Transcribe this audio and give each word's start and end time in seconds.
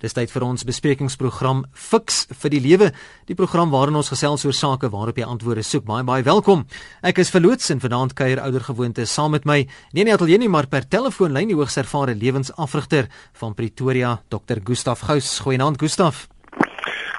Dis 0.00 0.14
tyd 0.16 0.30
vir 0.32 0.44
ons 0.46 0.62
besprekingsprogram 0.64 1.66
Fix 1.76 2.22
vir 2.40 2.52
die 2.54 2.60
lewe, 2.64 2.86
die 3.28 3.36
program 3.36 3.68
waarin 3.68 3.98
ons 4.00 4.08
gesels 4.08 4.46
oor 4.46 4.56
sake 4.56 4.88
waarop 4.88 5.20
jy 5.20 5.26
antwoorde 5.28 5.60
soek. 5.66 5.84
Baie 5.84 6.06
baie 6.08 6.24
welkom. 6.24 6.62
Ek 7.04 7.20
is 7.20 7.28
verloots 7.34 7.68
en 7.74 7.82
vanaand 7.84 8.14
kuier 8.16 8.40
oudergewoonte 8.40 9.04
saam 9.04 9.36
met 9.36 9.44
my, 9.44 9.58
nie 9.92 10.06
net 10.08 10.16
ateljee 10.16 10.40
nie, 10.40 10.48
maar 10.48 10.70
per 10.72 10.88
telefoonlyn 10.88 11.52
die 11.52 11.58
hoogs 11.58 11.76
ervare 11.82 12.16
lewensafrigter 12.16 13.10
van 13.42 13.52
Pretoria, 13.58 14.16
Dr. 14.32 14.64
Gustaf 14.64 15.04
Gous. 15.04 15.36
Goeienaand 15.44 15.76
Gustaf. 15.82 16.30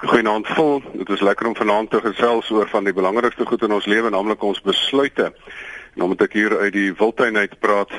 Goeienaand 0.02 0.50
vol. 0.58 0.82
Dit 0.98 1.14
is 1.14 1.22
lekker 1.22 1.52
om 1.52 1.54
vanaand 1.54 1.92
te 1.94 2.02
gesels 2.02 2.50
oor 2.50 2.66
van 2.74 2.90
die 2.90 2.96
belangrikste 2.96 3.46
goed 3.46 3.62
in 3.62 3.78
ons 3.78 3.86
lewe, 3.86 4.10
naamlik 4.10 4.42
ons 4.42 4.58
besluite. 4.66 5.30
Nou 5.94 6.10
moet 6.10 6.26
ek 6.26 6.34
hier 6.34 6.58
uit 6.64 6.74
die 6.74 6.90
wildtuin 6.98 7.38
uit 7.38 7.54
praat. 7.62 7.94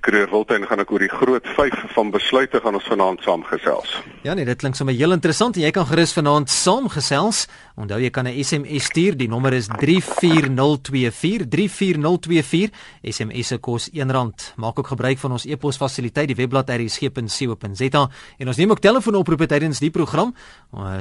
Kreer 0.00 0.28
Wildtuin 0.30 0.62
gaan 0.68 0.82
ek 0.82 0.90
oor 0.94 1.02
die 1.02 1.10
groot 1.10 1.46
5 1.56 1.74
van 1.94 2.10
besluite 2.14 2.60
gaan 2.62 2.76
ons 2.78 2.86
vanaand 2.86 3.22
saamgesels. 3.26 3.96
Ja 4.22 4.34
nee, 4.38 4.46
dit 4.46 4.60
klink 4.60 4.76
sommer 4.78 4.94
heel 4.94 5.14
interessant 5.14 5.56
en 5.56 5.62
jy 5.64 5.70
kan 5.74 5.86
gerus 5.88 6.12
vanaand 6.14 6.50
saamgesels. 6.52 7.46
Onthou 7.78 8.00
jy 8.02 8.10
kan 8.10 8.26
'n 8.26 8.44
SMS 8.44 8.84
stuur, 8.84 9.16
die 9.16 9.28
nommer 9.28 9.52
is 9.52 9.66
34024 9.66 11.48
34024. 11.48 12.70
SMS 13.02 13.46
se 13.46 13.58
kos 13.58 13.90
R1. 13.90 14.54
Maak 14.56 14.78
ook 14.78 14.86
gebruik 14.86 15.18
van 15.18 15.32
ons 15.32 15.46
e-pos 15.46 15.76
fasiliteit, 15.76 16.28
die 16.28 16.36
webblad 16.36 16.70
rsg.co.za 16.70 18.10
en 18.38 18.46
ons 18.46 18.56
neem 18.56 18.70
ook 18.70 18.80
telefoonoproepe 18.80 19.46
tydens 19.46 19.78
die 19.78 19.90
program. 19.90 20.34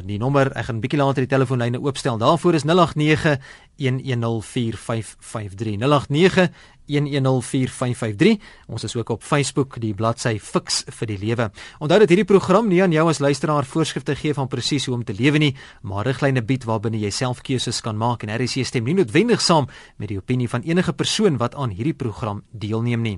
Die 0.06 0.18
nommer, 0.18 0.52
ek 0.56 0.66
gaan 0.66 0.76
'n 0.76 0.82
bietjie 0.82 1.00
later 1.00 1.22
die 1.22 1.36
telefoonlyne 1.36 1.80
oopstel. 1.80 2.18
Daarvoor 2.18 2.54
is 2.54 2.64
089 2.64 3.38
1104553 3.78 5.78
089 5.78 6.50
1104553. 6.88 8.38
Ons 8.68 8.84
is 8.84 8.96
ook 8.96 9.10
op 9.10 9.24
Facebook, 9.24 9.80
die 9.80 9.94
bladsy 9.94 10.40
Fix 10.40 10.84
vir 11.00 11.08
die 11.08 11.18
Lewe. 11.18 11.52
Onthou 11.80 12.00
dat 12.00 12.10
hierdie 12.10 12.28
program 12.28 12.68
nie 12.68 12.82
aan 12.84 12.96
jou 12.96 13.08
as 13.10 13.20
luisteraar 13.20 13.66
voorskrifte 13.66 14.16
gee 14.16 14.34
van 14.34 14.48
presies 14.48 14.86
hoe 14.86 14.96
om 14.96 15.04
te 15.04 15.14
lewe 15.14 15.38
nie, 15.38 15.56
maar 15.82 16.06
riglyne 16.08 16.42
bied 16.42 16.64
waarbinne 16.68 17.00
jy 17.00 17.12
self 17.12 17.42
keuses 17.42 17.82
kan 17.82 17.98
maak 17.98 18.24
en 18.24 18.34
RC 18.36 18.66
stem 18.66 18.88
nie 18.88 18.98
noodwendig 18.98 19.42
saam 19.42 19.68
met 19.98 20.10
die 20.10 20.18
opinie 20.18 20.50
van 20.50 20.66
enige 20.68 20.94
persoon 20.94 21.38
wat 21.38 21.56
aan 21.56 21.76
hierdie 21.76 21.96
program 21.98 22.44
deelneem 22.52 23.02
nie. 23.02 23.18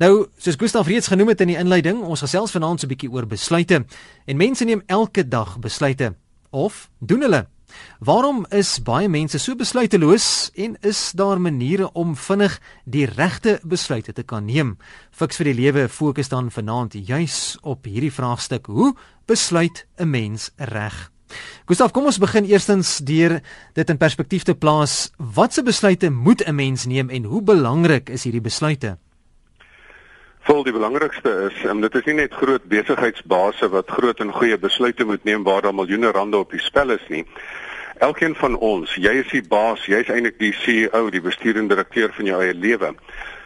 Nou, 0.00 0.26
soos 0.40 0.56
Gustaf 0.56 0.88
reeds 0.88 1.10
genoem 1.12 1.34
het 1.34 1.42
in 1.44 1.52
die 1.52 1.58
inleiding, 1.60 2.00
ons 2.00 2.22
gesels 2.24 2.54
vanaand 2.56 2.80
so 2.80 2.86
'n 2.86 2.92
bietjie 2.94 3.12
oor 3.12 3.26
besluite. 3.26 3.84
En 4.26 4.36
mense 4.36 4.64
neem 4.64 4.82
elke 4.86 5.28
dag 5.28 5.58
besluite 5.58 6.14
of 6.50 6.90
doen 6.98 7.20
hulle 7.20 7.46
Waarom 7.98 8.46
is 8.50 8.78
baie 8.82 9.08
mense 9.08 9.38
so 9.38 9.54
besluiteloos 9.54 10.50
en 10.54 10.76
is 10.80 11.12
daar 11.12 11.40
maniere 11.40 11.92
om 11.92 12.16
vinnig 12.16 12.60
die 12.84 13.06
regte 13.06 13.58
besluite 13.62 14.12
te 14.12 14.22
kan 14.22 14.44
neem? 14.44 14.76
Fiks 15.10 15.36
vir 15.36 15.50
die 15.50 15.58
lewe 15.60 15.88
fokus 15.88 16.28
dan 16.28 16.50
vanaand 16.50 16.94
juis 16.94 17.58
op 17.62 17.84
hierdie 17.84 18.12
vraagstuk: 18.12 18.66
Hoe 18.66 18.94
besluit 19.26 19.86
'n 19.98 20.10
mens 20.10 20.50
reg? 20.56 21.10
Gustav, 21.66 21.92
kom 21.92 22.08
ons 22.10 22.18
begin 22.18 22.44
eerstens 22.44 22.98
deur 22.98 23.40
dit 23.74 23.90
in 23.90 23.98
perspektief 23.98 24.42
te 24.42 24.54
plaas. 24.54 25.10
Watse 25.16 25.62
besluite 25.62 26.10
moet 26.10 26.42
'n 26.46 26.54
mens 26.54 26.86
neem 26.86 27.10
en 27.10 27.24
hoe 27.24 27.42
belangrik 27.42 28.08
is 28.08 28.24
hierdie 28.24 28.40
besluite? 28.40 28.98
Vol 30.48 30.62
die 30.64 30.72
belangrikste 30.72 31.30
is, 31.50 31.56
um, 31.68 31.82
dit 31.84 31.94
is 31.98 32.06
nie 32.08 32.14
net 32.22 32.32
groot 32.32 32.64
besigheidsbase 32.72 33.68
wat 33.74 33.90
groot 33.92 34.22
en 34.24 34.32
goeie 34.32 34.56
besluite 34.58 35.04
moet 35.04 35.24
neem 35.28 35.42
waar 35.44 35.66
daar 35.66 35.76
miljoene 35.76 36.12
rande 36.16 36.40
op 36.40 36.54
die 36.54 36.62
spel 36.64 36.94
is 36.94 37.04
nie. 37.12 37.26
Elkeen 38.00 38.32
van 38.40 38.56
ons, 38.56 38.94
jy 38.96 39.12
is 39.20 39.28
die 39.34 39.42
baas, 39.44 39.84
jy 39.84 40.00
is 40.00 40.08
eintlik 40.08 40.38
die 40.40 40.54
CEO, 40.56 41.10
die 41.12 41.20
bestuurende 41.20 41.74
direkteur 41.74 42.14
van 42.16 42.30
jou 42.30 42.40
eie 42.40 42.56
lewe. 42.56 42.94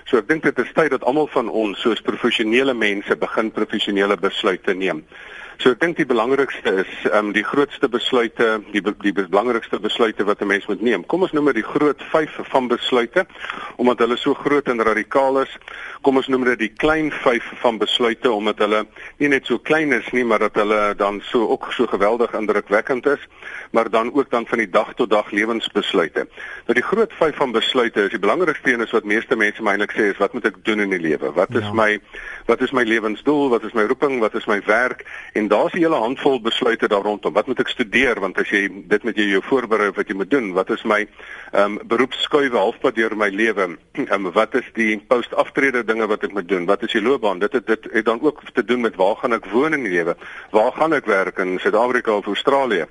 So 0.07 0.21
ek 0.23 0.29
dink 0.31 0.47
dit 0.47 0.61
is 0.63 0.71
tyd 0.77 0.93
dat 0.95 1.03
almal 1.03 1.27
van 1.35 1.51
ons 1.51 1.83
soos 1.83 2.05
professionele 2.07 2.77
mense 2.79 3.17
begin 3.19 3.51
professionele 3.51 4.15
besluite 4.21 4.77
neem. 4.79 5.03
So 5.63 5.71
ek 5.71 5.81
dink 5.81 5.97
die 6.01 6.07
belangrikste 6.09 6.73
is 6.83 6.91
ehm 7.07 7.29
um, 7.29 7.33
die 7.35 7.45
grootste 7.47 7.89
besluite, 7.89 8.59
die 8.75 8.83
die 8.83 9.13
belangrikste 9.15 9.79
besluite 9.81 10.25
wat 10.27 10.43
'n 10.43 10.47
mens 10.51 10.67
moet 10.67 10.83
neem. 10.83 11.07
Kom 11.07 11.23
ons 11.23 11.33
noem 11.33 11.53
dit 11.53 11.63
die 11.63 11.71
groot 11.71 12.03
5 12.11 12.39
van 12.51 12.69
besluite 12.69 13.27
omdat 13.77 13.99
hulle 13.99 14.17
so 14.17 14.35
groot 14.35 14.69
en 14.69 14.83
radikaal 14.83 15.41
is. 15.41 15.59
Kom 16.03 16.17
ons 16.17 16.29
noem 16.29 16.45
dit 16.45 16.59
die 16.59 16.73
klein 16.77 17.13
5 17.13 17.53
van 17.63 17.79
besluite 17.79 18.31
omdat 18.31 18.59
hulle 18.59 18.87
nie 19.19 19.29
net 19.29 19.47
so 19.47 19.59
klein 19.59 19.93
is 19.93 20.11
nie, 20.13 20.25
maar 20.25 20.39
dat 20.39 20.55
hulle 20.55 20.95
dan 20.97 21.21
so 21.23 21.49
ook 21.49 21.73
so 21.73 21.87
geweldig 21.87 22.35
indrukwekkend 22.35 23.07
is, 23.07 23.21
maar 23.71 23.91
dan 23.91 24.13
ook 24.15 24.31
dan 24.31 24.47
van 24.47 24.59
die 24.59 24.71
dag 24.71 24.95
tot 24.95 25.11
dag 25.11 25.31
lewensbesluite. 25.31 26.27
Nou 26.67 26.75
die 26.75 26.83
groot 26.83 27.13
5 27.13 27.37
van 27.37 27.53
besluite 27.53 28.05
is 28.05 28.11
die 28.11 28.19
belangrikste 28.19 28.73
een 28.73 28.81
is 28.81 28.91
wat 28.91 29.05
meeste 29.05 29.37
mense 29.37 29.63
my 29.63 29.71
eintlik 29.71 29.95
sê 29.95 30.11
is 30.11 30.19
wat 30.19 30.33
moet 30.33 30.45
ek 30.45 30.65
doen 30.65 30.81
in 30.81 30.91
die 30.91 31.01
lewe? 31.01 31.33
Wat 31.33 31.51
is 31.55 31.65
ja. 31.65 31.73
my 31.73 32.01
wat 32.47 32.61
is 32.61 32.73
my 32.73 32.83
lewensdoel? 32.83 33.49
Wat 33.49 33.65
is 33.65 33.73
my 33.73 33.83
roeping? 33.83 34.21
Wat 34.21 34.35
is 34.35 34.47
my 34.47 34.61
werk? 34.67 35.05
En 35.33 35.44
En 35.45 35.51
daar's 35.51 35.73
'n 35.73 35.79
hele 35.79 35.95
handvol 35.95 36.41
besluite 36.41 36.89
daar 36.89 37.03
rondom. 37.03 37.33
Wat 37.33 37.47
moet 37.47 37.59
ek 37.59 37.69
studeer 37.69 38.21
want 38.21 38.39
as 38.39 38.49
jy 38.49 38.83
dit 38.87 39.03
met 39.03 39.17
jy 39.17 39.25
jou 39.25 39.43
voorberei 39.43 39.91
wat 39.91 40.09
jy 40.09 40.15
moet 40.15 40.31
doen, 40.31 40.53
wat 40.53 40.71
is 40.71 40.83
my 40.83 41.09
ehm 41.53 41.65
um, 41.65 41.81
beroepsskuiwe 41.85 42.57
halfpad 42.57 42.95
deur 42.95 43.17
my 43.17 43.29
lewe? 43.29 43.77
Ehm 43.93 44.27
um, 44.27 44.33
wat 44.33 44.55
is 44.55 44.65
die 44.73 44.97
post-aftrede 45.09 45.85
dinge 45.85 46.07
wat 46.07 46.23
ek 46.23 46.33
moet 46.33 46.49
doen? 46.49 46.65
Wat 46.65 46.83
is 46.83 46.93
die 46.93 47.03
loopbaan? 47.03 47.39
Dit 47.39 47.53
het 47.53 47.67
dit 47.67 47.89
het 47.93 48.05
dan 48.05 48.21
ook 48.21 48.41
te 48.53 48.65
doen 48.65 48.81
met 48.81 48.97
waar 48.97 49.17
gaan 49.17 49.33
ek 49.33 49.47
woon 49.47 49.73
in 49.73 49.83
die 49.83 49.93
lewe? 49.93 50.17
Waar 50.51 50.73
gaan 50.73 50.93
ek 50.93 51.05
werk 51.07 51.39
in 51.39 51.59
Suid-Afrika 51.59 52.17
of 52.17 52.27
Australië? 52.27 52.87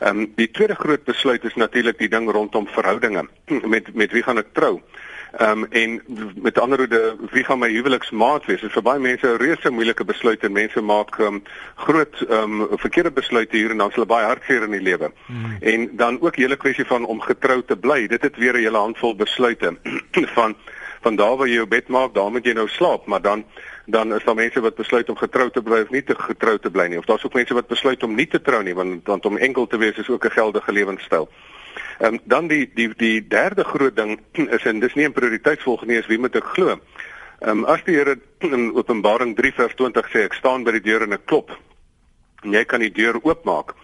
Ehm 0.00 0.18
um, 0.18 0.32
die 0.34 0.50
tweede 0.50 0.74
groot 0.74 1.04
besluit 1.04 1.44
is 1.44 1.54
natuurlik 1.54 1.98
die 1.98 2.08
ding 2.08 2.30
rondom 2.30 2.66
verhoudinge. 2.66 3.28
Met 3.74 3.94
met 3.94 4.12
wie 4.12 4.22
gaan 4.22 4.38
ek 4.38 4.52
trou? 4.52 4.80
Ehm 5.38 5.62
um, 5.62 5.66
en 5.70 6.02
met 6.42 6.58
ander 6.58 6.78
woorde, 6.78 7.16
wie 7.30 7.44
gaan 7.44 7.58
my 7.58 7.70
huweliksmaat 7.70 8.44
wees? 8.44 8.60
Dit 8.60 8.68
is 8.68 8.74
vir 8.74 8.82
baie 8.82 9.00
mense 9.00 9.26
'n 9.26 9.36
reuse 9.36 9.70
moeilike 9.70 10.04
besluit 10.04 10.44
en 10.44 10.52
mense 10.52 10.80
maak 10.80 11.18
um, 11.18 11.42
groot 11.74 12.20
ehm 12.28 12.60
um, 12.60 12.78
verkeerde 12.78 13.10
besluite 13.10 13.56
hier 13.56 13.70
en 13.70 13.78
dan 13.78 13.88
is 13.88 13.94
hulle 13.94 14.06
baie 14.06 14.26
hartseer 14.26 14.62
in 14.62 14.70
die 14.70 14.82
lewe. 14.82 15.10
Hmm. 15.26 15.56
En 15.60 15.96
dan 15.96 16.20
ook 16.20 16.36
hele 16.36 16.56
kwessie 16.56 16.84
van 16.84 17.04
om 17.04 17.20
getrou 17.20 17.62
te 17.62 17.76
bly. 17.76 18.06
Dit 18.06 18.22
het 18.22 18.36
weer 18.36 18.54
'n 18.54 18.62
hele 18.62 18.78
handvol 18.78 19.16
besluite 19.16 19.76
van 20.36 20.56
van 21.00 21.16
daar 21.16 21.36
waar 21.36 21.48
jy 21.48 21.54
jou 21.54 21.66
bed 21.66 21.88
maak, 21.88 22.14
daar 22.14 22.30
moet 22.30 22.44
jy 22.44 22.52
nou 22.52 22.68
slaap, 22.68 23.06
maar 23.06 23.22
dan 23.22 23.44
dan 23.86 24.14
is 24.14 24.24
daar 24.24 24.34
mense 24.34 24.60
wat 24.60 24.74
besluit 24.74 25.08
om 25.08 25.16
getrou 25.16 25.50
te 25.50 25.62
bly 25.62 25.80
of 25.80 25.90
nie 25.90 26.04
te 26.04 26.14
getrou 26.14 26.58
te 26.58 26.70
bly 26.70 26.86
nie. 26.86 26.98
Of 26.98 27.04
daar's 27.04 27.24
ook 27.24 27.34
mense 27.34 27.54
wat 27.54 27.66
besluit 27.66 28.02
om 28.02 28.14
nie 28.14 28.26
te 28.26 28.40
trou 28.40 28.62
nie, 28.62 28.74
want 28.74 29.06
want 29.06 29.26
om 29.26 29.36
enkel 29.36 29.66
te 29.66 29.76
wees 29.76 29.96
is 29.96 30.08
ook 30.08 30.24
'n 30.24 30.30
geldige 30.30 30.72
lewenstyl. 30.72 31.28
Ehm 31.98 32.14
um, 32.14 32.20
dan 32.24 32.48
die 32.48 32.70
die 32.74 32.88
die 32.96 33.28
derde 33.28 33.64
groot 33.64 33.96
ding 33.96 34.18
is 34.56 34.64
en 34.64 34.80
dis 34.80 34.94
nie 34.94 35.06
'n 35.08 35.12
prioriteitsvolgende 35.12 35.92
nie, 35.92 36.00
is 36.00 36.06
wie 36.06 36.18
moet 36.18 36.36
ek 36.36 36.44
glo? 36.56 36.78
Ehm 37.40 37.50
um, 37.50 37.64
as 37.64 37.84
die 37.84 37.94
Here 37.94 38.18
in 38.40 38.72
Openbaring 38.74 39.36
3 39.36 39.52
vers 39.52 39.74
20 39.74 40.10
sê 40.12 40.24
ek 40.24 40.34
staan 40.34 40.64
by 40.64 40.72
die 40.72 40.84
deur 40.90 41.02
en 41.02 41.12
ek 41.12 41.26
klop 41.26 41.50
en 42.44 42.54
jy 42.54 42.64
kan 42.68 42.84
die 42.84 42.92
deur 42.92 43.18
oopmaak. 43.22 43.74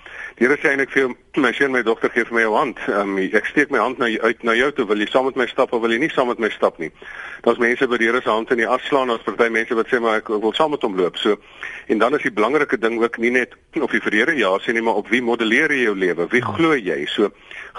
Die 0.41 0.47
Here 0.47 0.57
sê 0.57 0.71
eintlik 0.71 0.93
vir 0.95 1.11
my 1.37 1.51
seun 1.53 1.73
my 1.75 1.83
dogter 1.85 2.09
gee 2.15 2.25
vir 2.25 2.37
my 2.39 2.43
jou 2.47 2.53
hand. 2.55 2.79
Um, 2.89 3.19
ek 3.21 3.51
steek 3.51 3.73
my 3.75 3.81
hand 3.83 3.99
na 4.01 4.07
uit 4.09 4.45
na 4.47 4.55
jou 4.57 4.71
toe. 4.73 4.87
Wil 4.89 5.03
jy 5.03 5.09
saam 5.11 5.27
met 5.29 5.37
my 5.37 5.47
stap 5.51 5.75
of 5.77 5.83
wil 5.83 5.93
jy 5.93 5.99
nie 6.01 6.09
saam 6.15 6.31
met 6.33 6.41
my 6.41 6.49
stap 6.55 6.79
nie? 6.81 6.89
Daar's 7.45 7.61
mense 7.61 7.89
wat 7.91 8.01
die 8.01 8.09
Here 8.09 8.23
se 8.25 8.31
hand 8.31 8.49
in 8.55 8.63
die 8.63 8.69
as 8.69 8.87
slaan, 8.89 9.13
daar's 9.13 9.27
party 9.27 9.51
mense 9.53 9.77
wat 9.77 9.91
sê 9.93 10.01
maar 10.01 10.23
ek, 10.23 10.31
ek 10.33 10.47
wil 10.47 10.55
saam 10.57 10.73
met 10.73 10.87
hom 10.87 10.97
loop. 10.97 11.19
So 11.21 11.37
en 11.93 12.01
dan 12.01 12.17
is 12.17 12.25
die 12.25 12.33
belangrike 12.33 12.79
ding 12.81 12.97
ook 13.03 13.19
nie 13.21 13.35
net 13.37 13.53
of 13.77 13.93
jy 13.93 14.01
vir 14.07 14.17
die 14.17 14.23
Here 14.23 14.37
ja 14.39 14.55
sê 14.65 14.73
nie, 14.73 14.85
maar 14.87 15.03
op 15.03 15.13
wie 15.13 15.21
modelleer 15.21 15.77
jy 15.77 15.83
jou 15.91 15.97
lewe? 16.07 16.29
Wie 16.33 16.43
glo 16.47 16.73
jy? 16.73 17.03
So 17.13 17.29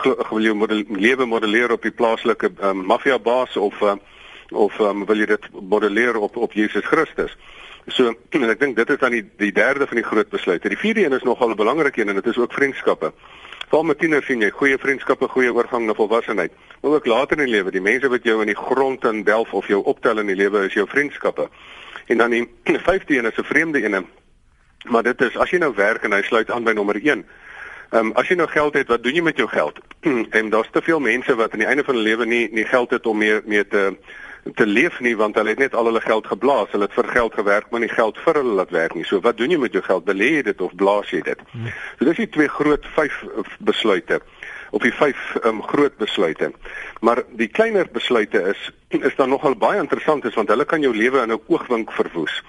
glo, 0.04 0.18
wil 0.30 0.46
jy 0.46 0.54
model, 0.62 0.86
lewe 1.02 1.26
modelleer 1.26 1.74
op 1.74 1.82
die 1.88 1.96
plaaslike 1.96 2.54
um, 2.62 2.86
maffia 2.86 3.18
baas 3.18 3.58
of 3.58 3.82
uh, 3.82 3.98
of 4.52 4.78
um, 4.84 5.06
wil 5.10 5.18
jy 5.18 5.32
dit 5.34 5.50
modelleer 5.58 6.22
op 6.22 6.38
op 6.38 6.54
Jesus 6.54 6.86
Christus? 6.86 7.34
So 7.88 8.14
ek 8.54 8.60
dink 8.60 8.76
dit 8.76 8.90
is 8.90 9.00
dan 9.02 9.12
die 9.12 9.24
die 9.38 9.52
derde 9.52 9.88
van 9.88 9.98
die 9.98 10.06
groot 10.06 10.30
besluite. 10.30 10.70
Die 10.70 10.78
vierde 10.78 11.06
een 11.06 11.14
is 11.18 11.24
nogal 11.24 11.50
'n 11.50 11.56
belangrike 11.56 12.02
een 12.02 12.10
en 12.10 12.16
dit 12.16 12.26
is 12.26 12.38
ook 12.38 12.54
vriendskappe. 12.54 13.14
Veral 13.70 13.84
met 13.84 14.00
tieners 14.00 14.26
sien 14.26 14.42
jy 14.42 14.50
goeie 14.50 14.78
vriendskappe, 14.78 15.28
goeie 15.28 15.54
oorgang 15.54 15.86
na 15.86 15.94
volwassenheid. 15.94 16.52
Maar 16.82 16.92
ook 16.92 17.06
later 17.06 17.38
in 17.38 17.46
die 17.46 17.54
lewe, 17.54 17.72
die 17.72 17.82
mense 17.82 18.10
wat 18.10 18.24
jou 18.24 18.42
in 18.42 18.48
die 18.52 18.56
grond 18.56 19.06
in 19.06 19.24
delf 19.24 19.54
of 19.54 19.68
jou 19.68 19.84
optel 19.84 20.20
in 20.20 20.28
die 20.28 20.36
lewe 20.36 20.66
is 20.66 20.74
jou 20.74 20.88
vriendskappe. 20.88 21.50
En 22.08 22.18
dan 22.18 22.30
die 22.30 22.50
vyfde 22.88 23.18
een 23.18 23.26
is 23.26 23.38
'n 23.38 23.44
vreemde 23.44 23.84
een. 23.84 24.08
Maar 24.90 25.04
dit 25.04 25.22
is 25.22 25.38
as 25.38 25.50
jy 25.50 25.58
nou 25.58 25.74
werk 25.76 26.04
en 26.04 26.12
hy 26.12 26.22
sluit 26.22 26.52
aan 26.52 26.64
by 26.64 26.72
nommer 26.72 26.96
1. 26.96 27.26
Ehm 27.92 28.06
um, 28.06 28.12
as 28.16 28.28
jy 28.28 28.36
nou 28.36 28.48
geld 28.48 28.74
het, 28.74 28.88
wat 28.88 29.04
doen 29.04 29.14
jy 29.14 29.22
met 29.22 29.38
jou 29.38 29.48
geld? 29.48 29.80
en 30.38 30.50
daar's 30.50 30.70
te 30.72 30.82
veel 30.82 31.00
mense 31.00 31.36
wat 31.36 31.52
aan 31.52 31.60
die 31.60 31.68
einde 31.68 31.84
van 31.84 31.96
hulle 31.96 32.08
lewe 32.08 32.26
nie 32.26 32.50
nie 32.52 32.66
geld 32.66 32.90
het 32.90 33.06
om 33.06 33.18
meer 33.18 33.42
mee 33.46 33.68
te 33.68 33.98
te 34.56 34.66
leef 34.66 35.00
nie 35.00 35.14
want 35.18 35.36
hulle 35.36 35.54
het 35.54 35.60
net 35.60 35.76
al 35.76 35.86
hulle 35.86 36.02
geld 36.02 36.28
geblaas. 36.28 36.72
Hulle 36.74 36.88
het 36.90 36.94
vir 36.98 37.08
geld 37.08 37.34
gewerk, 37.34 37.70
maar 37.70 37.84
nie 37.84 37.92
geld 37.92 38.18
vir 38.26 38.42
hulle 38.42 38.56
laat 38.60 38.72
werk 38.74 38.96
nie. 38.96 39.06
So 39.06 39.22
wat 39.22 39.38
doen 39.38 39.54
jy 39.54 39.60
met 39.62 39.74
jou 39.74 39.84
geld? 39.86 40.06
Belê 40.06 40.32
jy 40.38 40.44
dit 40.50 40.62
of 40.62 40.76
blaas 40.76 41.12
jy 41.14 41.22
dit? 41.26 41.44
Hmm. 41.52 41.70
So 42.00 42.06
dis 42.10 42.24
die 42.24 42.30
twee 42.30 42.50
groot 42.50 42.86
vyf 42.96 43.24
besluite 43.60 44.22
of 44.72 44.84
die 44.86 44.94
vyf 44.96 45.20
um, 45.44 45.60
groot 45.68 45.98
besluite. 46.00 46.52
Maar 47.04 47.24
die 47.38 47.50
kleiner 47.52 47.90
besluite 47.92 48.42
is 48.54 48.70
is 49.08 49.16
dan 49.16 49.30
nogal 49.30 49.56
baie 49.56 49.80
interessant 49.80 50.26
is 50.26 50.38
want 50.40 50.50
hulle 50.50 50.66
kan 50.66 50.82
jou 50.82 50.94
lewe 50.96 51.22
in 51.22 51.32
'n 51.36 51.42
oogwink 51.48 51.92
verwoes. 51.92 52.42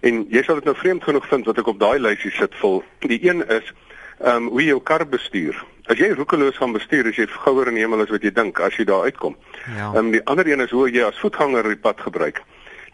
En 0.00 0.26
jy 0.30 0.42
sal 0.42 0.60
dit 0.60 0.64
nou 0.64 0.76
vreemd 0.76 1.04
genoeg 1.04 1.28
vind 1.28 1.46
wat 1.46 1.58
ek 1.58 1.66
op 1.66 1.80
daai 1.80 1.98
lysie 1.98 2.30
sit 2.30 2.54
vol. 2.60 2.82
Die 3.00 3.20
een 3.22 3.44
is 3.48 3.72
ehm 4.18 4.36
um, 4.36 4.48
hoe 4.48 4.62
jy 4.62 4.68
jou 4.72 4.82
kar 4.82 5.06
bestuur. 5.06 5.64
As 5.86 5.98
jy 5.98 6.08
roekeloos 6.14 6.56
gaan 6.58 6.72
bestuur, 6.74 7.06
as 7.06 7.16
jy 7.16 7.26
gouer 7.30 7.68
in 7.68 7.74
die 7.78 7.84
hemel 7.84 8.02
as 8.02 8.10
wat 8.10 8.22
jy 8.22 8.32
dink 8.34 8.58
as 8.60 8.74
jy 8.74 8.84
daar 8.84 9.06
uitkom. 9.06 9.36
Ja. 9.76 9.92
Ehm 9.92 10.06
um, 10.06 10.10
die 10.10 10.24
ander 10.26 10.46
een 10.46 10.60
is 10.60 10.70
hoe 10.70 10.90
jy 10.90 11.04
as 11.06 11.18
voetganger 11.22 11.62
die 11.62 11.78
pad 11.78 12.00
gebruik. 12.00 12.42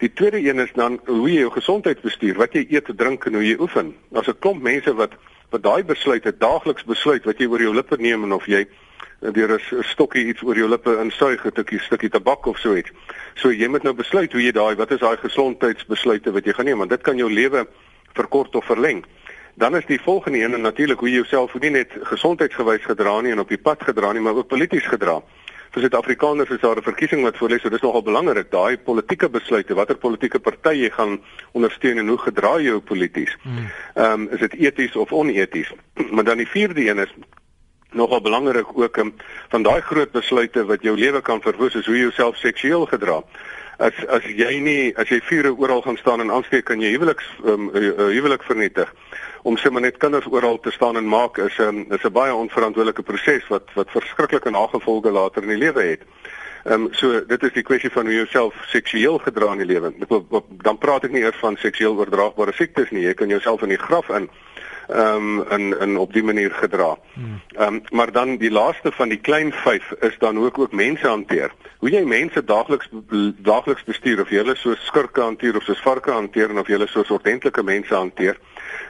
Die 0.02 0.12
tweede 0.12 0.40
een 0.42 0.58
is 0.58 0.72
dan 0.74 1.00
hoe 1.06 1.30
jy 1.30 1.40
jou 1.40 1.50
gesondheid 1.54 2.02
bestuur, 2.02 2.36
wat 2.36 2.52
jy 2.52 2.66
eet, 2.68 2.90
drink 2.96 3.24
en 3.26 3.38
hoe 3.38 3.44
jy 3.46 3.56
oefen. 3.60 3.94
Daar's 4.10 4.28
'n 4.28 4.38
klomp 4.40 4.62
mense 4.62 4.94
wat 4.94 5.12
wat 5.52 5.62
daai 5.62 5.84
besluite 5.84 6.32
daagliks 6.38 6.84
besluit 6.84 7.24
wat 7.24 7.38
jy 7.38 7.46
oor 7.46 7.60
jou 7.60 7.74
lippe 7.74 7.96
neem 8.00 8.24
en 8.24 8.32
of 8.32 8.46
jy 8.46 8.66
deur 9.20 9.52
'n 9.54 9.84
stokkie 9.84 10.26
iets 10.26 10.42
oor 10.42 10.56
jou 10.56 10.68
lippe 10.68 10.98
insuig, 11.00 11.44
'n 11.44 11.50
stukkie 11.50 11.78
stukkie 11.78 12.10
tabak 12.10 12.46
of 12.46 12.58
so 12.58 12.74
iets. 12.76 12.90
So 13.34 13.50
jy 13.50 13.68
moet 13.68 13.82
nou 13.82 13.94
besluit 13.94 14.32
hoe 14.32 14.42
jy 14.42 14.52
daai 14.52 14.74
wat 14.74 14.90
is 14.90 15.00
daai 15.00 15.16
gesondheidsbesluite 15.16 16.32
wat 16.32 16.44
jy 16.44 16.52
gaan 16.52 16.64
neem 16.64 16.78
want 16.78 16.90
dit 16.90 17.02
kan 17.02 17.16
jou 17.16 17.30
lewe 17.32 17.66
verkort 18.14 18.54
of 18.54 18.64
verleng. 18.64 19.04
Dan 19.54 19.76
is 19.76 19.87
die 19.87 20.00
volgende 20.00 20.38
een 20.38 20.60
natuurlik 20.60 20.99
hoe 20.99 21.08
jy 21.08 21.14
jouself 21.14 21.54
nie 21.60 21.70
net 21.70 21.93
gesondheidsgewys 22.02 22.84
gedra 22.84 23.20
nie 23.20 23.32
en 23.32 23.38
op 23.38 23.49
die 23.49 23.60
pad 23.60 23.82
gedra 23.82 24.12
nie, 24.12 24.20
maar 24.20 24.34
ook 24.34 24.49
polities 24.49 24.87
gedra. 24.87 25.20
Vir 25.72 25.81
Suid-Afrikaners 25.81 26.50
is 26.50 26.60
daar 26.60 26.76
'n 26.76 26.82
verkiesing 26.82 27.22
wat 27.22 27.37
voorlê, 27.37 27.58
so 27.60 27.69
dis 27.69 27.81
nogal 27.81 28.02
belangrik 28.02 28.50
daai 28.50 28.78
politieke 28.78 29.28
besluite, 29.28 29.75
watter 29.75 29.96
politieke 29.96 30.38
party 30.38 30.75
jy 30.75 30.90
gaan 30.90 31.20
ondersteun 31.52 31.99
en 31.99 32.08
hoe 32.08 32.19
gedra 32.19 32.56
jy 32.56 32.64
jou 32.64 32.81
polities. 32.81 33.37
Hmm. 33.43 33.70
Ehm 33.94 34.12
um, 34.12 34.28
is 34.31 34.38
dit 34.38 34.54
eties 34.54 34.96
of 34.96 35.12
oneties? 35.12 35.72
Maar 36.14 36.25
dan 36.25 36.37
die 36.37 36.48
vierde 36.48 36.88
een 36.88 36.98
is 36.98 37.14
nogal 37.93 38.20
belangrik 38.20 38.66
ook 38.78 38.96
um, 38.96 39.14
van 39.48 39.62
daai 39.62 39.81
groot 39.81 40.10
besluite 40.10 40.64
wat 40.64 40.82
jou 40.82 40.98
lewe 40.98 41.20
kan 41.20 41.40
verwoes 41.40 41.75
is 41.75 41.87
hoe 41.87 41.94
jy 41.94 42.00
jouself 42.00 42.37
seksueel 42.37 42.87
gedra. 42.87 43.22
As 43.78 43.92
as 44.08 44.24
jy 44.24 44.60
nie 44.60 44.92
as 44.96 45.08
jy 45.08 45.20
vure 45.28 45.54
oral 45.56 45.82
gaan 45.82 45.96
staan 45.96 46.20
en 46.20 46.30
aansteek 46.30 46.64
kan 46.64 46.80
jy 46.80 46.92
huweliks 46.92 47.24
um, 47.44 47.70
huwelik 47.72 48.42
vernietig. 48.42 48.92
Om 49.42 49.56
sommer 49.56 49.82
net 49.82 49.96
kinders 49.96 50.28
oral 50.30 50.60
te 50.60 50.70
staan 50.70 50.96
en 50.96 51.08
maak 51.08 51.38
is 51.38 51.58
'n 51.58 51.62
um, 51.62 51.86
is 51.90 52.04
'n 52.04 52.12
baie 52.12 52.34
onverantwoordelike 52.34 53.02
proses 53.02 53.48
wat 53.48 53.72
wat 53.74 53.90
verskriklike 53.90 54.50
nagevolge 54.50 55.10
later 55.10 55.42
in 55.42 55.48
die 55.48 55.64
lewe 55.64 55.82
het. 55.82 56.02
Ehm 56.64 56.86
um, 56.86 56.88
so 56.92 57.24
dit 57.26 57.42
is 57.42 57.52
die 57.52 57.62
kwessie 57.62 57.90
van 57.90 58.04
hoe 58.04 58.14
jy 58.14 58.19
jouself 58.22 58.54
seksueel 58.70 59.19
gedra 59.19 59.52
in 59.52 59.58
die 59.58 59.72
lewe. 59.72 59.92
Dan 60.62 60.78
praat 60.78 61.04
ek 61.04 61.10
nie 61.10 61.22
eers 61.22 61.40
van 61.40 61.56
seksueel 61.56 61.96
oordraagbare 61.96 62.52
siektes 62.52 62.90
nie. 62.90 63.02
Jy 63.02 63.14
kan 63.14 63.28
jouself 63.28 63.62
in 63.62 63.69
die 63.74 63.82
graf 63.82 64.08
in 64.08 64.28
ehm 64.92 65.40
um, 65.40 65.44
in 65.50 65.80
in 65.80 65.96
op 65.96 66.12
die 66.12 66.22
manier 66.22 66.50
gedra. 66.50 66.96
Ehm 67.16 67.74
um, 67.74 67.82
maar 67.90 68.12
dan 68.12 68.36
die 68.36 68.50
laaste 68.50 68.92
van 68.92 69.08
die 69.08 69.20
klein 69.20 69.52
5 69.52 69.92
is 70.00 70.18
dan 70.18 70.38
ook 70.38 70.58
ook 70.58 70.72
mense 70.72 71.06
hanteer. 71.06 71.52
Hoe 71.78 71.90
jy 71.90 72.04
mense 72.04 72.44
daagliks 72.44 72.88
daagliks 73.36 73.84
bestuur 73.84 74.20
of 74.20 74.30
jy 74.30 74.36
hulle 74.36 74.56
so 74.56 74.74
skurke 74.74 75.20
hanteer 75.20 75.56
of 75.56 75.62
soos 75.62 75.82
varke 75.82 76.10
hanteer 76.10 76.50
en 76.50 76.58
of 76.58 76.66
jy 76.66 76.78
hulle 76.78 76.88
so 76.88 77.04
ordentlike 77.08 77.62
mense 77.62 77.94
hanteer. 77.94 78.38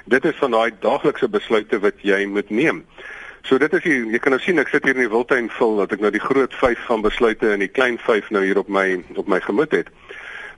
Dit 0.04 0.25
is 0.25 0.37
van 0.37 0.50
daai 0.50 0.70
daaglikse 0.81 1.28
besluite 1.28 1.78
wat 1.81 1.94
jy 2.02 2.26
moet 2.26 2.50
neem. 2.50 2.84
So 3.43 3.58
dit 3.58 3.72
is 3.72 3.82
jy, 3.82 3.96
jy 4.12 4.19
kan 4.22 4.37
nou 4.37 4.40
sien 4.43 4.58
ek 4.62 4.69
sit 4.70 4.84
hier 4.87 4.94
in 4.94 5.02
die 5.02 5.10
wildtuin 5.10 5.48
vul 5.50 5.81
dat 5.82 5.93
ek 5.93 6.02
nou 6.05 6.10
die 6.14 6.22
groot 6.22 6.55
5 6.55 6.84
van 6.87 7.02
besluite 7.02 7.50
en 7.50 7.64
die 7.64 7.70
klein 7.70 7.98
5 7.98 8.31
nou 8.31 8.44
hier 8.44 8.58
op 8.58 8.69
my 8.69 9.02
op 9.16 9.26
my 9.26 9.40
gemoed 9.40 9.75
het. 9.75 9.90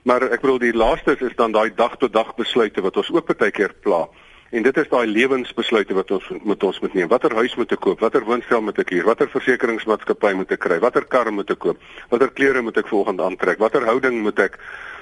Maar 0.05 0.27
ek 0.29 0.43
bedoel 0.43 0.59
die 0.61 0.75
laaste 0.77 1.15
is 1.17 1.33
dan 1.39 1.55
daai 1.55 1.73
dag 1.73 1.95
tot 1.97 2.13
dag 2.13 2.35
besluite 2.37 2.83
wat 2.85 2.97
ons 3.01 3.09
ook 3.09 3.31
baie 3.31 3.51
keer 3.51 3.73
pla. 3.81 4.03
En 4.49 4.63
dit 4.63 4.77
is 4.77 4.89
daai 4.89 5.07
lewensbesluite 5.09 5.93
wat 5.97 6.11
ons 6.11 6.25
moet 6.43 6.63
ons 6.63 6.79
moet 6.79 6.93
neem. 6.93 7.07
Watter 7.09 7.33
huis 7.33 7.55
moet 7.57 7.71
ek 7.73 7.79
koop? 7.81 7.99
Watter 7.99 8.25
woonstel 8.27 8.61
moet 8.61 8.77
ek 8.83 8.91
huur? 8.93 9.07
Watter 9.07 9.29
versekeringsmaatskappy 9.33 10.33
moet 10.37 10.51
ek 10.53 10.61
kry? 10.61 10.77
Watter 10.83 11.07
kar 11.09 11.31
moet 11.33 11.49
ek 11.49 11.59
koop? 11.65 11.81
Watter 12.11 12.29
klere 12.31 12.61
moet 12.61 12.77
ek 12.77 12.91
volgende 12.91 13.25
aantrek? 13.25 13.57
Watter 13.59 13.87
houding 13.89 14.21
moet 14.21 14.39
ek 14.43 14.59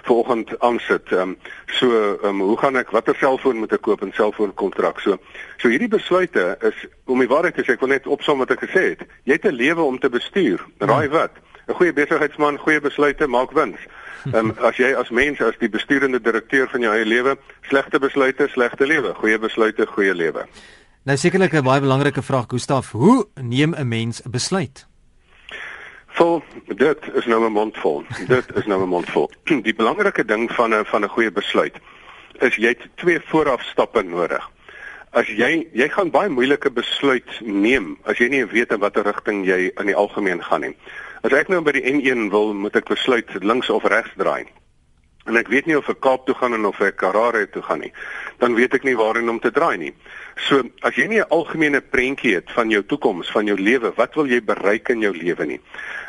volgende 0.08 0.56
aansit? 0.64 1.12
Ehm 1.12 1.34
um, 1.34 1.38
so 1.80 1.92
ehm 1.92 2.30
um, 2.32 2.42
hoe 2.48 2.58
gaan 2.62 2.80
ek 2.80 2.96
watter 2.96 3.20
selfoon 3.20 3.60
moet 3.60 3.76
ek 3.76 3.84
koop 3.84 4.06
en 4.08 4.16
selfoonkontrak? 4.16 5.04
So 5.04 5.20
so 5.60 5.68
hierdie 5.68 5.92
besluite 5.92 6.54
is 6.64 6.88
om 7.06 7.20
die 7.20 7.32
waarheid 7.32 7.60
te 7.60 7.68
sê, 7.68 7.76
ek 7.76 7.84
wil 7.84 7.92
net 7.92 8.08
opsom 8.08 8.40
wat 8.40 8.56
ek 8.56 8.64
gesê 8.64 8.88
het. 8.94 9.04
Jy 9.28 9.40
het 9.42 9.50
'n 9.52 9.60
lewe 9.60 9.84
om 9.84 10.00
te 10.00 10.10
bestuur. 10.10 10.64
Raai 10.80 11.10
wat? 11.10 11.36
'n 11.68 11.76
Goeie 11.76 11.94
besigheidsman, 11.94 12.58
goeie 12.58 12.80
besluite 12.80 13.28
maak 13.28 13.52
wins. 13.52 13.80
Um, 14.34 14.54
as 14.64 14.78
jy 14.78 14.94
as 14.96 15.10
mens 15.10 15.42
as 15.42 15.58
die 15.60 15.70
besturende 15.70 16.22
direkteur 16.22 16.70
van 16.70 16.82
jou 16.82 16.94
eie 16.94 17.06
lewe, 17.06 17.38
slegte 17.62 18.00
besluite, 18.00 18.48
slegte 18.48 18.88
lewe, 18.88 19.14
goeie 19.14 19.40
besluite, 19.40 19.86
goeie 19.86 20.14
lewe. 20.14 20.46
Nou 21.04 21.18
sekerlik 21.18 21.54
'n 21.54 21.64
baie 21.64 21.82
belangrike 21.82 22.22
vraag, 22.22 22.46
Gustaf, 22.48 22.92
hoe 22.92 23.28
neem 23.42 23.76
'n 23.76 23.88
mens 23.88 24.22
'n 24.22 24.32
besluit? 24.32 24.88
Vol, 26.14 26.44
dit 26.68 27.00
is 27.14 27.26
nou 27.26 27.46
'n 27.46 27.52
mondvol. 27.52 28.04
Dit 28.28 28.56
is 28.56 28.66
nou 28.66 28.82
'n 28.82 28.88
mondvol. 28.88 29.32
Die 29.68 29.76
belangrike 29.76 30.26
ding 30.26 30.52
van 30.52 30.74
'n 30.74 30.86
van 30.86 31.04
'n 31.04 31.10
goeie 31.10 31.32
besluit 31.32 31.76
is 32.40 32.56
jy 32.56 32.68
het 32.68 32.88
twee 32.96 33.20
voorafstappe 33.20 34.02
nodig. 34.04 34.50
As 35.12 35.28
jy 35.28 35.68
jy 35.74 35.90
gaan 35.90 36.10
baie 36.10 36.30
moeilike 36.30 36.72
besluit 36.72 37.40
neem 37.42 37.98
as 38.04 38.18
jy 38.18 38.28
nie 38.28 38.46
weet 38.46 38.72
in 38.72 38.80
watter 38.80 39.04
rigting 39.04 39.46
jy 39.46 39.72
in 39.80 39.86
die 39.86 39.96
algemeen 39.96 40.44
gaan 40.44 40.62
nie. 40.62 40.76
As 41.24 41.32
ek 41.32 41.48
nou 41.48 41.62
by 41.64 41.72
die 41.78 41.86
N1 41.88 42.26
wil, 42.34 42.50
moet 42.52 42.76
ek 42.76 42.90
besluit 42.92 43.30
links 43.40 43.70
of 43.72 43.86
regs 43.88 44.12
draai. 44.20 44.44
En 45.24 45.38
ek 45.40 45.48
weet 45.48 45.70
nie 45.70 45.78
of 45.80 45.88
ek 45.88 46.02
Kaap 46.04 46.26
toe 46.28 46.36
gaan 46.36 46.52
en 46.58 46.66
of 46.68 46.82
ek 46.84 46.98
Karare 47.00 47.46
toe 47.48 47.62
gaan 47.64 47.80
nie. 47.80 47.94
Dan 48.42 48.58
weet 48.58 48.76
ek 48.76 48.84
nie 48.84 48.98
waarheen 49.00 49.32
om 49.32 49.40
te 49.40 49.54
draai 49.56 49.78
nie. 49.80 49.94
So, 50.50 50.66
as 50.84 51.00
jy 51.00 51.06
nie 51.08 51.22
'n 51.22 51.32
algemene 51.32 51.80
prentjie 51.80 52.36
het 52.36 52.52
van 52.52 52.70
jou 52.70 52.84
toekoms, 52.84 53.32
van 53.32 53.48
jou 53.48 53.56
lewe, 53.56 53.94
wat 53.96 54.16
wil 54.20 54.28
jy 54.28 54.42
bereik 54.44 54.90
in 54.90 55.00
jou 55.00 55.14
lewe 55.16 55.46
nie? 55.46 55.62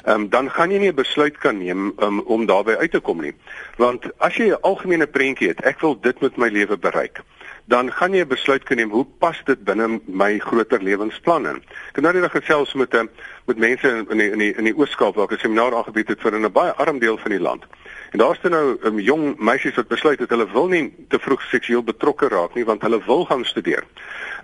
Ehm 0.04 0.26
um, 0.26 0.28
dan 0.28 0.50
gaan 0.50 0.72
jy 0.72 0.78
nie 0.78 0.90
'n 0.90 0.98
besluit 0.98 1.38
kan 1.38 1.58
neem 1.58 1.94
um, 2.02 2.20
om 2.26 2.46
daarby 2.46 2.74
uit 2.74 2.90
te 2.90 3.00
kom 3.00 3.20
nie. 3.20 3.34
Want 3.78 4.10
as 4.18 4.34
jy 4.34 4.50
'n 4.50 4.62
algemene 4.62 5.06
prentjie 5.06 5.48
het, 5.48 5.62
ek 5.62 5.80
wil 5.80 5.94
dit 6.00 6.20
met 6.20 6.36
my 6.36 6.48
lewe 6.48 6.76
bereik 6.76 7.22
dan 7.64 7.92
gaan 7.92 8.12
jy 8.12 8.20
'n 8.20 8.28
besluit 8.28 8.62
kan 8.62 8.76
neem 8.76 8.90
hoe 8.90 9.06
pas 9.18 9.42
dit 9.44 9.64
binne 9.64 10.00
my 10.06 10.38
groter 10.38 10.82
lewensplan 10.82 11.46
in. 11.46 11.56
Ek 11.56 11.96
het 11.96 12.04
nou 12.04 12.12
net 12.20 12.30
gesels 12.30 12.74
met 12.74 12.94
'n 12.94 13.08
met 13.44 13.58
mense 13.58 13.88
in 14.08 14.18
die, 14.18 14.30
in 14.30 14.38
die 14.38 14.52
in 14.56 14.64
die 14.64 14.76
Oos-Kaap 14.76 15.14
waar 15.14 15.28
ek 15.28 15.36
'n 15.36 15.44
seminar 15.44 15.74
aangebied 15.76 16.08
het 16.08 16.20
vir 16.20 16.34
'n 16.38 16.52
baie 16.52 16.72
arm 16.72 16.98
deel 16.98 17.18
van 17.18 17.30
die 17.30 17.40
land. 17.40 17.64
En 18.10 18.18
daar's 18.18 18.40
dan 18.40 18.50
nou 18.50 18.76
'n 18.80 18.86
um, 18.86 18.98
jong 18.98 19.38
meisies 19.38 19.74
wat 19.74 19.88
besluit 19.88 20.18
het 20.18 20.30
hulle 20.30 20.52
wil 20.52 20.68
nie 20.68 20.94
te 21.08 21.18
vroeg 21.18 21.42
seksueel 21.42 21.82
betrokke 21.82 22.28
raak 22.28 22.54
nie 22.54 22.64
want 22.64 22.82
hulle 22.82 23.04
wil 23.06 23.24
gaan 23.24 23.44
studeer. 23.44 23.84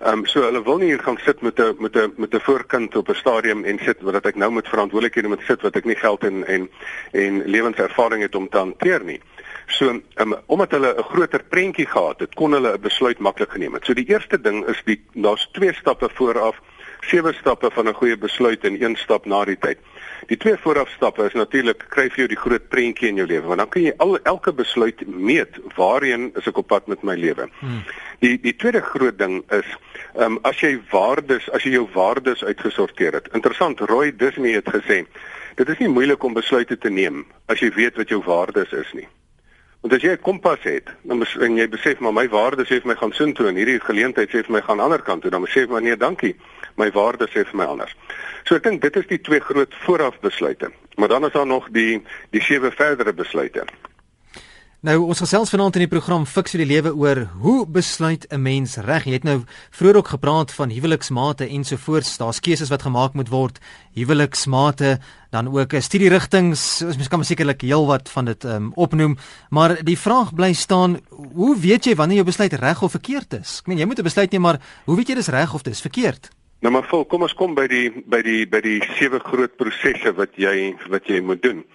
Ehm 0.01 0.19
um, 0.19 0.25
so 0.25 0.41
hulle 0.41 0.63
wil 0.63 0.77
nie 0.77 0.87
hier 0.87 1.03
gaan 1.03 1.17
sit 1.17 1.41
met 1.41 1.59
'n 1.59 1.75
met 1.79 1.95
'n 1.95 2.13
met 2.17 2.33
'n 2.33 2.39
voorkind 2.39 2.95
op 2.95 3.09
'n 3.09 3.15
stadium 3.15 3.63
en 3.63 3.79
sit 3.79 4.01
wat 4.01 4.25
ek 4.25 4.35
nou 4.35 4.51
met 4.51 4.67
verantwoordelikhede 4.67 5.27
moet 5.27 5.41
sit 5.47 5.61
wat 5.61 5.75
ek 5.75 5.85
nie 5.85 5.95
geld 5.95 6.23
en 6.23 6.47
en 6.47 6.69
en 7.11 7.43
lewenservaring 7.45 8.21
het 8.21 8.35
om 8.35 8.49
te 8.49 8.57
hanteer 8.57 9.03
nie. 9.03 9.21
So 9.67 10.01
um, 10.15 10.35
omdat 10.45 10.71
hulle 10.71 10.93
'n 10.97 11.03
groter 11.03 11.43
prentjie 11.43 11.85
gehad 11.85 12.19
het, 12.19 12.33
kon 12.33 12.51
hulle 12.51 12.73
'n 12.73 12.81
besluit 12.81 13.19
maklik 13.19 13.51
geneem 13.51 13.73
het. 13.73 13.85
So 13.85 13.93
die 13.93 14.09
eerste 14.09 14.41
ding 14.41 14.67
is 14.67 14.81
die 14.85 15.01
daar's 15.13 15.49
twee 15.51 15.73
stappe 15.73 16.09
vooraf, 16.13 16.61
sewe 17.01 17.33
stappe 17.33 17.71
van 17.71 17.87
'n 17.87 17.93
goeie 17.93 18.17
besluit 18.17 18.63
en 18.63 18.83
een 18.83 18.95
stap 18.95 19.25
na 19.25 19.45
die 19.45 19.57
tyd. 19.57 19.77
Die 20.27 20.37
twee 20.37 20.57
voorafstappe 20.57 21.25
is 21.25 21.33
natuurlik 21.33 21.85
kry 21.89 22.09
vir 22.09 22.17
jou 22.17 22.27
die 22.27 22.37
groot 22.37 22.67
prentjie 22.69 23.07
in 23.07 23.15
jou 23.15 23.27
lewe, 23.27 23.47
want 23.47 23.59
dan 23.59 23.69
kan 23.69 23.81
jy 23.81 23.93
al 23.97 24.17
elke 24.23 24.53
besluit 24.53 25.07
meet 25.07 25.57
waarheen 25.75 26.31
is 26.35 26.47
ek 26.47 26.57
op 26.57 26.67
pad 26.67 26.87
met 26.87 27.03
my 27.03 27.15
lewe. 27.15 27.49
Hmm. 27.59 27.83
Die 28.19 28.37
die 28.39 28.55
tweede 28.55 28.81
groot 28.81 29.17
ding 29.17 29.43
is 29.49 29.65
ehm 30.15 30.23
um, 30.23 30.39
as 30.41 30.59
jy 30.59 30.79
waardes, 30.91 31.49
as 31.51 31.63
jy 31.63 31.71
jou 31.71 31.87
waardes 31.93 32.43
uitgesorteer 32.43 33.13
het. 33.13 33.27
Interessant, 33.33 33.79
Roy 33.79 34.11
Disney 34.15 34.51
het 34.51 34.69
gesê, 34.69 35.05
dit 35.55 35.69
is 35.69 35.77
nie 35.77 35.89
moeilik 35.89 36.23
om 36.23 36.33
besluite 36.33 36.77
te 36.77 36.89
neem 36.89 37.25
as 37.47 37.59
jy 37.59 37.71
weet 37.75 37.97
wat 37.97 38.09
jou 38.09 38.21
waardes 38.25 38.71
is 38.71 38.93
nie. 38.93 39.07
Want 39.81 39.93
as 39.93 40.03
jy 40.05 40.11
'n 40.13 40.21
kompas 40.21 40.61
het, 40.61 40.89
dan 41.01 41.25
en 41.25 41.55
jy 41.57 41.67
besef 41.69 41.99
maar 41.99 42.13
my 42.13 42.27
waardes 42.29 42.67
sê 42.69 42.77
vir 42.81 42.87
my 42.87 42.95
gaan 42.95 43.13
sin 43.13 43.33
toe 43.33 43.47
en 43.47 43.55
hierdie 43.55 43.79
geleentheid 43.79 44.29
sê 44.29 44.43
vir 44.45 44.51
my 44.51 44.61
gaan 44.61 44.79
ander 44.79 45.01
kant 45.01 45.21
toe, 45.21 45.31
dan 45.31 45.41
besef 45.41 45.67
maar 45.69 45.81
nee, 45.81 45.97
dankie. 45.97 46.35
My 46.77 46.91
waardes 46.91 47.31
sê 47.33 47.41
vir 47.45 47.55
my 47.55 47.65
anders. 47.65 47.95
So 48.43 48.55
ek 48.55 48.63
dink 48.63 48.81
dit 48.81 48.95
is 48.95 49.07
die 49.07 49.21
twee 49.21 49.39
groot 49.39 49.73
voorafbesluite. 49.85 50.71
Maar 50.95 51.07
dan 51.07 51.25
is 51.25 51.31
daar 51.31 51.47
nog 51.47 51.69
die 51.71 52.03
die 52.29 52.41
sewe 52.41 52.71
verdere 52.71 53.13
besluite. 53.13 53.65
Nou 54.81 54.95
ons 55.05 55.19
gesels 55.21 55.51
vanaand 55.53 55.75
in 55.77 55.83
die 55.83 55.91
program 55.91 56.23
Fix 56.25 56.55
die 56.57 56.65
lewe 56.65 56.89
oor 56.97 57.19
hoe 57.43 57.67
besluit 57.69 58.25
'n 58.33 58.41
mens 58.41 58.77
reg. 58.81 59.05
Jy 59.05 59.13
het 59.13 59.23
nou 59.23 59.43
vroeër 59.69 59.97
ook 59.97 60.07
gepraat 60.07 60.51
van 60.51 60.73
huweliksmate 60.73 61.45
ensovoorts. 61.45 62.17
Daar's 62.17 62.39
keuses 62.39 62.69
wat 62.69 62.81
gemaak 62.81 63.13
moet 63.13 63.29
word. 63.29 63.59
Huweliksmate, 63.93 64.99
dan 65.29 65.53
ook 65.53 65.73
studierigtings. 65.77 66.81
Ons 66.81 67.07
kan 67.07 67.23
sekerlik 67.23 67.61
heelwat 67.61 68.09
van 68.09 68.25
dit 68.25 68.43
um, 68.43 68.71
opnoem, 68.73 69.17
maar 69.49 69.83
die 69.83 69.97
vraag 69.97 70.33
bly 70.33 70.53
staan, 70.53 70.99
hoe 71.33 71.59
weet 71.59 71.85
jy 71.85 71.95
wanneer 71.95 72.15
jou 72.15 72.25
besluit 72.25 72.53
reg 72.53 72.81
of 72.81 72.91
verkeerd 72.91 73.33
is? 73.33 73.59
Ek 73.59 73.67
meen 73.67 73.77
jy 73.77 73.85
moet 73.85 73.99
'n 73.99 74.03
besluit 74.03 74.31
neem, 74.31 74.41
maar 74.41 74.59
hoe 74.85 74.95
weet 74.95 75.09
jy 75.09 75.15
dis 75.15 75.29
reg 75.29 75.53
of 75.53 75.61
dis 75.61 75.81
verkeerd? 75.81 76.31
Nou 76.61 76.73
maar 76.73 76.87
vol, 76.89 77.05
kom 77.05 77.21
ons 77.21 77.33
kom 77.33 77.53
by 77.53 77.67
die 77.67 78.03
by 78.07 78.21
die 78.21 78.47
by 78.47 78.61
die 78.61 78.81
sewe 78.97 79.19
groot 79.19 79.55
prosesse 79.57 80.11
wat 80.13 80.29
jy 80.35 80.75
wat 80.89 81.05
jy 81.05 81.21
moet 81.21 81.41
doen 81.41 81.65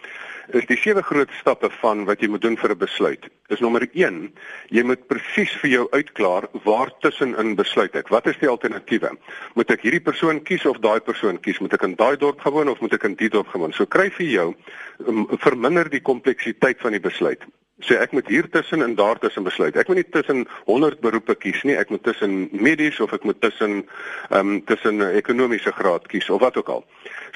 is 0.55 0.67
die 0.69 0.77
sewe 0.79 1.03
groot 1.03 1.31
stappe 1.41 1.71
van 1.81 2.05
wat 2.07 2.21
jy 2.23 2.29
moet 2.31 2.43
doen 2.43 2.57
vir 2.57 2.71
'n 2.71 2.79
besluit. 2.79 3.29
Is 3.49 3.61
nommer 3.61 3.89
1, 3.93 4.33
jy 4.71 4.83
moet 4.83 5.07
presies 5.09 5.53
vir 5.63 5.71
jou 5.71 5.89
uitklaar 5.91 6.49
waar 6.65 6.91
tussenin 7.01 7.57
besluit 7.57 7.95
ek. 7.97 8.09
Wat 8.09 8.27
is 8.27 8.39
die 8.39 8.49
alternatiewe? 8.49 9.17
Moet 9.55 9.71
ek 9.71 9.83
hierdie 9.83 10.03
persoon 10.03 10.43
kies 10.43 10.67
of 10.67 10.79
daai 10.79 11.01
persoon 11.01 11.41
kies? 11.41 11.59
Moet 11.59 11.75
ek 11.75 11.83
in 11.83 11.95
daai 11.95 12.17
dorp 12.17 12.41
gewoon 12.41 12.69
of 12.69 12.81
moet 12.81 12.93
ek 12.93 13.05
in 13.05 13.15
die 13.15 13.29
dorp 13.29 13.49
gewoon? 13.49 13.73
So 13.73 13.87
kry 13.87 14.11
vir 14.11 14.27
jou 14.27 14.55
verminder 15.39 15.89
die 15.91 16.01
kompleksiteit 16.01 16.81
van 16.81 16.93
die 16.93 17.01
besluit. 17.01 17.43
So 17.85 17.95
ek 18.01 18.15
moet 18.17 18.29
hier 18.33 18.47
tussen 18.49 18.81
en 18.83 18.95
daar 18.97 19.19
tussen 19.21 19.45
besluit. 19.45 19.77
Ek 19.77 19.91
moet 19.91 19.99
nie 20.01 20.09
tussen 20.09 20.47
100 20.65 21.03
beroepe 21.05 21.35
kies 21.37 21.61
nie. 21.69 21.75
Ek 21.77 21.91
moet 21.93 22.01
tussen 22.07 22.49
medies 22.57 22.97
of 23.05 23.13
ek 23.13 23.27
moet 23.29 23.37
tussen 23.45 23.83
ehm 24.31 24.39
um, 24.39 24.63
tussen 24.65 25.03
ekonomiese 25.05 25.75
graad 25.77 26.07
kies 26.09 26.31
of 26.33 26.41
wat 26.41 26.57
ook 26.57 26.71
al. 26.73 26.85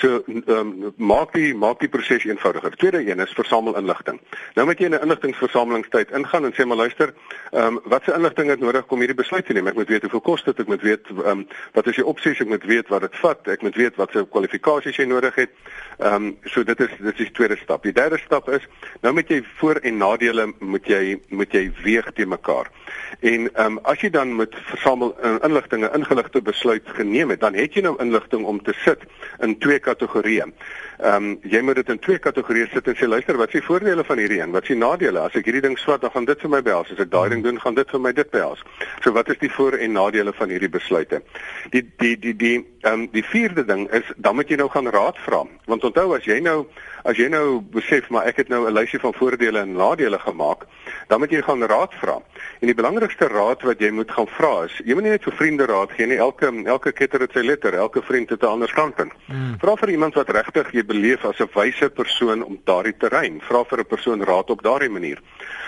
So 0.00 0.22
ehm 0.24 0.48
um, 0.48 0.94
maak 0.96 1.34
die 1.36 1.52
maak 1.52 1.82
die 1.84 1.90
proses 1.92 2.24
eenvoudiger. 2.24 2.72
Tweede 2.80 3.02
een 3.04 3.20
is 3.20 3.34
versamel 3.36 3.76
inligting. 3.76 4.16
Nou 4.56 4.64
moet 4.66 4.80
jy 4.80 4.88
in 4.88 4.96
'n 4.96 5.02
inligtingversamelingstyd 5.04 6.10
ingaan 6.16 6.44
en 6.44 6.56
sê 6.56 6.64
maar 6.64 6.80
luister, 6.80 7.12
ehm 7.52 7.76
um, 7.76 7.80
watse 7.84 8.14
inligting 8.14 8.48
het 8.48 8.60
nodig 8.60 8.88
om 8.88 8.98
hierdie 8.98 9.20
besluit 9.20 9.46
te 9.46 9.52
neem? 9.52 9.66
Ek 9.66 9.76
moet 9.76 9.88
weet 9.88 10.08
hoeveel 10.08 10.20
kos 10.20 10.44
dit, 10.44 10.58
ek 10.58 10.66
moet 10.66 10.82
weet 10.82 11.06
ehm 11.08 11.26
um, 11.26 11.46
wat 11.72 11.86
is 11.86 12.00
die 12.00 12.06
opsies, 12.06 12.40
ek 12.40 12.48
moet 12.48 12.64
weet 12.64 12.88
wat 12.88 13.00
dit 13.00 13.16
vat, 13.16 13.48
ek 13.48 13.62
moet 13.62 13.76
weet 13.76 13.96
watse 13.96 14.24
kwalifikasies 14.30 14.96
jy 14.96 15.04
nodig 15.04 15.34
het. 15.34 15.50
Ehm 15.98 16.14
um, 16.14 16.38
so 16.44 16.64
dit 16.64 16.80
is 16.80 16.96
dit 16.96 17.12
is 17.12 17.26
die 17.28 17.30
tweede 17.32 17.56
stap. 17.56 17.82
Die 17.82 17.92
derde 17.92 18.18
stap 18.18 18.48
is 18.48 18.64
nou 19.02 19.12
moet 19.14 19.28
jy 19.28 19.44
voor 19.60 19.76
en 19.84 19.98
nadele 20.30 20.54
moet 20.58 20.86
jy 20.86 21.18
moet 21.28 21.52
jy 21.52 21.70
weeg 21.82 22.12
te 22.14 22.26
mekaar. 22.26 22.70
En 23.20 23.48
ehm 23.52 23.66
um, 23.66 23.78
as 23.82 24.00
jy 24.00 24.10
dan 24.10 24.36
met 24.36 24.54
versamel 24.72 25.16
uh, 25.24 25.34
inligtinge 25.44 25.90
ingeligte 25.94 26.42
besluit 26.42 26.82
geneem 26.84 27.30
het, 27.30 27.40
dan 27.40 27.54
het 27.54 27.74
jy 27.74 27.82
nou 27.84 27.96
inligting 28.00 28.44
om 28.44 28.62
te 28.62 28.72
sit 28.84 29.02
in 29.38 29.58
twee 29.58 29.78
kategorieë. 29.78 30.46
Ehm 31.00 31.14
um, 31.14 31.38
jy 31.42 31.60
moet 31.60 31.80
dit 31.80 31.88
in 31.88 31.98
twee 31.98 32.18
kategorieë 32.18 32.70
sit 32.72 32.88
en 32.88 32.96
sê 32.96 33.08
luister, 33.08 33.36
wat 33.36 33.52
is 33.52 33.60
die 33.60 33.66
voordele 33.66 34.04
van 34.04 34.18
hierdie 34.18 34.40
een? 34.40 34.52
Wat 34.52 34.62
is 34.62 34.72
die 34.74 34.78
nadele? 34.80 35.20
As 35.20 35.36
ek 35.36 35.48
hierdie 35.48 35.64
ding 35.64 35.78
swat, 35.78 36.00
dan 36.00 36.12
gaan 36.14 36.28
dit 36.28 36.40
vir 36.40 36.50
my 36.50 36.62
behels. 36.62 36.90
As 36.92 37.00
ek 37.04 37.12
daai 37.12 37.28
ding 37.32 37.44
doen, 37.44 37.60
gaan 37.60 37.74
dit 37.74 37.90
vir 37.90 38.00
my 38.00 38.12
dit 38.12 38.30
behels. 38.30 38.62
So 39.04 39.12
wat 39.16 39.28
is 39.32 39.40
die 39.40 39.52
voor 39.52 39.78
en 39.78 39.92
nadele 39.96 40.32
van 40.36 40.52
hierdie 40.52 40.72
besluite? 40.72 41.22
Die 41.72 41.84
die 41.98 42.16
die 42.18 42.36
die 42.36 42.56
ehm 42.82 42.92
um, 42.92 43.08
die 43.12 43.24
vierde 43.24 43.64
ding 43.64 43.88
is 43.96 44.12
dan 44.16 44.36
moet 44.36 44.48
jy 44.48 44.56
nou 44.60 44.68
gaan 44.72 44.88
raad 44.88 45.18
vra. 45.24 45.44
Want 45.66 45.84
onthou 45.84 46.14
as 46.16 46.24
jy 46.24 46.40
nou 46.40 46.66
as 47.04 47.16
jy 47.16 47.28
nou 47.32 47.60
besef 47.72 48.08
maar 48.10 48.28
ek 48.28 48.36
het 48.44 48.48
nou 48.48 48.66
'n 48.68 48.72
lysie 48.72 49.00
van 49.00 49.14
voordele 49.14 49.60
en 49.60 49.72
nadele 49.72 50.18
gemaak, 50.18 50.66
dan 51.08 51.20
moet 51.20 51.30
jy 51.30 51.42
gaan 51.42 51.62
raad 51.64 51.94
vra. 52.00 52.20
En 52.60 52.66
die 52.66 52.74
belangrikste 52.74 53.28
raad 53.28 53.62
wat 53.62 53.80
jy 53.80 53.90
moet 53.90 54.10
gaan 54.10 54.28
vra 54.28 54.64
is, 54.64 54.80
jy 54.84 54.94
moet 54.94 55.02
nie 55.02 55.10
net 55.10 55.24
vir 55.24 55.36
vriende 55.38 55.66
raad 55.66 55.92
gee 55.96 56.06
nie. 56.06 56.18
Elke 56.20 56.52
elke 56.66 56.92
ketter 56.92 57.20
het 57.20 57.32
sy 57.32 57.44
letter, 57.44 57.74
elke 57.74 58.02
vriend 58.02 58.30
het 58.30 58.42
'n 58.42 58.46
ander 58.46 58.68
standpunt. 58.68 59.12
Mm. 59.26 59.56
Vra 59.58 59.76
vir 59.76 59.90
iemand 59.90 60.14
wat 60.14 60.28
regtig 60.28 60.72
jy 60.72 60.84
beleef 60.84 61.24
as 61.24 61.40
'n 61.40 61.48
wyse 61.54 61.90
persoon 61.90 62.44
om 62.44 62.60
daardie 62.64 62.96
terrein. 62.96 63.40
Vra 63.40 63.64
vir 63.64 63.78
'n 63.80 63.86
persoon 63.86 64.24
raad 64.24 64.50
op 64.50 64.62
daardie 64.62 64.90
manier. 64.90 65.18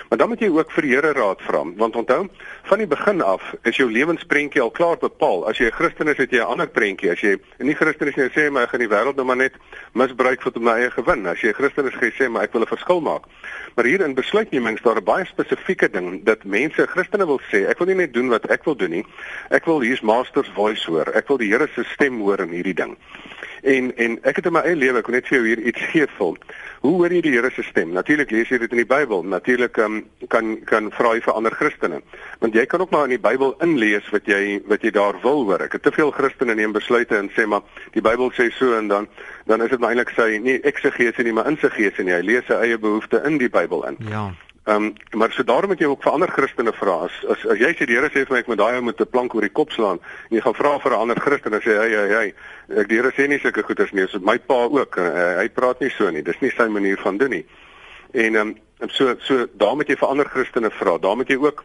Maar 0.09 0.19
dan 0.19 0.29
moet 0.29 0.41
jy 0.41 0.49
ook 0.49 0.71
vir 0.71 0.83
die 0.83 0.91
Here 0.93 1.13
raad 1.13 1.41
vra, 1.41 1.63
want 1.77 1.97
onthou, 1.97 2.29
van 2.63 2.79
die 2.79 2.87
begin 2.87 3.23
af 3.23 3.55
is 3.63 3.77
jou 3.77 3.91
lewensprentjie 3.91 4.61
al 4.61 4.71
klaar 4.71 4.99
bepaal. 5.01 5.49
As 5.49 5.59
jy 5.59 5.67
'n 5.67 5.73
Christen 5.73 6.09
is, 6.09 6.17
het 6.17 6.31
jy 6.31 6.37
'n 6.39 6.53
ander 6.53 6.69
prentjie. 6.69 7.11
As 7.11 7.21
jy 7.21 7.39
nie 7.59 7.75
Christen 7.75 8.09
is 8.09 8.17
nie, 8.17 8.29
sê 8.29 8.45
jy 8.45 8.51
maar 8.51 8.63
ek 8.63 8.69
gaan 8.69 8.81
die 8.81 8.89
wêreld 8.89 9.17
nou 9.17 9.25
maar 9.25 9.37
net 9.37 9.55
misbruik 9.95 10.43
vir 10.43 10.53
my 10.61 10.73
eie 10.73 10.91
gewin. 10.91 11.27
As 11.27 11.41
jy 11.41 11.49
'n 11.49 11.55
Christen 11.55 11.87
is, 11.87 11.95
sê 11.95 12.13
jy 12.25 12.29
maar 12.29 12.43
ek 12.43 12.53
wil 12.53 12.63
'n 12.63 12.67
verskil 12.67 13.01
maak. 13.01 13.23
Maar 13.75 13.85
hier 13.85 14.01
in 14.01 14.15
besluitneming 14.15 14.77
is 14.77 14.83
daar 14.83 14.97
'n 14.97 15.05
baie 15.05 15.25
spesifieke 15.25 15.91
ding 15.91 16.25
dat 16.25 16.45
mense 16.45 16.62
Christene 16.71 17.27
wil 17.27 17.41
sê, 17.51 17.65
ek 17.71 17.79
wil 17.79 17.91
nie 17.91 17.99
net 18.05 18.15
doen 18.15 18.29
wat 18.29 18.47
ek 18.51 18.65
wil 18.65 18.77
doen 18.79 18.91
nie. 18.91 19.05
Ek 19.51 19.67
wil 19.67 19.81
hier's 19.81 20.03
Master's 20.03 20.51
voice 20.55 20.87
hoor. 20.87 21.11
Ek 21.17 21.29
wil 21.29 21.39
die 21.39 21.51
Here 21.53 21.69
se 21.75 21.85
stem 21.95 22.21
hoor 22.21 22.41
in 22.41 22.55
hierdie 22.55 22.77
ding. 22.79 22.97
En 23.63 23.93
en 23.97 24.19
ek 24.27 24.41
het 24.41 24.47
in 24.47 24.55
my 24.57 24.63
eie 24.67 24.77
lewe, 24.77 24.99
ek 24.99 25.07
wil 25.07 25.15
net 25.15 25.29
vir 25.31 25.39
jou 25.39 25.47
hier 25.47 25.61
iets 25.71 25.83
gee 25.93 26.07
vol. 26.17 26.37
Hoe 26.83 26.93
hoor 26.99 27.13
jy 27.15 27.21
die 27.23 27.35
Here 27.37 27.51
se 27.55 27.63
stem? 27.63 27.93
Natuurlik 27.95 28.33
lees 28.35 28.51
jy 28.51 28.59
dit 28.59 28.73
in 28.75 28.81
die 28.83 28.89
Bybel. 28.91 29.23
Natuurlik 29.23 29.79
um, 29.79 30.01
kan 30.35 30.57
kan 30.67 30.91
vra 30.91 31.13
jy 31.15 31.23
vir 31.23 31.39
ander 31.39 31.55
Christene. 31.55 32.01
Want 32.43 32.59
jy 32.59 32.67
kan 32.67 32.83
ook 32.83 32.91
maar 32.91 33.07
in 33.07 33.15
die 33.15 33.23
Bybel 33.23 33.55
inlees 33.63 34.09
wat 34.11 34.27
jy 34.27 34.59
wat 34.67 34.83
jy 34.83 34.91
daar 34.95 35.21
wil 35.23 35.45
hoor. 35.47 35.63
Ek 35.63 35.79
het 35.79 35.87
te 35.87 35.95
veel 35.95 36.11
Christene 36.11 36.59
neem 36.59 36.75
besluite 36.75 37.19
en 37.19 37.31
sê 37.37 37.47
maar 37.47 37.63
die 37.95 38.03
Bybel 38.03 38.35
sê 38.35 38.51
so 38.57 38.75
en 38.79 38.91
dan 38.91 39.07
dan 39.47 39.63
is 39.63 39.71
dit 39.71 39.79
maar 39.79 39.95
eintlik 39.95 40.11
sê 40.17 40.41
nie 40.43 40.59
eksegese 40.67 41.23
nie, 41.23 41.35
maar 41.35 41.51
insegese 41.51 42.03
nie. 42.03 42.17
Hy 42.19 42.23
lees 42.27 42.49
sy 42.51 42.59
eie 42.67 42.79
behoeftes 42.83 43.23
in 43.31 43.39
die 43.39 43.51
Bybel 43.51 43.87
in. 43.87 44.03
Ja. 44.11 44.33
Ehm 44.65 44.85
um, 44.85 44.93
maar 45.19 45.33
so 45.33 45.45
daarom 45.45 45.69
moet 45.69 45.79
jy 45.79 45.87
ook 45.87 46.03
vir 46.03 46.13
ander 46.13 46.31
Christene 46.31 46.73
vra. 46.73 47.01
As, 47.03 47.15
as 47.27 47.47
as 47.51 47.59
jy 47.59 47.73
sê 47.75 47.87
die 47.87 47.97
Here 47.99 48.07
sê 48.15 48.23
vir 48.23 48.31
my 48.31 48.43
ek 48.45 48.51
moet 48.51 48.61
daai 48.61 48.77
ou 48.79 48.83
met 48.87 49.01
'n 49.01 49.11
plank 49.11 49.35
oor 49.35 49.43
die 49.43 49.51
kop 49.51 49.73
slaan 49.73 49.99
en 49.99 50.37
jy 50.37 50.41
gaan 50.41 50.55
vra 50.55 50.79
vir 50.79 50.93
'n 50.93 51.01
ander 51.03 51.21
Christen 51.21 51.55
en 51.55 51.61
sê 51.61 51.75
hy 51.83 51.89
hy 51.91 52.09
hy 52.15 52.29
ek 52.81 52.89
die 52.89 52.97
Here 52.97 53.11
sê 53.11 53.27
nie 53.27 53.41
sulke 53.41 53.63
goeders 53.63 53.93
nie. 53.93 54.07
So 54.07 54.21
my 54.23 54.39
pa 54.39 54.69
ook. 54.71 54.97
Uh, 54.97 55.37
hy 55.43 55.49
praat 55.49 55.81
nie 55.81 55.91
so 55.91 56.11
nie. 56.11 56.23
Dis 56.23 56.41
nie 56.41 56.51
sy 56.51 56.69
manier 56.69 56.97
van 57.03 57.19
doen 57.19 57.31
nie. 57.31 57.45
En 58.15 58.37
ehm 58.37 58.55
um, 58.81 58.89
so 58.89 59.17
so 59.19 59.49
daar 59.59 59.75
moet 59.75 59.89
jy 59.89 59.97
vir 59.97 60.09
ander 60.09 60.29
Christene 60.29 60.71
vra. 60.71 60.99
Daar 60.99 61.17
moet 61.17 61.29
jy 61.29 61.39
ook 61.43 61.65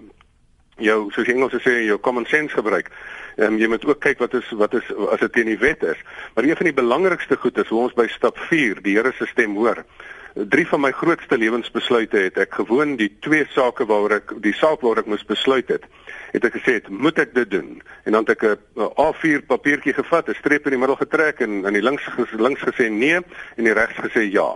jou 0.77 1.12
soos 1.12 1.27
Engels 1.27 1.54
sê 1.54 1.86
jou 1.86 2.00
common 2.00 2.25
sense 2.25 2.54
gebruik. 2.56 2.89
Ehm 3.38 3.54
um, 3.54 3.60
jy 3.60 3.68
moet 3.68 3.86
ook 3.86 4.00
kyk 4.00 4.20
wat 4.20 4.34
is 4.34 4.50
wat 4.58 4.74
is 4.74 4.89
as 5.12 5.20
dit 5.20 5.34
teen 5.34 5.46
die 5.46 5.60
wet 5.60 5.84
is. 5.84 5.98
Maar 6.34 6.44
een 6.44 6.58
van 6.58 6.66
die 6.66 6.82
belangrikste 6.82 7.38
goed 7.38 7.58
is 7.58 7.68
hoe 7.68 7.82
ons 7.82 7.94
by 7.94 8.08
stap 8.08 8.38
4 8.50 8.82
die 8.82 8.98
Here 8.98 9.13
se 9.13 9.25
stem 9.25 9.56
hoor 9.56 9.86
drie 10.46 10.67
van 10.67 10.82
my 10.82 10.91
grootste 10.91 11.38
lewensbesluite 11.38 12.17
het 12.17 12.38
ek 12.38 12.60
gewoon 12.60 12.96
die 13.00 13.10
twee 13.25 13.46
sake 13.56 13.86
waaroor 13.89 14.20
ek 14.20 14.34
die 14.44 14.53
saak 14.53 14.84
waaroor 14.84 15.01
ek 15.03 15.10
moes 15.13 15.25
besluit 15.25 15.70
het 15.74 15.88
het 16.34 16.46
ek 16.46 16.58
gesê 16.60 16.74
het, 16.77 16.89
moet 16.91 17.17
ek 17.24 17.34
dit 17.34 17.50
doen? 17.50 17.82
En 18.03 18.12
dan 18.12 18.25
het 18.27 18.36
ek 18.36 18.60
'n 18.75 18.89
A4 19.00 19.46
papiertjie 19.48 19.94
gevat 19.94 20.29
'n 20.29 20.36
streep 20.36 20.65
in 20.65 20.75
die 20.75 20.79
middel 20.79 21.00
getrek 21.00 21.39
en 21.39 21.65
aan 21.65 21.74
die 21.74 21.82
links 21.82 22.06
links 22.38 22.62
gesê 22.62 22.89
nee 22.89 23.15
en 23.56 23.63
die 23.63 23.74
regs 23.74 23.98
gesê 23.98 24.29
ja 24.32 24.56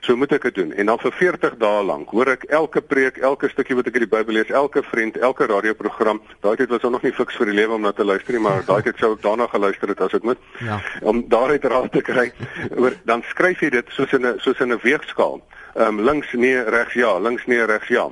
So 0.00 0.16
moet 0.16 0.32
ek 0.32 0.46
dit 0.48 0.54
doen. 0.54 0.72
En 0.72 0.86
dan 0.86 0.98
vir 0.98 1.12
40 1.12 1.56
dae 1.60 1.82
lank 1.84 2.12
hoor 2.16 2.30
ek 2.32 2.46
elke 2.48 2.80
preek, 2.80 3.18
elke 3.20 3.50
stukkie 3.52 3.76
wat 3.76 3.90
ek 3.90 3.98
in 4.00 4.06
die 4.06 4.10
Bybel 4.10 4.38
lees, 4.38 4.48
elke 4.48 4.82
vriend, 4.82 5.18
elke 5.20 5.48
radioprogram. 5.50 6.22
Daai 6.40 6.56
tyd 6.56 6.72
was 6.72 6.86
nog 6.88 7.04
nie 7.04 7.12
fiks 7.12 7.36
vir 7.36 7.52
die 7.52 7.56
lewe 7.58 7.76
om 7.76 7.84
na 7.84 7.92
te 7.92 8.04
luister 8.04 8.32
nie, 8.32 8.40
maar 8.40 8.64
daai 8.64 8.80
tyd 8.86 8.96
sou 9.00 9.12
ek 9.16 9.22
daarna 9.26 9.48
geluister 9.52 9.92
het 9.92 10.00
as 10.00 10.16
ek 10.16 10.24
moet. 10.24 10.40
Ja. 10.64 10.80
Om 11.04 11.26
daaruit 11.28 11.64
raad 11.68 11.92
te 11.92 12.00
kry. 12.06 12.30
Oor 12.80 12.96
dan 13.04 13.24
skryf 13.28 13.60
jy 13.60 13.70
dit 13.76 13.92
soos 13.96 14.12
in 14.16 14.26
'n 14.26 14.38
soos 14.40 14.60
in 14.60 14.72
'n 14.72 14.80
weegskaal. 14.82 15.42
Ehm 15.74 15.98
um, 15.98 16.04
links 16.04 16.32
nee, 16.32 16.62
regs 16.64 16.94
ja, 16.94 17.18
links 17.18 17.46
nee, 17.46 17.64
regs 17.64 17.88
ja. 17.88 18.08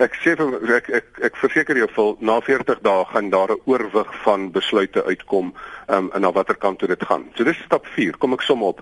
Ek 0.00 0.14
sê 0.20 0.36
vir 0.36 0.76
ek 0.76 0.88
ek, 0.88 1.08
ek 1.22 1.36
verseker 1.36 1.76
jou 1.76 1.88
vol 1.96 2.16
na 2.20 2.40
40 2.40 2.80
dae 2.84 3.04
gaan 3.12 3.30
daar 3.30 3.52
'n 3.52 3.60
oorwig 3.64 4.12
van 4.24 4.50
besluite 4.52 5.04
uitkom 5.04 5.54
ehm 5.88 5.96
um, 5.96 6.10
en 6.14 6.20
na 6.20 6.32
watter 6.32 6.56
kant 6.56 6.78
toe 6.78 6.88
dit 6.88 7.04
gaan. 7.04 7.30
So 7.34 7.44
dis 7.44 7.64
stap 7.64 7.86
4. 7.86 8.16
Kom 8.18 8.32
ek 8.32 8.42
som 8.42 8.62
op. 8.62 8.80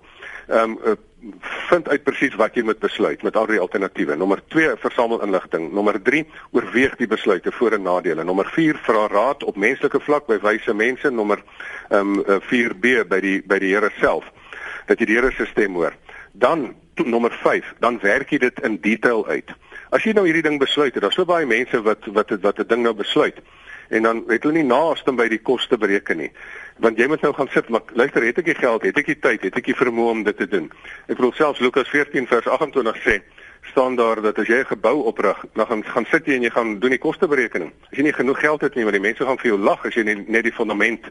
Ehm 0.48 0.78
um, 0.84 0.96
vind 1.68 1.88
uit 1.88 2.02
presies 2.06 2.34
wat 2.38 2.54
jy 2.54 2.62
moet 2.62 2.78
besluit 2.80 3.22
met 3.26 3.36
al 3.36 3.48
die 3.50 3.60
alternatiewe. 3.60 4.16
Nommer 4.16 4.40
2 4.54 4.76
versamel 4.78 5.22
inligting. 5.26 5.70
Nommer 5.72 5.98
3 6.02 6.24
oorweeg 6.56 6.96
die 6.96 7.08
besluite 7.10 7.52
voor 7.52 7.76
en 7.76 7.82
nadele. 7.82 8.24
Nommer 8.24 8.46
4 8.54 8.78
vra 8.86 9.06
raad 9.10 9.42
op 9.44 9.56
menslike 9.56 10.00
vlak 10.00 10.26
by 10.30 10.38
wyse 10.42 10.74
mense. 10.74 11.10
Nommer 11.10 11.42
ehm 11.90 12.20
um, 12.24 12.42
4B 12.50 13.04
by 13.08 13.20
die 13.24 13.38
by 13.42 13.58
die 13.58 13.74
Here 13.74 13.90
self 14.00 14.24
dat 14.86 15.00
jy 15.00 15.10
die 15.10 15.18
Here 15.18 15.32
se 15.36 15.46
stem 15.46 15.74
hoor. 15.74 15.96
Dan 16.32 16.74
nommer 16.94 17.32
5, 17.42 17.74
dan 17.78 17.98
werk 18.02 18.30
jy 18.30 18.38
dit 18.42 18.60
in 18.66 18.80
detail 18.82 19.26
uit. 19.28 19.52
As 19.94 20.02
jy 20.02 20.12
nou 20.16 20.24
hierdie 20.26 20.42
ding 20.42 20.58
besluit, 20.58 20.96
daar's 20.98 21.14
so 21.14 21.28
baie 21.28 21.46
mense 21.46 21.82
wat 21.82 22.06
wat 22.12 22.34
wat 22.42 22.58
'n 22.58 22.68
ding 22.68 22.82
nou 22.82 22.94
besluit 22.94 23.38
en 23.88 24.02
dan 24.02 24.24
het 24.28 24.42
hulle 24.42 24.60
nie 24.60 24.68
naaste 24.68 25.12
by 25.16 25.28
die 25.32 25.40
koste 25.40 25.78
bereken 25.80 26.20
nie 26.22 26.30
want 26.78 26.98
jy 26.98 27.06
moet 27.06 27.20
nou 27.20 27.32
gaan 27.34 27.48
sit 27.50 27.68
maar 27.68 27.82
luister 27.92 28.22
het 28.22 28.38
ek 28.38 28.44
die 28.44 28.54
geld 28.54 28.82
het 28.82 28.98
ek 28.98 29.06
die 29.06 29.18
tyd 29.18 29.42
het 29.42 29.56
ek 29.56 29.64
die 29.64 29.76
vermoë 29.76 30.10
om 30.10 30.22
dit 30.22 30.36
te 30.36 30.48
doen? 30.48 30.70
Ek 31.08 31.16
bedoel 31.16 31.32
selfs 31.32 31.60
Lukas 31.60 31.88
14 31.88 32.26
vers 32.26 32.46
28 32.46 33.02
sê 33.04 33.18
staan 33.70 33.96
daar 33.96 34.22
dat 34.22 34.38
as 34.38 34.46
jy 34.46 34.60
'n 34.60 34.72
gebou 34.74 35.02
oprig 35.10 35.44
dan 35.54 35.66
gaan 35.66 35.84
gaan 35.84 36.06
sit 36.10 36.26
jy 36.26 36.34
en 36.34 36.42
jy 36.42 36.50
gaan 36.50 36.78
doen 36.78 36.90
die 36.90 36.98
kosteberekening. 36.98 37.72
As 37.90 37.98
jy 37.98 38.02
nie 38.02 38.12
genoeg 38.12 38.40
geld 38.40 38.60
het 38.60 38.74
nie 38.74 38.84
want 38.84 38.96
die 38.96 39.02
mense 39.02 39.24
gaan 39.24 39.38
vir 39.38 39.50
jou 39.50 39.58
lag 39.58 39.84
as 39.84 39.94
jy 39.94 40.02
nie, 40.02 40.24
net 40.28 40.44
die 40.44 40.52
fondament 40.52 41.04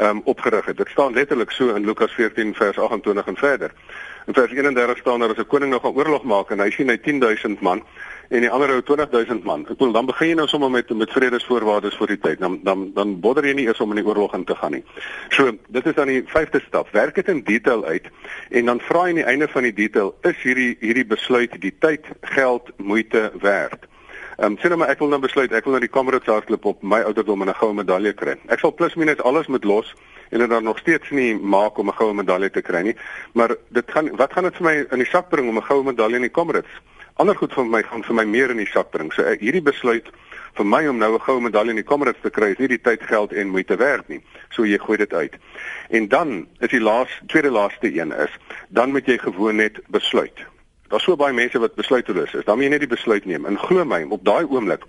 um, 0.00 0.20
opgerig 0.24 0.64
het. 0.64 0.76
Dit 0.76 0.88
staan 0.88 1.14
letterlik 1.14 1.50
so 1.50 1.74
in 1.74 1.84
Lukas 1.84 2.12
14 2.12 2.54
vers 2.54 2.78
28 2.78 3.26
en 3.26 3.36
verder. 3.36 3.70
In 4.26 4.34
vers 4.34 4.52
31 4.52 4.98
staan 4.98 5.20
daar 5.20 5.30
as 5.30 5.38
'n 5.38 5.46
koning 5.46 5.70
nog 5.70 5.84
'n 5.84 5.96
oorlog 5.96 6.22
maak 6.22 6.50
en 6.50 6.60
hy 6.60 6.70
sien 6.70 6.88
hy 6.88 6.96
10000 6.98 7.60
man 7.60 7.82
en 8.28 8.44
die 8.44 8.50
ander 8.50 8.74
ou 8.74 8.82
20000 8.84 9.44
man. 9.44 9.64
Ek 9.64 9.78
bedoel 9.78 9.94
dan 9.96 10.08
begin 10.08 10.32
jy 10.32 10.36
nou 10.36 10.46
sommer 10.50 10.70
met 10.70 10.90
met 10.92 11.12
vredesvoorwaardes 11.16 11.96
vir 11.96 12.12
die 12.12 12.18
tyd. 12.24 12.40
Dan 12.44 12.58
dan 12.62 12.90
dan 12.94 13.14
bodder 13.24 13.46
jy 13.48 13.54
nie 13.56 13.66
eers 13.68 13.80
om 13.80 13.94
in 13.94 14.02
die 14.02 14.06
oorlog 14.06 14.34
in 14.36 14.44
te 14.44 14.56
gaan 14.58 14.76
nie. 14.76 14.84
So, 15.34 15.52
dit 15.68 15.86
is 15.86 15.96
dan 15.96 16.12
die 16.12 16.22
vyfde 16.28 16.60
stap. 16.66 16.92
Werk 16.92 17.16
dit 17.16 17.28
in 17.28 17.42
detail 17.44 17.84
uit 17.84 18.08
en 18.50 18.72
dan 18.72 18.80
vra 18.84 19.06
jy 19.06 19.14
aan 19.14 19.22
die 19.22 19.28
einde 19.32 19.48
van 19.48 19.68
die 19.68 19.72
detail, 19.72 20.14
is 20.28 20.36
hierdie 20.42 20.74
hierdie 20.80 21.06
besluit 21.08 21.56
die 21.60 21.72
tyd, 21.80 22.04
geld, 22.34 22.68
moeite 22.76 23.30
werd? 23.40 23.88
Ehm 24.38 24.52
um, 24.52 24.58
sien 24.58 24.70
nou 24.70 24.78
maar 24.78 24.92
ek 24.92 25.00
wil 25.02 25.08
nou 25.10 25.18
besluit 25.24 25.52
ek 25.52 25.64
wil 25.66 25.74
nou 25.74 25.82
die 25.82 25.90
Comrades 25.90 26.28
hardloop 26.30 26.66
op 26.70 26.82
my 26.82 27.00
ouderdom 27.08 27.42
en 27.42 27.48
'n 27.48 27.58
goue 27.58 27.74
medalje 27.74 28.12
kry. 28.12 28.36
Ek 28.46 28.60
sal 28.60 28.74
plus 28.74 28.94
minus 28.94 29.24
alles 29.26 29.48
moet 29.48 29.64
los 29.64 29.94
en 30.30 30.38
dit 30.38 30.50
dan 30.50 30.64
nog 30.64 30.78
steeds 30.78 31.10
nie 31.10 31.34
maak 31.34 31.78
om 31.78 31.88
'n 31.88 31.96
goue 31.96 32.14
medalje 32.14 32.50
te 32.50 32.62
kry 32.62 32.82
nie. 32.82 32.96
Maar 33.32 33.56
dit 33.68 33.90
gaan 33.90 34.16
wat 34.16 34.32
gaan 34.32 34.44
dit 34.44 34.56
vir 34.56 34.64
my 34.64 34.86
in 34.90 34.98
die 34.98 35.10
sak 35.10 35.28
bring 35.28 35.48
om 35.48 35.56
'n 35.56 35.64
goue 35.70 35.82
medalje 35.82 36.16
in 36.16 36.28
die 36.28 36.30
Comrades? 36.30 36.70
Ander 37.18 37.36
goed 37.36 37.54
vir 37.54 37.66
my 37.66 37.82
gaan 37.82 38.04
vir 38.06 38.14
my 38.14 38.24
meer 38.24 38.50
in 38.54 38.60
die 38.62 38.70
sak 38.70 38.90
bring. 38.94 39.10
So 39.12 39.26
ek, 39.26 39.42
hierdie 39.42 39.64
besluit 39.64 40.06
vir 40.58 40.66
my 40.66 40.86
om 40.90 40.98
nou 40.98 41.14
'n 41.14 41.20
goue 41.20 41.40
medalje 41.40 41.70
in 41.70 41.82
die 41.82 41.90
Comrades 41.90 42.22
te 42.22 42.30
kry 42.30 42.50
is 42.52 42.58
nie 42.58 42.68
die 42.68 42.82
tyd, 42.82 43.02
geld 43.02 43.32
en 43.32 43.48
moeite 43.48 43.76
werd 43.76 44.08
nie. 44.08 44.20
So 44.50 44.64
jy 44.64 44.78
gooi 44.78 44.98
dit 44.98 45.12
uit. 45.12 45.34
En 45.90 46.08
dan 46.08 46.46
is 46.60 46.70
die 46.70 46.80
laaste 46.80 47.26
tweede 47.26 47.50
laaste 47.50 47.92
een 47.94 48.12
is, 48.12 48.30
dan 48.68 48.90
moet 48.90 49.06
jy 49.06 49.18
gewoon 49.18 49.56
net 49.56 49.80
besluit. 49.88 50.38
Daar's 50.88 51.04
so 51.04 51.16
baie 51.16 51.34
mense 51.34 51.58
wat 51.58 51.74
besluiteloos 51.74 52.34
is. 52.34 52.44
Dan 52.44 52.56
moet 52.56 52.64
jy 52.64 52.70
net 52.70 52.80
die 52.80 52.96
besluit 52.96 53.24
neem. 53.24 53.46
En 53.46 53.58
glo 53.58 53.84
my, 53.84 54.06
op 54.08 54.24
daai 54.24 54.44
oomblik 54.44 54.84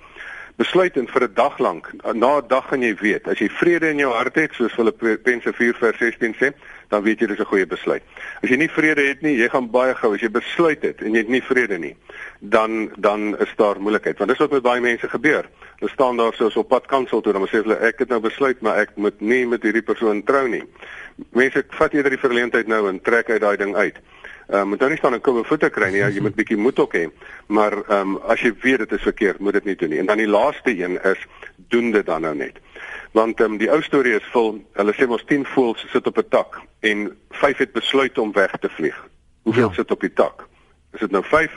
besluit 0.60 0.98
en 0.98 1.08
vir 1.08 1.24
'n 1.24 1.34
dag 1.34 1.58
lank 1.58 1.92
na 2.14 2.38
'n 2.38 2.48
dag 2.48 2.68
gaan 2.68 2.82
jy 2.82 2.96
weet 2.96 3.28
as 3.28 3.40
jy 3.40 3.50
vrede 3.50 3.90
in 3.90 3.98
jou 3.98 4.12
hart 4.14 4.36
het 4.36 4.54
soos 4.54 4.74
Filippense 4.74 5.54
4 5.54 5.76
vers 5.76 5.98
16 5.98 6.36
sê 6.36 6.54
dan 6.90 7.04
weet 7.04 7.20
jy 7.20 7.28
dis 7.28 7.40
'n 7.40 7.52
goeie 7.52 7.66
besluit 7.66 8.04
as 8.44 8.50
jy 8.50 8.58
nie 8.58 8.70
vrede 8.70 9.08
het 9.08 9.22
nie 9.22 9.38
jy 9.38 9.50
gaan 9.50 9.72
baie 9.72 9.96
gou 9.96 10.14
as 10.14 10.22
jy 10.22 10.30
besluit 10.30 10.82
het 10.82 11.02
en 11.02 11.14
jy 11.14 11.18
het 11.26 11.30
nie 11.30 11.42
vrede 11.42 11.78
nie 11.78 11.96
dan 12.40 12.92
dan 12.98 13.38
is 13.38 13.54
daar 13.56 13.80
moeilikheid 13.80 14.18
want 14.18 14.30
dis 14.30 14.40
wat 14.40 14.52
met 14.52 14.64
baie 14.64 14.82
mense 14.82 15.10
gebeur 15.10 15.46
hulle 15.80 15.92
staan 15.92 16.18
daar 16.18 16.34
soos 16.34 16.56
op 16.56 16.68
pad 16.68 16.88
kansel 16.88 17.22
toe 17.22 17.34
dan 17.34 17.48
sê 17.48 17.62
hulle 17.64 17.78
ek 17.88 18.00
het 18.04 18.10
nou 18.10 18.20
besluit 18.20 18.62
maar 18.62 18.82
ek 18.82 18.96
moet 18.96 19.22
nie 19.22 19.46
met 19.48 19.64
hierdie 19.64 19.86
persoon 19.86 20.24
trou 20.24 20.48
nie. 20.52 20.64
Mense 21.36 21.64
vat 21.80 21.94
eerder 21.94 22.16
die 22.16 22.22
verleentheid 22.22 22.68
nou 22.68 22.88
en 22.90 23.02
trek 23.02 23.30
uit 23.30 23.42
daai 23.42 23.58
ding 23.58 23.76
uit. 23.76 24.00
Ehm 24.50 24.62
um, 24.62 24.70
moet 24.74 24.80
nou 24.84 24.90
nie 24.90 24.98
staan 24.98 25.14
en 25.14 25.22
koue 25.22 25.44
voete 25.46 25.70
kry 25.70 25.92
nie. 25.94 26.02
Ja, 26.02 26.10
jy 26.10 26.24
moet 26.26 26.36
bietjie 26.36 26.58
moed 26.58 26.80
ook 26.80 26.96
hê. 26.98 27.06
Maar 27.48 27.78
ehm 27.82 28.16
um, 28.16 28.18
as 28.28 28.42
jy 28.42 28.54
weet 28.62 28.84
dit 28.86 28.98
is 28.98 29.08
verkeerd, 29.08 29.40
moet 29.40 29.60
dit 29.60 29.70
nie 29.72 29.76
doen 29.76 29.94
nie. 29.94 30.00
En 30.00 30.10
dan 30.10 30.18
die 30.18 30.28
laaste 30.28 30.74
een 30.76 30.98
is 31.04 31.26
doen 31.70 31.92
dit 31.92 32.06
dan 32.06 32.22
nou 32.28 32.36
net. 32.36 32.60
Want 33.12 33.40
um, 33.40 33.58
die 33.58 33.72
ou 33.72 33.82
storie 33.82 34.14
is 34.14 34.28
vol. 34.32 34.60
Hulle 34.78 34.94
sê 34.94 35.08
mos 35.08 35.24
10 35.26 35.46
voëls 35.46 35.86
sit 35.92 36.08
op 36.08 36.18
'n 36.18 36.30
tak 36.30 36.62
en 36.80 37.18
5 37.30 37.58
het 37.58 37.72
besluit 37.72 38.18
om 38.18 38.32
weg 38.32 38.52
te 38.60 38.70
vlieg. 38.70 39.08
Hoeveel 39.42 39.68
ja. 39.68 39.74
sit 39.74 39.92
op 39.92 40.00
die 40.00 40.14
tak? 40.14 40.48
Is 40.94 41.00
dit 41.00 41.12
nou 41.12 41.24
5 41.24 41.52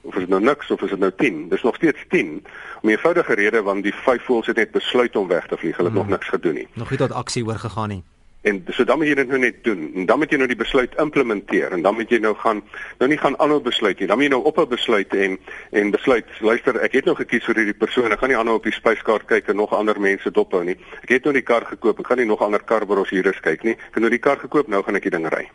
of 0.00 0.14
is 0.14 0.20
dit 0.20 0.28
nou 0.28 0.42
niks 0.42 0.70
of 0.70 0.82
is 0.82 0.90
dit 0.90 0.98
nou 0.98 1.12
10? 1.16 1.48
Dis 1.48 1.62
nog 1.62 1.74
steeds 1.74 2.04
10. 2.08 2.44
Om 2.82 2.88
'n 2.88 2.92
eenvoudige 2.92 3.34
rede 3.34 3.62
want 3.62 3.82
die 3.82 3.94
5 3.94 4.22
voëls 4.22 4.46
het 4.46 4.56
net 4.56 4.70
besluit 4.70 5.16
om 5.16 5.28
weg 5.28 5.46
te 5.46 5.56
vlieg. 5.56 5.76
Hulle 5.76 5.88
het 5.88 5.98
hmm. 5.98 6.08
nog 6.08 6.18
niks 6.18 6.28
gedoen 6.28 6.54
nie. 6.54 6.68
Nog 6.74 6.90
nie 6.90 6.98
tot 6.98 7.12
aksie 7.12 7.44
oorgegaan 7.46 7.88
nie. 7.88 8.02
En 8.42 8.64
so 8.74 8.84
dan 8.84 8.98
moet 8.98 9.06
jy 9.06 9.14
dit 9.14 9.28
nou 9.28 9.38
net 9.38 9.58
doen. 9.64 9.82
En 9.94 10.06
dan 10.06 10.18
moet 10.18 10.32
jy 10.34 10.38
nou 10.40 10.48
die 10.50 10.58
besluit 10.58 10.94
implementeer 10.98 11.76
en 11.76 11.82
dan 11.82 11.94
moet 11.94 12.10
jy 12.10 12.18
nou 12.18 12.32
gaan 12.34 12.62
nou 12.98 13.08
nie 13.10 13.18
gaan 13.18 13.36
aanhou 13.38 13.60
besluit 13.62 14.00
nie. 14.02 14.08
Dan 14.10 14.18
moet 14.18 14.26
jy 14.26 14.32
nou 14.34 14.42
ophou 14.50 14.66
besluit 14.66 15.14
en 15.14 15.36
en 15.70 15.92
besluit, 15.94 16.26
luister, 16.40 16.80
ek 16.82 16.96
het 16.98 17.06
nou 17.06 17.14
gekies 17.20 17.46
vir 17.46 17.62
hierdie 17.62 17.78
persoon. 17.78 18.10
Ek 18.10 18.18
gaan 18.18 18.32
nie 18.34 18.38
aanhou 18.38 18.56
op 18.58 18.66
die 18.66 18.74
spyskaart 18.74 19.28
kyk 19.30 19.52
en 19.52 19.60
nog 19.62 19.74
ander 19.78 20.00
mense 20.00 20.30
dophou 20.34 20.64
nie. 20.66 20.74
Ek 21.06 21.14
het 21.14 21.28
nou 21.28 21.34
die 21.36 21.46
kar 21.46 21.68
gekoop. 21.70 22.02
Ek 22.02 22.10
gaan 22.10 22.18
nie 22.18 22.26
nog 22.26 22.42
ander 22.42 22.64
karbrosjures 22.66 23.38
kyk 23.46 23.62
nie. 23.68 23.76
Ek 23.78 24.00
het 24.00 24.02
nou 24.02 24.10
die 24.10 24.22
kar 24.22 24.42
gekoop, 24.42 24.66
nou 24.68 24.82
gaan 24.82 24.98
ek 24.98 25.06
die 25.06 25.14
ding 25.14 25.28
ry. 25.30 25.46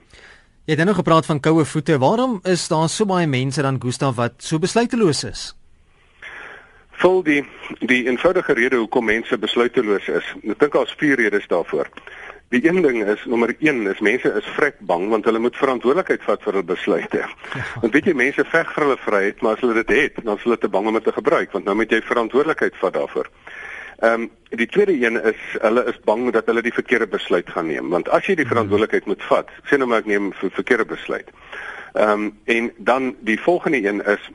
Jy 0.68 0.76
het 0.76 0.84
nou 0.88 0.96
gepraat 0.96 1.28
van 1.28 1.40
koue 1.44 1.66
voete. 1.66 2.00
Waarom 2.00 2.40
is 2.44 2.68
daar 2.68 2.88
so 2.92 3.08
baie 3.08 3.28
mense 3.28 3.62
dan 3.62 3.82
Gustaf 3.84 4.16
wat 4.16 4.40
so 4.44 4.60
besluiteloos 4.60 5.24
is? 5.28 5.44
Vol 7.04 7.22
die 7.24 7.44
die 7.84 8.06
eenvoudige 8.08 8.56
rede 8.58 8.80
hoekom 8.80 9.06
mense 9.06 9.38
besluiteloos 9.38 10.08
is. 10.08 10.32
Ek 10.44 10.60
dink 10.60 10.74
daar's 10.74 10.96
vier 11.00 11.20
redes 11.20 11.48
daarvoor. 11.52 11.92
Die 12.50 12.64
een 12.64 12.82
ding 12.82 13.04
is 13.04 13.26
nommer 13.26 13.56
1 13.60 13.88
is 13.88 14.00
mense 14.00 14.30
is 14.40 14.46
vrek 14.56 14.78
bang 14.80 15.10
want 15.12 15.26
hulle 15.28 15.40
moet 15.44 15.58
verantwoordelikheid 15.60 16.22
vat 16.24 16.44
vir 16.46 16.56
hul 16.56 16.64
besluite. 16.64 17.18
Ja. 17.20 17.64
Want 17.82 17.94
weet 17.94 18.08
jy 18.08 18.14
mense 18.16 18.46
veg 18.48 18.70
vir 18.74 18.86
hulle 18.86 18.98
vryheid, 19.04 19.42
maar 19.42 19.58
as 19.58 19.66
hulle 19.66 19.76
dit 19.82 19.92
het, 19.98 20.22
dan 20.24 20.40
is 20.40 20.46
hulle 20.48 20.58
te 20.58 20.70
bang 20.72 20.88
om 20.88 20.96
dit 20.96 21.04
te 21.04 21.16
gebruik 21.18 21.52
want 21.52 21.68
nou 21.68 21.76
moet 21.76 21.92
jy 21.92 22.00
verantwoordelikheid 22.08 22.80
vat 22.80 22.96
daarvoor. 22.96 23.28
Ehm 23.98 24.14
um, 24.14 24.30
die 24.50 24.70
tweede 24.72 24.96
een 24.96 25.20
is 25.34 25.44
hulle 25.60 25.84
is 25.92 26.00
bang 26.08 26.30
dat 26.32 26.48
hulle 26.48 26.64
die 26.64 26.74
verkeerde 26.74 27.10
besluit 27.18 27.50
gaan 27.52 27.68
neem 27.68 27.92
want 27.92 28.08
as 28.16 28.32
jy 28.32 28.38
die 28.40 28.48
verantwoordelikheid 28.48 29.12
moet 29.12 29.28
vat, 29.28 29.52
sê 29.68 29.76
nou 29.76 29.90
maar 29.92 30.06
ek 30.06 30.12
neem 30.14 30.32
'n 30.32 30.52
verkeerde 30.56 30.86
besluit. 30.86 31.28
Ehm 32.00 32.12
um, 32.12 32.32
en 32.46 32.72
dan 32.78 33.16
die 33.28 33.40
volgende 33.42 33.84
een 33.84 34.06
is 34.06 34.32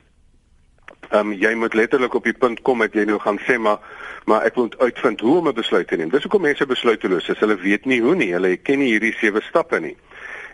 Ehm 1.13 1.29
um, 1.29 1.33
jy 1.37 1.53
moet 1.55 1.75
letterlik 1.75 2.15
op 2.15 2.25
die 2.25 2.33
punt 2.33 2.63
kom 2.65 2.81
dat 2.81 2.95
jy 2.97 3.05
nou 3.05 3.19
gaan 3.21 3.39
sê 3.45 3.59
maar 3.61 3.79
maar 4.25 4.47
ek 4.49 4.57
moet 4.57 4.79
uitvind 4.79 5.21
hoe 5.21 5.37
om 5.39 5.49
'n 5.49 5.55
besluit 5.55 5.89
te 5.89 5.97
neem. 5.97 6.09
Dis 6.09 6.23
hoekom 6.23 6.41
mense 6.41 6.67
besluiteloos 6.67 7.29
is. 7.29 7.39
Hulle 7.39 7.57
weet 7.57 7.85
nie 7.85 8.01
hoe 8.01 8.15
nie. 8.15 8.33
Hulle 8.33 8.57
ken 8.57 8.79
nie 8.79 8.93
hierdie 8.93 9.13
sewe 9.19 9.43
stappe 9.43 9.81
nie. 9.81 9.97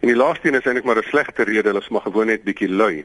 En 0.00 0.08
die 0.08 0.16
laaste 0.16 0.48
een 0.48 0.54
is 0.54 0.64
eintlik 0.64 0.84
maar 0.84 0.96
'n 0.96 1.10
slegte 1.10 1.42
rede. 1.44 1.68
Hulle 1.68 1.80
is 1.80 1.88
maar 1.88 2.00
gewoon 2.00 2.26
net 2.26 2.42
bietjie 2.44 2.68
lui. 2.68 3.04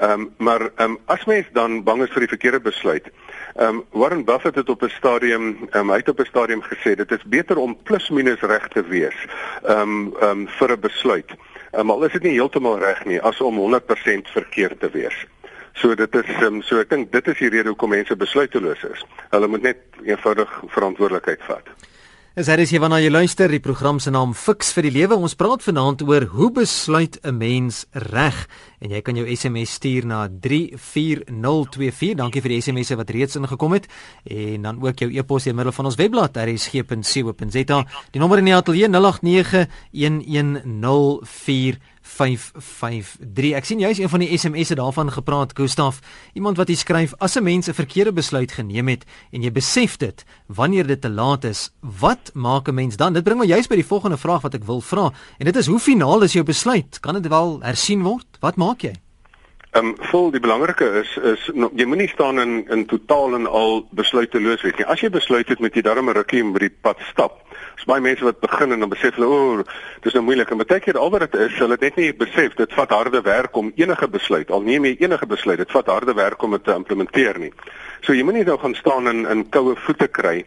Ehm 0.00 0.10
um, 0.10 0.34
maar 0.38 0.60
ehm 0.60 0.90
um, 0.90 0.98
as 1.04 1.24
mens 1.24 1.46
dan 1.52 1.82
bang 1.82 2.02
is 2.02 2.10
vir 2.10 2.20
die 2.20 2.34
verkeerde 2.34 2.60
besluit. 2.60 3.10
Ehm 3.54 3.68
um, 3.68 3.84
Warren 3.90 4.24
Buffett 4.24 4.54
het 4.54 4.68
op 4.68 4.82
'n 4.82 4.88
stadium 4.88 5.68
ehm 5.70 5.80
um, 5.80 5.90
hy 5.90 5.96
het 5.96 6.08
op 6.08 6.18
'n 6.20 6.24
stadium 6.24 6.62
gesê 6.62 6.94
dit 6.94 7.10
is 7.10 7.24
beter 7.24 7.56
om 7.56 7.78
plus 7.82 8.10
minus 8.10 8.40
reg 8.40 8.68
te 8.68 8.82
wees. 8.82 9.26
Ehm 9.62 9.80
um, 9.80 10.14
ehm 10.20 10.30
um, 10.30 10.48
vir 10.48 10.72
'n 10.72 10.80
besluit. 10.80 11.30
Um, 11.72 11.90
al 11.90 12.04
is 12.04 12.12
dit 12.12 12.22
nie 12.22 12.32
heeltemal 12.32 12.78
reg 12.78 13.04
nie 13.04 13.20
as 13.20 13.40
om 13.40 13.58
100% 13.58 14.30
verkeerd 14.32 14.80
te 14.80 14.90
wees. 14.90 15.26
So 15.74 15.94
dit 15.94 16.14
is 16.14 16.42
um, 16.42 16.62
so 16.62 16.80
ek 16.80 16.90
dink 16.90 17.12
dit 17.12 17.28
is 17.28 17.38
die 17.38 17.48
rede 17.48 17.68
hoekom 17.68 17.90
mense 17.90 18.16
besluiteloos 18.16 18.82
is. 18.90 19.04
Hulle 19.30 19.48
moet 19.48 19.62
net 19.62 20.02
eenvoudig 20.04 20.50
verantwoordelikheid 20.74 21.46
vat. 21.46 21.70
Is 22.38 22.46
dit 22.46 22.60
is 22.62 22.70
hier 22.70 22.78
wanneer 22.78 23.02
jy 23.02 23.10
luister 23.10 23.50
die 23.50 23.58
program 23.58 23.98
se 23.98 24.12
naam 24.14 24.30
Fix 24.38 24.68
vir 24.72 24.86
die 24.86 24.92
lewe. 24.94 25.16
Ons 25.18 25.34
praat 25.34 25.64
vanaand 25.66 26.04
oor 26.06 26.28
hoe 26.30 26.50
besluit 26.54 27.18
'n 27.26 27.36
mens 27.36 27.86
reg 27.92 28.46
en 28.80 28.90
jy 28.90 29.02
kan 29.02 29.16
jou 29.16 29.26
SMS 29.26 29.74
stuur 29.74 30.06
na 30.06 30.28
34024. 30.28 32.14
Dankie 32.14 32.40
vir 32.40 32.50
die 32.50 32.60
SMS'e 32.62 32.96
wat 32.96 33.10
reeds 33.10 33.36
ingekom 33.36 33.72
het 33.72 33.88
en 34.24 34.62
dan 34.62 34.80
ook 34.80 34.98
jou 34.98 35.10
e-pos 35.10 35.44
deur 35.44 35.54
middel 35.54 35.72
van 35.72 35.84
ons 35.84 35.96
webblad 35.96 36.36
rsg.co.za. 36.36 37.84
Die 38.10 38.20
nommer 38.20 38.38
in 38.38 38.44
die 38.44 38.54
ateljee 38.54 38.88
089 38.88 39.66
1104 42.16 42.70
553. 42.80 43.54
Ek 43.56 43.68
sien 43.68 43.80
jy's 43.82 44.00
een 44.00 44.10
van 44.10 44.22
die 44.22 44.30
SMS'e 44.38 44.76
daarvan 44.78 45.12
gepraat, 45.12 45.54
Gustaf. 45.58 46.00
Iemand 46.34 46.58
wat 46.60 46.68
hier 46.68 46.80
skryf: 46.80 47.14
"As 47.18 47.36
'n 47.36 47.42
mens 47.42 47.68
'n 47.68 47.74
verkeerde 47.74 48.12
besluit 48.12 48.52
geneem 48.52 48.88
het 48.88 49.04
en 49.32 49.42
jy 49.42 49.52
besef 49.52 49.96
dit 49.96 50.24
wanneer 50.46 50.86
dit 50.86 51.00
te 51.00 51.10
laat 51.10 51.44
is, 51.44 51.70
wat 51.80 52.30
maak 52.34 52.68
'n 52.68 52.74
mens 52.74 52.96
dan?" 52.96 53.12
Dit 53.12 53.24
bring 53.24 53.38
my 53.38 53.46
juist 53.46 53.68
by 53.68 53.74
die 53.74 53.86
volgende 53.86 54.16
vraag 54.16 54.42
wat 54.42 54.54
ek 54.54 54.64
wil 54.64 54.80
vra, 54.80 55.12
en 55.38 55.44
dit 55.44 55.56
is: 55.56 55.66
"Hoe 55.66 55.78
finaal 55.78 56.22
is 56.22 56.32
jou 56.32 56.44
besluit? 56.44 57.00
Kan 57.00 57.14
dit 57.14 57.28
wel 57.28 57.60
hersien 57.62 58.02
word? 58.02 58.26
Wat 58.40 58.56
maak 58.56 58.80
jy?" 58.80 58.92
Ehm 59.70 59.86
um, 59.86 59.96
vol 60.10 60.30
die 60.30 60.40
belangrike 60.40 60.84
is 60.84 61.16
is 61.16 61.50
no, 61.54 61.70
jy 61.74 61.84
moenie 61.86 62.08
staan 62.08 62.40
in 62.40 62.66
in 62.70 62.86
totaal 62.86 63.34
en 63.34 63.46
al 63.46 63.86
besluiteloos 63.90 64.62
wees 64.62 64.76
nie. 64.76 64.86
As 64.86 65.00
jy 65.00 65.10
besluit 65.10 65.48
het 65.48 65.60
met 65.60 65.74
jy 65.74 65.82
darm 65.82 66.08
'n 66.08 66.14
rukkie 66.14 66.42
by 66.52 66.58
die 66.58 66.74
pad 66.82 66.98
stap, 67.12 67.38
Dis 67.80 67.88
baie 67.88 68.02
mense 68.04 68.24
wat 68.26 68.42
begin 68.42 68.74
en 68.74 68.82
dan 68.84 68.90
besef 68.92 69.16
hulle, 69.16 69.26
o, 69.26 69.36
oh, 69.60 69.76
dis 70.04 70.12
nou 70.12 70.20
moeilik. 70.26 70.50
En 70.52 70.60
baie 70.60 70.82
keer 70.84 70.98
al 71.00 71.12
wat 71.14 71.22
dit 71.24 71.38
is, 71.46 71.54
hulle 71.62 71.78
het 71.78 71.86
net 71.86 71.96
nie 71.96 72.10
besef 72.12 72.52
dit 72.58 72.74
vat 72.76 72.90
harde 72.92 73.22
werk 73.24 73.56
om 73.56 73.70
enige 73.80 74.08
besluit, 74.12 74.50
al 74.52 74.66
neem 74.66 74.84
jy 74.84 74.98
enige 75.00 75.28
besluit, 75.30 75.62
dit 75.62 75.72
vat 75.72 75.88
harde 75.88 76.14
werk 76.18 76.42
om 76.44 76.58
dit 76.58 76.64
te 76.66 76.74
implementeer 76.76 77.40
nie. 77.40 77.54
So 78.04 78.12
jy 78.12 78.26
moenie 78.28 78.44
nou 78.44 78.58
gaan 78.60 78.76
staan 78.76 79.08
in 79.08 79.24
in 79.32 79.46
koue 79.48 79.78
voete 79.86 80.08
kry 80.12 80.42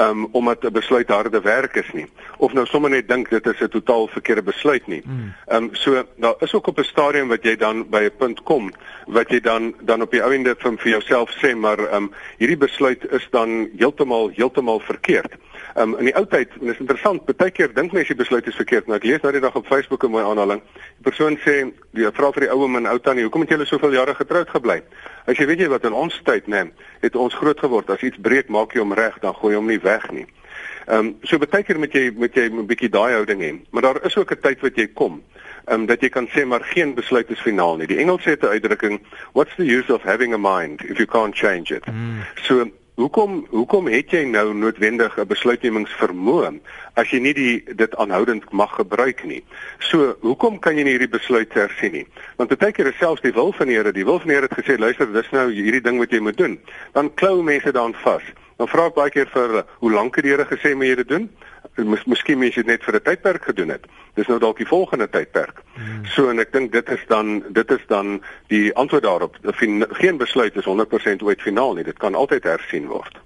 um 0.00 0.28
omdat 0.32 0.64
'n 0.64 0.72
besluit 0.72 1.08
harde 1.08 1.40
werk 1.40 1.76
is 1.76 1.92
nie 1.92 2.06
of 2.36 2.52
nou 2.52 2.66
sommer 2.66 2.90
net 2.90 3.08
dink 3.08 3.28
dit 3.30 3.46
is 3.46 3.60
'n 3.60 3.68
totaal 3.68 4.08
verkeerde 4.08 4.42
besluit 4.42 4.86
nie. 4.86 5.02
Hmm. 5.04 5.34
Um 5.48 5.68
so 5.72 6.04
daar 6.16 6.34
is 6.40 6.54
ook 6.54 6.66
op 6.66 6.78
'n 6.78 6.84
stadium 6.84 7.28
wat 7.28 7.42
jy 7.42 7.56
dan 7.56 7.88
by 7.90 8.02
'n 8.04 8.16
punt 8.18 8.42
kom 8.42 8.72
wat 9.06 9.28
jy 9.30 9.40
dan 9.40 9.74
dan 9.80 10.02
op 10.02 10.10
die 10.10 10.22
ou 10.22 10.32
ende 10.32 10.54
van 10.58 10.78
vir 10.78 10.90
jouself 10.90 11.30
sê 11.42 11.56
maar 11.56 11.94
um 11.94 12.12
hierdie 12.38 12.56
besluit 12.56 13.12
is 13.12 13.28
dan 13.30 13.68
heeltemal 13.76 14.30
heeltemal 14.34 14.80
verkeerd. 14.80 15.32
Um 15.78 15.94
in 15.98 16.08
die 16.08 16.14
ou 16.18 16.24
tyd, 16.26 16.50
en 16.58 16.66
dit 16.66 16.74
is 16.74 16.80
interessant, 16.82 17.24
baie 17.28 17.52
keer 17.54 17.70
dink 17.74 17.92
mense 17.94 18.10
die 18.10 18.18
besluit 18.18 18.46
is 18.50 18.56
verkeerd, 18.58 18.88
maar 18.88 18.98
ek 18.98 19.04
lees 19.06 19.22
nou 19.22 19.32
die 19.32 19.42
dag 19.44 19.54
op 19.56 19.66
Facebook 19.66 20.04
'n 20.04 20.10
mooi 20.10 20.24
aanhaling. 20.24 20.62
Die 20.98 21.06
persoon 21.10 21.38
sê, 21.38 21.72
die 21.94 22.08
vrou 22.12 22.32
vir 22.32 22.46
die 22.46 22.50
ou 22.50 22.66
man 22.66 22.86
ou 22.86 22.98
tannie, 22.98 23.22
hoekom 23.22 23.40
het 23.40 23.50
julle 23.50 23.66
soveel 23.66 23.92
jare 23.92 24.14
getroud 24.14 24.50
gebly? 24.50 24.82
As 25.26 25.36
jy 25.36 25.46
weet 25.46 25.60
jy 25.60 25.68
wat 25.68 25.84
in 25.84 25.92
ons 25.92 26.20
tyd, 26.24 26.48
né, 26.48 26.70
het 27.00 27.16
ons 27.16 27.34
groot 27.34 27.58
geword. 27.58 27.90
As 27.90 28.02
iets 28.02 28.18
breek, 28.20 28.48
maak 28.48 28.72
jy 28.72 28.80
hom 28.80 28.92
reg, 28.92 29.18
dan 29.20 29.34
gooi 29.34 29.52
jy 29.52 29.58
hom 29.58 29.66
nie 29.66 29.80
weg 29.80 30.10
nie. 30.10 30.26
Ehm 30.88 30.98
um, 30.98 31.16
so 31.22 31.38
baie 31.38 31.62
keer 31.62 31.78
moet 31.78 31.92
jy 31.92 32.10
moet 32.16 32.34
jy 32.34 32.48
'n 32.48 32.66
bietjie 32.66 32.88
daai 32.88 33.12
houding 33.12 33.40
hê. 33.40 33.60
Maar 33.70 33.82
daar 33.82 34.06
is 34.06 34.16
ook 34.16 34.32
'n 34.32 34.40
tyd 34.40 34.60
wat 34.60 34.76
jy 34.76 34.86
kom 34.94 35.22
ehm 35.68 35.80
um, 35.80 35.86
dat 35.86 36.00
jy 36.00 36.08
kan 36.08 36.28
sê 36.28 36.46
maar 36.46 36.64
geen 36.64 36.94
besluit 36.94 37.30
is 37.30 37.40
finaal 37.40 37.76
nie. 37.76 37.86
Die 37.86 37.98
Engels 37.98 38.24
het 38.24 38.42
'n 38.42 38.46
uitdrukking, 38.46 39.00
what's 39.32 39.54
the 39.56 39.66
use 39.66 39.92
of 39.92 40.02
having 40.02 40.32
a 40.34 40.38
mind 40.38 40.82
if 40.84 40.96
you 40.96 41.06
can't 41.06 41.36
change 41.36 41.74
it? 41.74 41.84
Mm. 41.86 42.24
So 42.42 42.70
Hoekom 42.98 43.44
hoekom 43.54 43.86
het 43.86 44.10
jy 44.10 44.24
nou 44.26 44.48
noodwendig 44.58 45.12
'n 45.22 45.26
besluitnemingsvermoë 45.30 46.48
as 46.98 47.10
jy 47.14 47.20
nie 47.22 47.34
die 47.34 47.74
dit 47.82 47.92
aanhoudend 47.96 48.50
mag 48.50 48.74
gebruik 48.74 49.22
nie? 49.24 49.44
So, 49.78 50.16
hoekom 50.20 50.58
kan 50.58 50.76
jy 50.76 50.82
nie 50.82 50.96
hierdie 50.96 51.14
besluit 51.18 51.54
hersien 51.54 51.92
nie? 51.92 52.06
Want 52.36 52.58
baie 52.58 52.72
keer 52.72 52.90
is 52.90 52.98
selfs 52.98 53.22
die 53.22 53.32
wil 53.32 53.52
van 53.52 53.68
die 53.68 53.76
Here, 53.76 53.92
die 53.92 54.04
wil 54.04 54.18
van 54.18 54.28
die 54.28 54.34
Here 54.34 54.48
het 54.50 54.58
gesê, 54.58 54.78
luister, 54.78 55.12
dis 55.12 55.30
nou 55.30 55.46
hierdie 55.52 55.80
ding 55.80 55.98
wat 55.98 56.10
jy 56.10 56.18
moet 56.18 56.36
doen. 56.36 56.58
Dan 56.92 57.14
klou 57.14 57.42
mense 57.42 57.72
daaraan 57.72 57.94
vas. 57.94 58.22
Dan 58.56 58.68
vra 58.68 58.86
ek 58.86 58.94
baie 58.94 59.10
keer 59.10 59.30
vir 59.30 59.46
hulle, 59.46 59.64
hoe 59.78 59.92
lank 59.92 60.16
het 60.16 60.24
die 60.24 60.32
Here 60.32 60.44
gesê 60.44 60.74
moet 60.74 60.86
jy 60.86 60.94
dit 60.94 61.08
doen? 61.08 61.30
Mis, 61.76 62.04
miskien 62.04 62.38
mens 62.38 62.54
dit 62.54 62.66
net 62.66 62.82
vir 62.84 62.94
'n 62.94 63.02
tydperk 63.02 63.44
gedoen 63.44 63.68
het. 63.68 63.86
Dis 64.14 64.26
nou 64.26 64.38
dalk 64.38 64.56
die 64.56 64.66
volgende 64.66 65.08
tydperk. 65.08 65.62
Hmm. 65.74 66.04
So 66.04 66.30
en 66.30 66.38
ek 66.38 66.52
dink 66.52 66.72
dit 66.72 66.88
is 66.88 67.04
dan 67.08 67.44
dit 67.48 67.70
is 67.70 67.86
dan 67.86 68.22
die 68.48 68.74
antwoord 68.74 69.02
daarop. 69.02 69.36
Geen 69.92 70.16
besluit 70.16 70.56
is 70.56 70.64
100% 70.64 71.22
ooit 71.22 71.40
finaal 71.40 71.74
nie. 71.74 71.84
Dit 71.84 71.98
kan 71.98 72.14
altyd 72.14 72.44
hersien 72.44 72.86
word. 72.86 73.18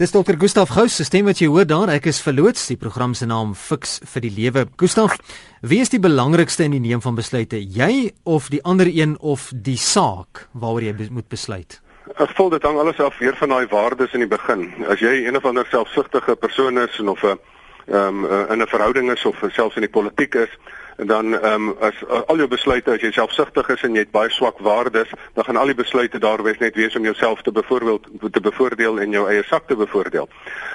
Dis 0.00 0.10
dokter 0.10 0.38
Gustaf 0.40 0.70
Gous, 0.72 0.94
se 0.96 1.04
stem 1.04 1.26
wat 1.28 1.38
jy 1.38 1.50
hoor 1.52 1.66
daar. 1.68 1.90
Ek 1.92 2.06
is 2.08 2.22
verloots 2.24 2.64
die 2.70 2.78
program 2.80 3.12
se 3.12 3.26
naam 3.28 3.50
Fix 3.52 3.98
vir 4.14 4.24
die 4.24 4.30
lewe. 4.32 4.62
Gustaf, 4.80 5.18
wie 5.60 5.82
is 5.84 5.92
die 5.92 6.00
belangrikste 6.00 6.64
in 6.64 6.72
die 6.72 6.80
neem 6.80 7.02
van 7.04 7.14
besluite? 7.14 7.60
Jy 7.60 8.08
of 8.24 8.48
die 8.48 8.62
ander 8.64 8.88
een 8.88 9.18
of 9.20 9.50
die 9.52 9.76
saak 9.76 10.46
waaroor 10.56 10.88
jy 10.88 11.10
moet 11.12 11.28
besluit? 11.28 11.81
Ek 12.20 12.30
voel 12.36 12.50
dit 12.52 12.62
hang 12.62 12.78
alles 12.78 12.98
af 13.00 13.18
weer 13.18 13.36
van 13.36 13.48
daai 13.48 13.66
waardes 13.66 14.12
in 14.12 14.20
die 14.20 14.28
begin. 14.28 14.66
As 14.88 15.00
jy 15.00 15.12
een 15.24 15.36
of 15.36 15.44
ander 15.48 15.66
selfsugtige 15.70 16.36
persoon 16.36 16.78
is 16.78 16.98
en 16.98 17.08
of 17.08 17.22
'n 17.22 17.38
ehm 17.86 18.24
um, 18.24 18.50
in 18.50 18.62
'n 18.62 18.66
verhouding 18.66 19.10
is 19.12 19.24
of 19.24 19.36
selfs 19.48 19.76
in 19.76 19.86
die 19.86 19.90
politiek 19.90 20.34
is, 20.34 20.58
dan 20.96 21.34
ehm 21.34 21.68
um, 21.68 21.76
as 21.80 21.94
al 22.26 22.36
jou 22.36 22.48
besluite 22.48 22.90
as 22.90 23.00
jy 23.00 23.10
selfsugtig 23.12 23.68
is 23.68 23.82
en 23.82 23.94
jy 23.94 24.04
het 24.04 24.10
baie 24.10 24.30
swak 24.30 24.58
waardes, 24.58 25.08
dan 25.34 25.44
gaan 25.44 25.56
al 25.56 25.66
die 25.72 25.78
besluite 25.78 26.18
daar 26.18 26.42
wees 26.42 26.58
net 26.58 26.74
wees 26.74 26.96
om 26.96 27.04
jouself 27.04 27.42
te 27.42 27.52
bevoorbeeld 27.52 28.06
te 28.32 28.40
bevoordeel 28.40 29.00
en 29.00 29.10
jou 29.10 29.28
eie 29.28 29.42
sak 29.48 29.66
te 29.68 29.76
bevoordeel. 29.76 30.28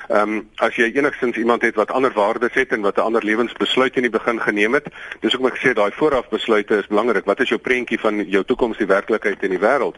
Ehm 0.07 0.37
um, 0.37 0.47
as 0.55 0.75
jy 0.75 0.91
enigstens 0.95 1.37
iemand 1.37 1.61
het 1.61 1.75
wat 1.75 1.91
ander 1.91 2.13
waardes 2.13 2.53
het 2.53 2.71
en 2.71 2.81
wat 2.81 2.97
'n 2.97 3.07
ander 3.09 3.23
lewensbesluit 3.23 3.95
in 3.95 4.01
die 4.01 4.17
begin 4.19 4.41
geneem 4.41 4.73
het, 4.73 4.87
dis 5.19 5.33
hoekom 5.33 5.51
ek 5.51 5.59
sê 5.61 5.73
daai 5.73 5.91
voorafbesluite 5.91 6.77
is 6.77 6.87
belangrik. 6.87 7.25
Wat 7.25 7.39
is 7.39 7.49
jou 7.49 7.59
prentjie 7.59 7.99
van 7.99 8.23
jou 8.23 8.43
toekoms, 8.43 8.77
die 8.77 8.87
werklikheid 8.87 9.43
en 9.43 9.49
die 9.49 9.59
wêreld? 9.59 9.95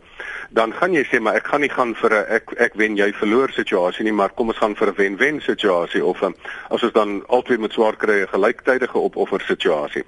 Dan 0.50 0.74
gaan 0.74 0.94
jy 0.94 1.04
sê 1.06 1.20
maar 1.20 1.36
ek 1.36 1.48
gaan 1.48 1.62
nie 1.62 1.70
gaan 1.70 1.96
vir 1.96 2.14
'n 2.14 2.26
ek 2.30 2.54
ek 2.58 2.74
wen 2.74 2.96
jy 2.96 3.14
verloor 3.14 3.50
situasie 3.50 4.04
nie, 4.04 4.14
maar 4.14 4.30
kom 4.30 4.48
ons 4.48 4.58
gaan 4.58 4.76
vir 4.76 4.88
'n 4.88 4.96
wen-wen 4.96 5.42
situasie 5.42 6.06
of 6.06 6.22
um, 6.22 6.36
as 6.70 6.84
ons 6.84 6.94
dan 6.94 7.24
albei 7.28 7.58
met 7.58 7.72
swaar 7.72 7.96
kry 7.96 8.22
'n 8.22 8.28
gelyktydige 8.28 8.98
opoffer 8.98 9.42
situasie. 9.42 10.04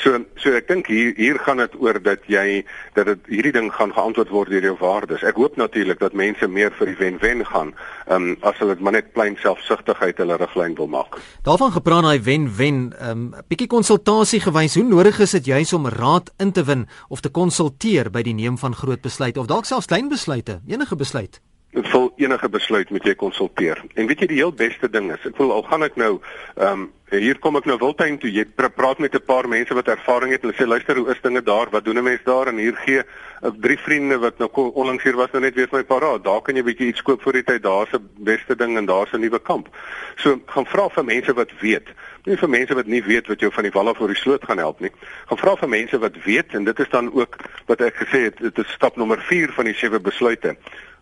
So 0.00 0.16
so 0.40 0.52
ek 0.56 0.68
dink 0.70 0.88
hier 0.88 1.12
hier 1.18 1.38
gaan 1.44 1.60
dit 1.60 1.74
oor 1.82 1.98
dat 2.00 2.24
jy 2.30 2.62
dat 2.96 3.10
dit 3.10 3.26
hierdie 3.34 3.52
ding 3.52 3.68
gaan 3.74 3.92
geantwoord 3.92 4.30
word 4.32 4.52
deur 4.52 4.64
jou 4.70 4.76
waardes. 4.80 5.24
Ek 5.26 5.36
hoop 5.36 5.58
natuurlik 5.60 6.00
dat 6.00 6.16
mense 6.16 6.48
meer 6.48 6.72
vir 6.78 6.92
die 6.92 6.96
wen-wen 7.00 7.44
gaan, 7.46 7.74
um, 8.08 8.30
as 8.46 8.56
hulle 8.62 8.76
dit 8.78 8.84
maar 8.84 8.96
net 8.96 9.12
plain 9.12 9.36
selfsugtigheid 9.42 10.22
hulle 10.22 10.38
riglyn 10.40 10.78
wil 10.78 10.88
maak. 10.88 11.20
Daarvan 11.44 11.74
gepraat 11.76 12.06
daai 12.06 12.22
wen-wen, 12.24 12.80
'n 12.94 13.10
um, 13.10 13.26
bietjie 13.48 13.68
konsultasie 13.68 14.40
gewys. 14.40 14.74
Hoe 14.74 14.84
nodig 14.84 15.20
is 15.20 15.36
dit 15.36 15.52
juis 15.52 15.72
om 15.72 15.88
raad 15.88 16.32
in 16.38 16.52
te 16.52 16.64
win 16.64 16.88
of 17.08 17.20
te 17.20 17.28
konsulteer 17.28 18.10
by 18.10 18.22
die 18.22 18.34
neem 18.34 18.58
van 18.58 18.74
groot 18.74 19.02
besluite 19.02 19.40
of 19.40 19.46
dalk 19.46 19.64
selfs 19.64 19.86
klein 19.86 20.08
besluite, 20.08 20.60
enige 20.66 20.96
besluit? 20.96 21.40
Vol 21.70 22.08
enige 22.18 22.48
besluit 22.50 22.88
moet 22.90 23.04
jy 23.06 23.12
konsulteer. 23.14 23.78
En 23.94 24.08
weet 24.10 24.24
jy 24.24 24.26
die 24.32 24.40
heel 24.40 24.50
beste 24.50 24.88
ding 24.90 25.12
is, 25.14 25.22
ek 25.28 25.36
voel 25.38 25.52
al 25.54 25.62
gaan 25.68 25.86
ek 25.86 26.00
nou 26.00 26.16
ehm 26.56 26.72
um, 26.72 26.88
hier 27.10 27.38
kom 27.42 27.56
ek 27.58 27.66
nou 27.66 27.74
Wildtuin 27.78 28.20
toe. 28.22 28.30
Jy 28.30 28.44
praat 28.54 29.00
met 29.02 29.14
'n 29.14 29.24
paar 29.26 29.48
mense 29.48 29.74
wat 29.74 29.88
ervaring 29.88 30.32
het. 30.32 30.42
Hulle 30.42 30.54
sê 30.54 30.66
luister, 30.66 30.96
hoe 30.96 31.10
is 31.10 31.20
dinge 31.22 31.42
daar? 31.42 31.70
Wat 31.70 31.84
doen 31.84 31.98
'n 31.98 32.04
mens 32.04 32.22
daar? 32.24 32.46
En 32.46 32.56
hier 32.56 32.76
gee 32.76 33.02
ek 33.42 33.54
drie 33.60 33.78
vriende 33.78 34.18
wat 34.18 34.38
nou 34.38 34.50
onlangs 34.54 35.02
hier 35.02 35.16
was 35.16 35.30
nou 35.32 35.42
net 35.42 35.54
weer 35.54 35.68
vir 35.68 35.78
my 35.78 35.84
paraat. 35.84 36.24
Daar 36.24 36.42
kan 36.42 36.54
jy 36.54 36.62
bietjie 36.62 36.86
iets 36.86 37.02
koop 37.02 37.22
vir 37.22 37.32
die 37.32 37.42
tyd. 37.42 37.62
Daar's 37.62 37.92
'n 37.92 38.08
beste 38.18 38.56
ding 38.56 38.76
en 38.76 38.86
daar's 38.86 39.12
'n 39.12 39.20
nuwe 39.20 39.38
kamp. 39.38 39.68
So 40.16 40.40
gaan 40.46 40.66
vra 40.66 40.88
vir 40.88 41.04
mense 41.04 41.34
wat 41.34 41.50
weet. 41.60 41.88
Nie 42.24 42.36
vir 42.36 42.48
mense 42.48 42.74
wat 42.74 42.86
nie 42.86 43.02
weet 43.02 43.26
wat 43.26 43.40
jou 43.40 43.50
van 43.50 43.64
die 43.64 43.72
wal 43.72 43.88
af 43.88 44.00
oor 44.00 44.08
die 44.08 44.16
sloot 44.16 44.44
gaan 44.44 44.58
help 44.58 44.80
nie. 44.80 44.90
Gaan 45.26 45.38
vra 45.38 45.56
vir 45.56 45.68
mense 45.68 45.98
wat 45.98 46.22
weet 46.24 46.54
en 46.54 46.64
dit 46.64 46.78
is 46.78 46.88
dan 46.88 47.12
ook 47.12 47.36
wat 47.66 47.80
ek 47.80 47.94
gesê 47.94 48.22
het, 48.22 48.38
dit 48.38 48.58
is 48.58 48.72
stap 48.72 48.96
nommer 48.96 49.20
4 49.20 49.52
van 49.52 49.64
die 49.64 49.74
sewe 49.74 50.00
besluite 50.00 50.56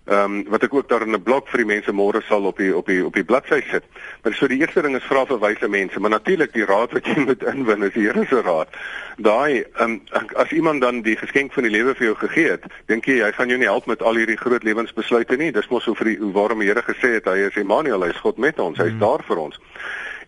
ehm 0.08 0.24
um, 0.24 0.44
wat 0.48 0.62
ek 0.62 0.74
ook 0.74 0.88
daar 0.88 1.02
in 1.02 1.14
'n 1.14 1.22
blok 1.22 1.48
vir 1.48 1.58
die 1.58 1.72
mense 1.74 1.92
môre 1.92 2.22
sal 2.24 2.44
op 2.44 2.56
die 2.56 2.76
op 2.76 2.86
die 2.86 3.04
op 3.04 3.14
die 3.14 3.24
bladsy 3.24 3.60
sit. 3.70 3.84
Maar 4.22 4.34
so 4.34 4.46
die 4.46 4.60
eerste 4.60 4.82
ding 4.82 4.96
is 4.96 5.04
vra 5.04 5.26
vir 5.26 5.38
wyse 5.38 5.68
mense, 5.68 6.00
maar 6.00 6.10
natuurlik 6.10 6.52
die 6.52 6.64
raad 6.64 6.92
wat 6.92 7.06
jy 7.06 7.18
moet 7.28 7.42
inwin 7.42 7.82
is 7.82 7.92
die 7.92 8.06
Here 8.06 8.26
se 8.26 8.40
raad. 8.40 8.68
Daai 9.16 9.64
ehm 9.74 9.90
um, 9.90 10.00
as 10.34 10.50
iemand 10.50 10.80
dan 10.80 11.02
die 11.02 11.16
geskenk 11.16 11.52
van 11.52 11.62
die 11.62 11.72
lewe 11.72 11.94
vir 11.94 12.06
jou 12.06 12.16
gegee 12.16 12.50
het, 12.50 12.64
dink 12.86 13.04
jy 13.04 13.20
hy 13.20 13.32
gaan 13.32 13.48
jou 13.48 13.58
nie 13.58 13.68
help 13.68 13.86
met 13.86 14.02
al 14.02 14.14
hierdie 14.14 14.40
groot 14.40 14.62
lewensbesluite 14.62 15.36
nie. 15.36 15.52
Dis 15.52 15.68
mos 15.68 15.84
so 15.84 15.94
vir 15.94 16.04
die 16.04 16.18
waarom 16.32 16.58
die 16.58 16.68
Here 16.68 16.82
gesê 16.82 17.14
het 17.20 17.24
hy 17.24 17.38
is 17.38 17.56
Immanuel, 17.56 18.02
hy 18.02 18.08
is 18.08 18.24
God 18.24 18.38
met 18.38 18.58
ons, 18.58 18.78
hy 18.78 18.84
is 18.84 18.96
hmm. 18.96 19.00
daar 19.00 19.22
vir 19.22 19.36
ons. 19.36 19.60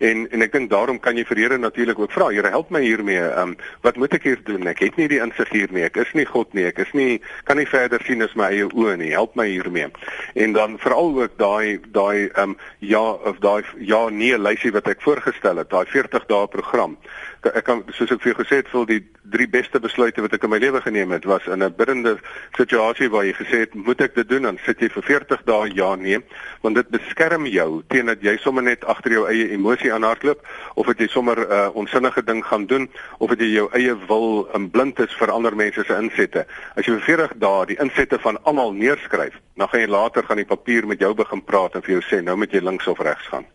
En 0.00 0.24
en 0.32 0.42
ek 0.42 0.52
dink 0.54 0.70
daarom 0.72 0.96
kan 1.02 1.18
jy 1.18 1.26
vir 1.28 1.42
Here 1.42 1.58
natuurlik 1.60 1.98
ook 2.00 2.12
vra. 2.12 2.30
Here, 2.32 2.48
help 2.48 2.70
my 2.72 2.80
hiermee. 2.80 3.20
Ehm 3.20 3.52
um, 3.52 3.56
wat 3.84 3.96
moet 4.00 4.14
ek 4.16 4.24
hier 4.24 4.40
doen? 4.44 4.66
Ek 4.70 4.80
het 4.80 4.96
nie 4.96 5.08
die 5.12 5.20
insig 5.20 5.52
hier 5.52 5.72
nie. 5.72 5.84
Ek 5.84 5.98
is 6.00 6.12
nie 6.16 6.24
God 6.24 6.54
nie. 6.56 6.64
Ek 6.70 6.80
is 6.80 6.92
nie 6.96 7.20
kan 7.44 7.60
nie 7.60 7.68
verder 7.68 8.00
sien 8.06 8.24
as 8.24 8.32
my 8.34 8.48
eie 8.48 8.68
oë 8.68 8.96
nie. 9.00 9.12
Help 9.12 9.36
my 9.36 9.48
hiermee. 9.50 9.90
En 10.34 10.56
dan 10.56 10.78
veral 10.80 11.12
ook 11.20 11.36
daai 11.36 11.80
daai 11.92 12.30
ehm 12.30 12.54
um, 12.54 12.56
ja 12.78 13.02
of 13.28 13.40
daai 13.44 13.64
ja 13.76 14.08
nee 14.08 14.38
lysie 14.38 14.72
wat 14.72 14.88
ek 14.88 15.04
voorgestel 15.04 15.60
het, 15.60 15.70
daai 15.70 15.86
40 15.86 16.26
dae 16.32 16.48
program 16.48 16.96
ek 17.48 17.64
kan 17.64 17.82
soos 17.96 18.10
ek 18.12 18.20
vir 18.22 18.32
jou 18.32 18.38
gesê 18.42 18.60
het, 18.60 18.68
vir 18.68 18.86
die 18.86 19.00
drie 19.32 19.46
beste 19.48 19.80
besluite 19.80 20.22
wat 20.24 20.34
ek 20.36 20.44
in 20.44 20.52
my 20.52 20.58
lewe 20.60 20.80
geneem 20.84 21.12
het, 21.14 21.24
was 21.24 21.46
in 21.46 21.62
'n 21.62 21.74
biddende 21.76 22.18
situasie 22.56 23.08
waar 23.08 23.24
jy 23.24 23.32
gesê 23.32 23.60
het, 23.64 23.74
moet 23.74 24.00
ek 24.00 24.14
dit 24.14 24.28
doen? 24.28 24.42
Dan 24.42 24.58
sit 24.64 24.80
jy 24.80 24.88
vir 24.88 25.02
40 25.02 25.42
dae 25.44 25.70
ja 25.74 25.94
nee, 25.94 26.18
want 26.62 26.74
dit 26.74 26.88
beskerm 26.88 27.46
jou 27.46 27.82
teen 27.88 28.06
dat 28.06 28.22
jy 28.22 28.36
sommer 28.36 28.62
net 28.62 28.84
agter 28.84 29.12
jou 29.12 29.26
eie 29.28 29.50
emosie 29.50 29.92
aanhardloop 29.92 30.44
of 30.74 30.86
dat 30.86 30.98
jy 30.98 31.08
sommer 31.08 31.38
'n 31.38 31.52
uh, 31.52 31.70
onsinnige 31.74 32.22
ding 32.24 32.44
gaan 32.44 32.66
doen 32.66 32.90
of 33.18 33.28
dat 33.28 33.38
jy 33.38 33.52
jou 33.52 33.68
eie 33.72 33.96
wil 34.08 34.48
in 34.54 34.70
blind 34.70 34.98
is 35.00 35.14
vir 35.14 35.30
ander 35.30 35.56
mense 35.56 35.84
se 35.84 35.94
insette. 35.94 36.46
As 36.76 36.86
jy 36.86 36.92
vir 36.92 37.00
40 37.00 37.38
dae 37.38 37.66
die 37.66 37.80
insette 37.80 38.18
van 38.18 38.38
almal 38.44 38.72
neerskryf, 38.72 39.34
dan 39.56 39.68
gaan 39.68 39.80
jy 39.80 39.86
later 39.86 40.22
gaan 40.24 40.36
die 40.36 40.44
papier 40.44 40.86
met 40.86 41.00
jou 41.00 41.14
begin 41.14 41.44
praat 41.44 41.74
en 41.74 41.82
vir 41.82 42.00
jou 42.00 42.02
sê 42.02 42.22
nou 42.22 42.36
moet 42.36 42.52
jy 42.52 42.60
links 42.60 42.86
of 42.86 42.98
regs 42.98 43.26
gaan. 43.26 43.46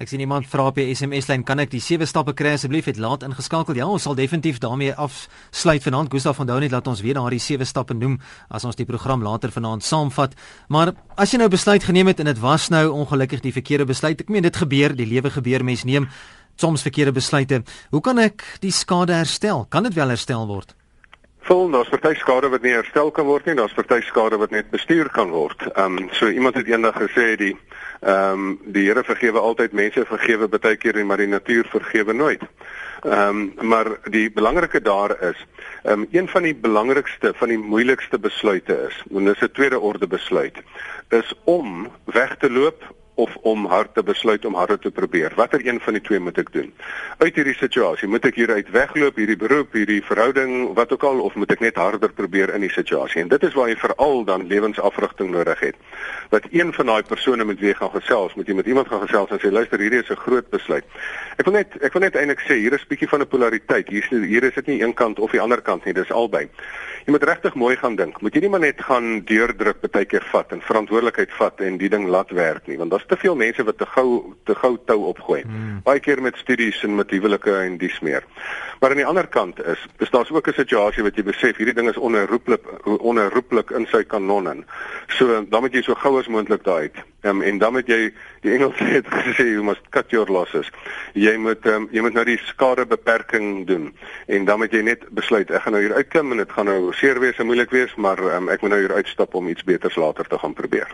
Ek 0.00 0.08
sien 0.08 0.22
iemand 0.24 0.46
vra 0.48 0.64
op 0.70 0.78
die 0.80 0.94
SMS 0.96 1.26
lyn, 1.28 1.42
kan 1.44 1.60
ek 1.60 1.74
die 1.74 1.82
sewe 1.84 2.06
stappe 2.08 2.32
kry 2.32 2.54
asseblief? 2.56 2.86
Het 2.88 2.96
laat 2.96 3.26
ingeskakel. 3.26 3.76
Ja, 3.76 3.84
ons 3.84 4.06
sal 4.08 4.16
definitief 4.16 4.56
daarmee 4.62 4.94
afsluit 4.96 5.84
vanaand. 5.84 6.08
Gustav 6.14 6.38
van 6.38 6.48
Douw 6.48 6.62
net 6.64 6.72
laat 6.72 6.88
ons 6.88 7.02
weer 7.04 7.18
daardie 7.18 7.42
sewe 7.44 7.68
stappe 7.68 7.92
noem 7.92 8.16
as 8.48 8.64
ons 8.64 8.80
die 8.80 8.88
program 8.88 9.20
later 9.20 9.52
vanaand 9.52 9.84
saamvat. 9.84 10.38
Maar 10.72 10.94
as 11.20 11.36
jy 11.36 11.42
nou 11.42 11.50
besluit 11.52 11.84
geneem 11.84 12.08
het 12.08 12.24
en 12.24 12.32
dit 12.32 12.40
was 12.40 12.70
nou 12.72 12.86
ongelukkig 13.02 13.44
die 13.44 13.52
verkeerde 13.52 13.90
besluit. 13.92 14.24
Ek 14.24 14.32
meen 14.32 14.48
dit 14.48 14.56
gebeur, 14.64 14.96
die 14.96 15.10
lewe 15.10 15.36
gebeur, 15.36 15.68
mens 15.68 15.84
neem 15.84 16.08
soms 16.56 16.80
verkeerde 16.88 17.12
besluite. 17.20 17.60
Hoe 17.92 18.00
kan 18.00 18.24
ek 18.24 18.40
die 18.64 18.72
skade 18.72 19.20
herstel? 19.20 19.66
Kan 19.68 19.84
dit 19.84 20.00
wel 20.00 20.16
herstel 20.16 20.48
word? 20.48 20.79
Vol, 21.40 21.70
daar's 21.70 21.88
party 21.88 22.14
skade 22.14 22.48
wat 22.48 22.62
nie 22.62 22.72
herstel 22.72 23.10
kan 23.10 23.24
word 23.24 23.46
nie, 23.46 23.54
daar's 23.54 23.72
party 23.72 24.00
skade 24.00 24.36
wat 24.36 24.50
net 24.50 24.70
bestuur 24.70 25.08
kan 25.08 25.30
word. 25.30 25.62
Ehm 25.74 25.98
um, 25.98 26.08
so 26.12 26.28
iemand 26.28 26.54
het 26.54 26.66
eendag 26.66 26.96
gesê 27.00 27.36
die 27.36 27.56
Ehm 28.00 28.32
um, 28.32 28.60
die 28.64 28.86
Here 28.86 29.02
vergewe 29.04 29.38
altyd 29.38 29.74
mense 29.76 30.06
vergewe 30.08 30.46
baie 30.48 30.76
keer 30.80 30.96
en 30.96 31.06
maar 31.06 31.20
die 31.20 31.28
natuur 31.28 31.66
vergewe 31.68 32.14
nooit. 32.16 32.40
Ehm 33.04 33.40
um, 33.60 33.68
maar 33.68 33.90
die 34.08 34.30
belangrike 34.32 34.80
daar 34.80 35.12
is, 35.28 35.36
ehm 35.82 36.00
um, 36.00 36.06
een 36.10 36.28
van 36.28 36.42
die 36.42 36.54
belangrikste 36.54 37.34
van 37.36 37.52
die 37.52 37.58
moeilikste 37.58 38.18
besluite 38.18 38.78
is, 38.88 39.02
en 39.12 39.24
dis 39.24 39.42
'n 39.44 39.52
tweede 39.52 39.80
orde 39.80 40.06
besluit, 40.06 40.56
is 41.08 41.34
om 41.44 41.90
weg 42.04 42.36
te 42.36 42.50
loop 42.50 42.80
of 43.20 43.36
om 43.52 43.66
hard 43.70 43.94
te 43.94 44.02
besluit 44.02 44.44
om 44.48 44.56
harder 44.58 44.78
te 44.78 44.90
probeer. 44.90 45.32
Watter 45.36 45.62
een 45.66 45.80
van 45.80 45.96
die 45.96 46.02
twee 46.02 46.20
moet 46.20 46.38
ek 46.40 46.52
doen? 46.54 46.72
Uit 47.18 47.36
hierdie 47.36 47.56
situasie, 47.58 48.08
moet 48.08 48.26
ek 48.30 48.38
hieruit 48.40 48.70
wegloop, 48.74 49.20
hierdie 49.20 49.38
beroep, 49.40 49.76
hierdie 49.76 50.00
verhouding, 50.06 50.72
wat 50.78 50.92
ook 50.94 51.04
al 51.08 51.20
of 51.24 51.36
moet 51.40 51.52
ek 51.54 51.64
net 51.64 51.80
harder 51.80 52.12
probeer 52.16 52.54
in 52.56 52.64
die 52.64 52.72
situasie? 52.72 53.22
En 53.24 53.32
dit 53.32 53.46
is 53.48 53.56
waar 53.58 53.68
jy 53.68 53.76
veral 53.80 54.24
dan 54.28 54.46
lewensafrigting 54.50 55.32
nodig 55.34 55.60
het. 55.60 55.76
Dat 56.32 56.46
een 56.50 56.72
van 56.76 56.92
daai 56.92 57.02
persone 57.08 57.44
met 57.44 57.60
wie 57.60 57.72
jy 57.72 57.76
gaan 57.80 57.94
gesels, 57.94 58.34
moet 58.38 58.48
jy 58.48 58.56
met 58.60 58.70
iemand 58.70 58.88
gaan 58.88 59.04
gesels 59.04 59.34
en 59.34 59.42
sê 59.42 59.52
luister, 59.52 59.82
hierdie 59.82 60.02
is 60.02 60.10
'n 60.10 60.22
groot 60.24 60.50
besluit. 60.50 60.84
Ek 61.38 61.44
wil 61.44 61.54
net 61.54 61.76
ek 61.82 61.92
wil 61.92 62.02
net 62.02 62.16
eintlik 62.16 62.40
sê 62.48 62.56
hier 62.60 62.72
is 62.72 62.82
'n 62.82 62.90
bietjie 62.92 63.08
van 63.08 63.20
'n 63.20 63.28
polariteit. 63.28 63.88
Hier 63.88 64.04
is 64.04 64.10
hier 64.10 64.44
is 64.44 64.54
dit 64.54 64.66
nie 64.66 64.82
een 64.82 64.94
kant 64.94 65.18
of 65.18 65.30
die 65.30 65.40
ander 65.40 65.60
kant 65.60 65.84
nie, 65.84 65.94
dis 65.94 66.10
albei. 66.10 66.48
Jy 67.06 67.12
moet 67.12 67.24
regtig 67.24 67.54
mooi 67.54 67.76
gaan 67.76 67.96
dink. 67.96 68.20
Moet 68.20 68.34
jy 68.34 68.40
nie 68.40 68.48
maar 68.48 68.60
net 68.60 68.80
gaan 68.80 69.24
deurdruk 69.24 69.80
baie 69.90 70.04
keer 70.08 70.24
vat 70.32 70.52
en 70.52 70.62
verantwoordelikheid 70.64 71.32
vat 71.38 71.60
en 71.60 71.78
die 71.80 71.88
ding 71.92 72.06
laat 72.08 72.30
werk 72.30 72.66
nie, 72.70 72.78
want 72.80 72.90
daar's 72.90 73.06
te 73.10 73.18
veel 73.20 73.36
mense 73.36 73.64
wat 73.66 73.78
te 73.78 73.88
gou 73.94 74.08
te 74.48 74.54
gou 74.54 74.76
tou 74.86 74.98
opgooi. 75.10 75.42
Hmm. 75.42 75.80
Baie 75.86 76.00
keer 76.00 76.22
met 76.22 76.38
studies 76.40 76.82
en 76.86 76.94
met 76.98 77.10
huwelike 77.10 77.54
en 77.64 77.78
dies 77.78 78.00
meer. 78.06 78.26
Maar 78.80 78.94
aan 78.94 79.02
die 79.02 79.06
ander 79.06 79.26
kant 79.28 79.60
is, 79.66 79.80
is 79.98 80.10
daar's 80.10 80.30
ook 80.30 80.48
'n 80.48 80.56
situasie 80.62 81.02
wat 81.02 81.16
jy 81.16 81.22
besef 81.22 81.56
hierdie 81.56 81.74
ding 81.74 81.88
is 81.88 82.00
onherroepelik 82.00 82.64
onherroepelik 82.86 83.70
in 83.70 83.86
sy 83.86 84.02
kanon 84.04 84.50
in. 84.50 84.64
So 85.06 85.44
dan 85.48 85.60
moet 85.60 85.74
jy 85.74 85.82
so 85.82 85.94
gou 85.94 86.18
as 86.18 86.28
moontlik 86.28 86.64
daai 86.64 86.80
uit. 86.80 86.96
Um, 87.22 87.42
en 87.42 87.58
dan 87.58 87.72
moet 87.72 87.86
jy 87.86 88.12
die 88.40 88.52
Engels 88.54 88.78
het 88.96 89.06
gesê 89.06 89.44
you 89.52 89.62
must 89.62 89.88
cut 89.90 90.10
your 90.10 90.30
losses. 90.32 90.70
Jy 91.12 91.36
moet 91.36 91.66
um, 91.66 91.88
jy 91.92 92.00
moet 92.00 92.16
nou 92.16 92.24
die 92.24 92.40
skade 92.48 92.86
beperking 92.86 93.66
doen. 93.66 93.90
En 94.26 94.44
dan 94.44 94.58
moet 94.58 94.72
jy 94.72 94.82
net 94.86 95.04
besluit 95.10 95.50
ek 95.50 95.66
gaan 95.66 95.76
nou 95.76 95.82
hier 95.84 95.96
uitklim 95.98 96.32
en 96.32 96.44
dit 96.44 96.52
gaan 96.52 96.70
nou 96.70 96.92
seer 96.96 97.20
wees 97.20 97.38
en 97.38 97.50
moeilik 97.50 97.70
wees, 97.70 97.94
maar 97.96 98.22
um, 98.36 98.48
ek 98.48 98.64
moet 98.64 98.70
nou 98.70 98.80
hier 98.80 98.96
uitstap 98.96 99.34
om 99.34 99.48
iets 99.48 99.64
beters 99.64 99.96
later 100.00 100.24
te 100.24 100.38
gaan 100.38 100.56
probeer. 100.56 100.88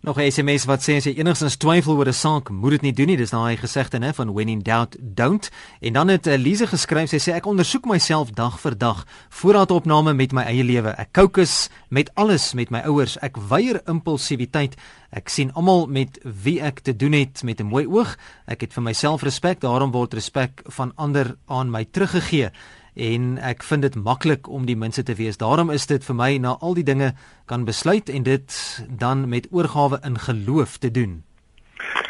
Nog 0.00 0.18
'n 0.18 0.30
SMS 0.30 0.64
wat 0.64 0.82
sê 0.82 0.96
as 0.96 1.04
jy 1.04 1.14
enigstens 1.16 1.56
twyfel 1.56 1.96
oor 1.96 2.06
'n 2.06 2.12
saak, 2.12 2.50
moet 2.50 2.70
dit 2.70 2.82
nie 2.82 2.92
doen 2.92 3.06
nie. 3.06 3.16
Dis 3.16 3.30
daai 3.30 3.56
gesegde 3.56 3.98
nê 3.98 4.14
van 4.14 4.32
when 4.32 4.48
in 4.48 4.62
doubt, 4.62 4.96
don't. 5.00 5.50
En 5.80 5.92
dan 5.92 6.08
het 6.08 6.26
Elise 6.26 6.64
eh, 6.64 6.68
geskryf, 6.68 7.08
sy 7.08 7.16
sê 7.18 7.34
ek 7.34 7.46
ondersoek 7.46 7.86
myself 7.86 8.30
dag 8.30 8.60
vir 8.60 8.78
dag. 8.78 9.06
Voorraadopname 9.28 10.14
met 10.14 10.32
my 10.32 10.42
eie 10.42 10.64
lewe. 10.64 10.88
Ek 10.98 11.12
kookus 11.12 11.68
met 11.88 12.10
alles 12.14 12.54
met 12.54 12.70
my 12.70 12.80
ouers. 12.80 13.18
Ek 13.18 13.36
weier 13.36 13.80
impulsiwiteit. 13.86 14.76
Ek 15.10 15.28
sien 15.28 15.52
almal 15.52 15.86
met 15.86 16.18
wie 16.22 16.60
ek 16.60 16.80
te 16.80 16.96
doen 16.96 17.12
het 17.12 17.42
met 17.42 17.60
'n 17.60 17.66
mooi 17.66 17.86
oog. 17.86 18.16
Ek 18.46 18.60
het 18.60 18.72
vir 18.72 18.82
myself 18.82 19.22
respek, 19.22 19.60
daarom 19.60 19.90
word 19.90 20.14
respek 20.14 20.62
van 20.66 20.92
ander 20.96 21.36
aan 21.46 21.70
my 21.70 21.84
teruggegee 21.84 22.50
en 22.96 23.36
ek 23.38 23.62
vind 23.62 23.84
dit 23.84 23.94
maklik 23.94 24.48
om 24.48 24.64
die 24.66 24.76
minste 24.76 25.04
te 25.04 25.14
wees. 25.14 25.36
Daarom 25.36 25.70
is 25.70 25.86
dit 25.86 26.04
vir 26.04 26.16
my 26.16 26.30
na 26.40 26.56
al 26.64 26.74
die 26.74 26.86
dinge 26.86 27.12
kan 27.44 27.68
besluit 27.68 28.08
en 28.08 28.24
dit 28.24 28.56
dan 28.88 29.28
met 29.28 29.48
oorgawe 29.52 30.00
in 30.02 30.18
geloof 30.18 30.78
te 30.80 30.90
doen. 30.90 31.22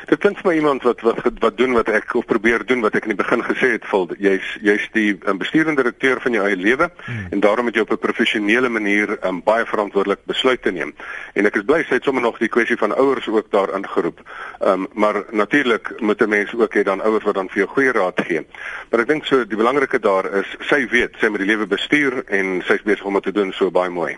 Dit 0.06 0.20
klink 0.22 0.38
vir 0.38 0.46
my 0.46 0.54
iemand 0.54 0.84
wat 0.86 1.00
wat 1.02 1.16
wat 1.42 1.56
doen 1.58 1.72
wat 1.74 1.88
ek 1.90 2.12
of 2.14 2.26
probeer 2.30 2.62
doen 2.66 2.84
wat 2.84 2.94
ek 2.94 3.08
in 3.08 3.14
die 3.16 3.18
begin 3.18 3.42
gesê 3.42 3.72
het, 3.72 3.86
vol 3.90 4.06
jy's 4.22 4.52
jy's 4.62 4.84
die 4.94 5.16
um, 5.26 5.40
bestuurende 5.40 5.82
direkteur 5.82 6.20
van 6.22 6.36
jou 6.36 6.44
eie 6.46 6.58
lewe 6.58 6.86
hmm. 6.94 7.24
en 7.34 7.42
daarom 7.42 7.66
moet 7.66 7.74
jy 7.74 7.82
op 7.82 7.90
'n 7.96 7.98
professionele 8.04 8.70
manier 8.70 9.16
um, 9.26 9.40
baie 9.42 9.66
verantwoordelik 9.66 10.22
besluite 10.30 10.70
neem. 10.70 10.94
En 11.34 11.46
ek 11.50 11.58
is 11.58 11.66
bly 11.66 11.82
sy 11.88 11.98
het 11.98 12.06
sommer 12.06 12.22
nog 12.22 12.38
die 12.38 12.48
kwessie 12.48 12.78
van 12.78 12.94
ouers 12.94 13.26
ook 13.26 13.50
daar 13.50 13.74
ingeroep. 13.74 14.22
Ehm 14.60 14.86
um, 14.86 14.86
maar 14.94 15.24
natuurlik 15.32 16.00
moet 16.00 16.22
'n 16.22 16.28
mens 16.28 16.54
ook 16.54 16.74
hê 16.74 16.82
dan 16.82 17.02
ouers 17.02 17.24
wat 17.24 17.34
dan 17.34 17.48
vir 17.48 17.64
jou 17.64 17.68
goeie 17.68 17.92
raad 17.92 18.20
gee. 18.20 18.46
Maar 18.90 19.00
ek 19.00 19.08
dink 19.08 19.24
so 19.24 19.44
die 19.44 19.58
belangrike 19.58 19.98
daar 19.98 20.30
is 20.38 20.56
sy 20.68 20.86
weet 20.86 21.18
sy 21.20 21.26
moet 21.26 21.42
die 21.42 21.50
lewe 21.50 21.66
bestuur 21.66 22.24
en 22.30 22.62
sy's 22.62 22.82
besig 22.82 23.04
om 23.04 23.14
dit 23.14 23.22
te 23.22 23.32
doen 23.32 23.52
so 23.52 23.70
baie 23.70 23.90
mooi. 23.90 24.16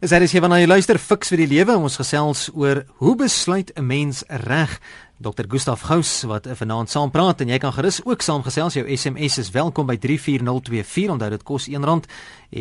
Is 0.00 0.10
dit 0.10 0.22
as 0.22 0.32
jy 0.32 0.40
wanneer 0.40 0.60
jy 0.60 0.66
luister 0.66 0.98
fiks 0.98 1.28
vir 1.28 1.40
die 1.42 1.54
lewe 1.56 1.74
ons 1.76 1.96
gesels 1.96 2.50
oor 2.54 2.84
hoe 2.98 3.16
besluit 3.16 3.72
'n 3.74 3.86
mens 3.86 4.24
reg 4.28 4.78
Dr 5.18 5.48
Gustaf 5.50 5.80
Gous 5.82 6.22
wat 6.30 6.44
vanaand 6.60 6.92
saam 6.92 7.10
praat 7.10 7.40
en 7.42 7.48
jy 7.50 7.56
kan 7.58 7.72
gerus 7.74 7.96
ook 8.06 8.22
saamgesels. 8.22 8.76
Jou 8.78 8.84
SMS 8.86 9.40
is 9.42 9.48
welkom 9.50 9.88
by 9.88 9.96
34024 9.98 11.10
onthou 11.10 11.30
dit 11.32 11.42
kos 11.42 11.66
R1 11.66 12.04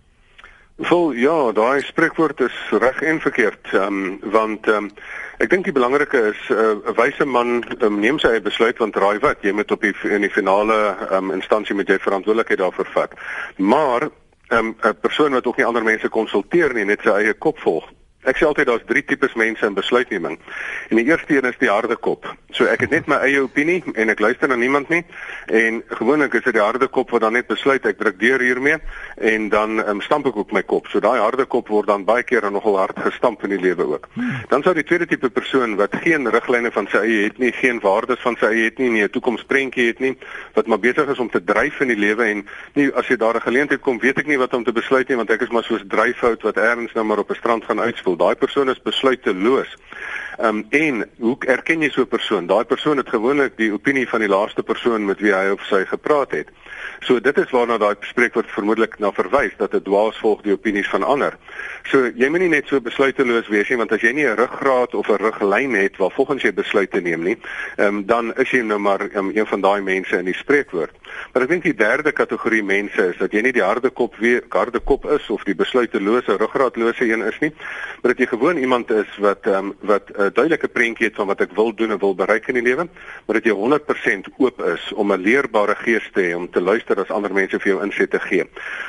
Vol 0.82 1.12
ja, 1.14 1.52
daai 1.54 1.82
spreekwoord 1.86 2.40
is 2.40 2.54
reg 2.70 3.02
en 3.02 3.20
verkeerd. 3.20 3.68
Ehm 3.72 3.84
um, 3.86 4.18
want 4.30 4.66
ehm 4.66 4.76
um, 4.76 4.90
ek 5.38 5.50
dink 5.50 5.64
die 5.64 5.74
belangrike 5.74 6.18
is 6.32 6.40
eh, 6.50 6.56
'n 6.56 6.82
uh, 6.90 6.94
wyse 6.98 7.24
man 7.24 7.62
um, 7.78 8.00
neem 8.00 8.18
sy 8.18 8.40
besluit 8.42 8.78
want 8.78 8.96
raai 8.96 9.18
wat, 9.22 9.38
jy 9.42 9.52
moet 9.52 9.70
op 9.70 9.80
die 9.80 9.94
in 10.10 10.26
die 10.26 10.30
finale 10.30 10.74
ehm 10.74 11.30
um, 11.30 11.30
instansie 11.30 11.74
met 11.74 11.88
jy 11.88 11.98
verantwoordelikheid 11.98 12.58
daarvoor 12.58 12.90
vat. 12.90 13.14
Maar 13.56 14.08
ehm, 14.48 14.74
'n 14.74 14.88
um, 14.88 14.98
persoon 15.00 15.32
wat 15.32 15.46
ook 15.46 15.56
nie 15.56 15.66
ander 15.66 15.84
mense 15.84 16.08
konsulteer 16.08 16.74
nie, 16.74 16.84
net 16.84 17.00
sy 17.02 17.10
eie 17.10 17.34
kop 17.34 17.58
volg. 17.58 17.86
Ek 18.24 18.36
sê 18.36 18.46
altyd 18.48 18.66
daar's 18.66 18.86
drie 18.88 19.04
tipes 19.04 19.34
mense 19.34 19.66
in 19.66 19.74
besluitneming. 19.76 20.38
En 20.88 20.96
die 20.96 21.04
eerste 21.04 21.36
een 21.36 21.44
is 21.44 21.58
die 21.60 21.68
harde 21.68 21.96
kop. 21.96 22.24
So 22.56 22.64
ek 22.70 22.86
het 22.86 22.90
net 22.94 23.08
my 23.10 23.18
eie 23.26 23.42
opinie 23.42 23.82
en 23.94 24.12
ek 24.12 24.20
luister 24.22 24.48
na 24.48 24.56
niemand 24.56 24.88
nie. 24.88 25.02
En 25.46 25.82
gewoonlik 25.98 26.34
is 26.38 26.44
dit 26.46 26.56
die 26.56 26.62
harde 26.62 26.88
kop 26.88 27.10
wat 27.10 27.24
dan 27.26 27.36
net 27.36 27.50
besluit 27.50 27.84
ek 27.84 27.98
druk 27.98 28.16
deur 28.20 28.40
hiermee 28.40 28.78
en 29.20 29.48
dan 29.52 29.82
um, 29.82 30.00
stamp 30.00 30.28
ek 30.30 30.38
ook 30.40 30.54
my 30.56 30.62
kop. 30.62 30.88
So 30.88 31.04
daai 31.04 31.20
harde 31.20 31.44
kop 31.50 31.68
word 31.68 31.90
dan 31.90 32.06
baie 32.08 32.24
keer 32.24 32.48
nogal 32.50 32.78
hard 32.80 33.00
gestamp 33.04 33.44
in 33.44 33.52
die 33.56 33.60
lewe 33.60 33.86
ook. 33.96 34.08
Dan 34.48 34.64
sou 34.64 34.74
die 34.74 34.86
tweede 34.86 35.06
tipe 35.10 35.28
persoon 35.28 35.76
wat 35.76 35.96
geen 36.04 36.28
riglyne 36.30 36.72
van 36.72 36.88
sy 36.92 37.04
eie 37.04 37.22
het 37.28 37.38
nie, 37.42 37.52
geen 37.52 37.82
waardes 37.84 38.22
van 38.24 38.38
sy 38.40 38.52
eie 38.52 38.70
het 38.70 38.78
nie, 38.78 38.90
nie 38.90 39.04
'n 39.04 39.12
toekomsprentjie 39.12 39.86
het 39.86 40.00
nie, 40.00 40.16
wat 40.54 40.66
maar 40.66 40.80
besig 40.80 41.08
is 41.08 41.18
om 41.18 41.30
te 41.30 41.44
dryf 41.44 41.80
in 41.80 41.88
die 41.88 42.00
lewe 42.00 42.24
en 42.24 42.46
nie 42.74 42.88
as 42.94 43.08
jy 43.08 43.16
daar 43.16 43.36
'n 43.36 43.48
geleentheid 43.48 43.80
kom, 43.80 44.00
weet 44.00 44.18
ek 44.18 44.26
nie 44.26 44.38
wat 44.38 44.54
om 44.54 44.64
te 44.64 44.72
besluit 44.72 45.08
nie 45.08 45.16
want 45.16 45.30
ek 45.30 45.42
is 45.42 45.50
maar 45.50 45.64
soos 45.64 45.82
dryfhout 45.88 46.42
wat 46.42 46.56
ergens 46.56 46.92
nou 46.94 47.04
maar 47.04 47.18
op 47.18 47.30
'n 47.30 47.34
strand 47.34 47.64
gaan 47.64 47.80
uitspoel 47.80 48.13
voel. 48.14 48.26
Daai 48.26 48.36
persoon 48.36 48.70
is 48.70 48.82
besluiteloos. 48.82 49.76
Ehm 50.38 50.46
um, 50.48 50.66
en 50.70 51.08
hoe 51.18 51.36
erken 51.46 51.80
jy 51.80 51.90
so 51.90 52.02
'n 52.02 52.08
persoon? 52.08 52.46
Daai 52.46 52.64
persoon 52.64 52.96
het 52.96 53.08
gewoonlik 53.08 53.56
die 53.56 53.72
opinie 53.72 54.08
van 54.08 54.20
die 54.20 54.28
laaste 54.28 54.62
persoon 54.62 55.04
met 55.04 55.20
wie 55.20 55.32
hy 55.32 55.50
of 55.50 55.62
sy 55.62 55.84
gepraat 55.84 56.30
het. 56.30 56.48
So 57.00 57.20
dit 57.20 57.38
is 57.38 57.50
waarna 57.50 57.78
daai 57.78 57.94
spreekwoord 58.00 58.50
vermoedelik 58.50 58.98
na 58.98 59.12
verwys 59.12 59.52
dat 59.56 59.74
'n 59.74 59.82
dwaas 59.82 60.18
volg 60.18 60.42
die 60.42 60.52
opinies 60.52 60.88
van 60.88 61.02
ander. 61.02 61.36
So 61.84 62.10
jy 62.14 62.28
moet 62.28 62.40
nie 62.40 62.48
net 62.48 62.66
so 62.66 62.80
besluiteloos 62.80 63.48
wees 63.48 63.68
nie 63.68 63.76
want 63.78 63.92
as 63.92 64.00
jy 64.00 64.12
nie 64.12 64.26
'n 64.26 64.36
ruggraat 64.36 64.94
of 64.94 65.08
'n 65.08 65.22
riglyn 65.22 65.74
het 65.74 65.96
waar 65.96 66.10
volgens 66.10 66.42
jy 66.42 66.52
besluite 66.52 67.00
neem 67.00 67.22
nie, 67.22 67.38
um, 67.78 68.06
dan 68.06 68.34
is 68.34 68.50
jy 68.50 68.62
nou 68.62 68.78
maar 68.78 69.00
um, 69.14 69.30
een 69.34 69.46
van 69.46 69.60
daai 69.60 69.82
mense 69.82 70.18
in 70.18 70.24
die 70.24 70.34
spreekwoord. 70.34 70.92
Maar 71.32 71.42
ek 71.42 71.48
dink 71.48 71.62
die 71.66 71.74
derde 71.74 72.12
kategorie 72.12 72.62
mense 72.62 73.08
is 73.10 73.18
dat 73.18 73.32
jy 73.32 73.42
nie 73.42 73.52
die 73.52 73.64
harde 73.64 73.90
kop 73.90 74.16
weer 74.22 74.44
harde 74.54 74.80
kop 74.80 75.06
is 75.10 75.26
of 75.30 75.42
die 75.48 75.56
besluitelose 75.58 76.36
ruggraatlose 76.38 77.08
een 77.08 77.24
is 77.26 77.38
nie, 77.42 77.50
maar 78.02 78.14
dat 78.14 78.22
jy 78.22 78.26
gewoon 78.30 78.60
iemand 78.62 78.90
is 78.90 79.10
wat 79.18 79.46
um, 79.46 79.74
wat 79.80 80.10
'n 80.10 80.20
uh, 80.20 80.30
duidelike 80.32 80.68
prentjie 80.68 81.06
het 81.06 81.16
van 81.16 81.26
wat 81.26 81.40
ek 81.40 81.54
wil 81.54 81.74
doen 81.74 81.90
en 81.90 81.98
wil 81.98 82.14
bereik 82.14 82.48
in 82.48 82.54
die 82.54 82.62
lewe, 82.62 82.88
maar 83.26 83.40
dat 83.40 83.44
jy 83.44 83.54
100% 83.54 84.30
oop 84.38 84.62
is 84.62 84.92
om 84.92 85.12
'n 85.12 85.20
leerbare 85.20 85.74
gees 85.74 86.10
te 86.12 86.22
hê 86.22 86.34
om 86.34 86.50
te 86.50 86.60
luister 86.60 87.00
as 87.00 87.10
ander 87.10 87.32
mense 87.32 87.58
vir 87.58 87.72
jou 87.72 87.82
insette 87.82 88.20
gee. 88.20 88.44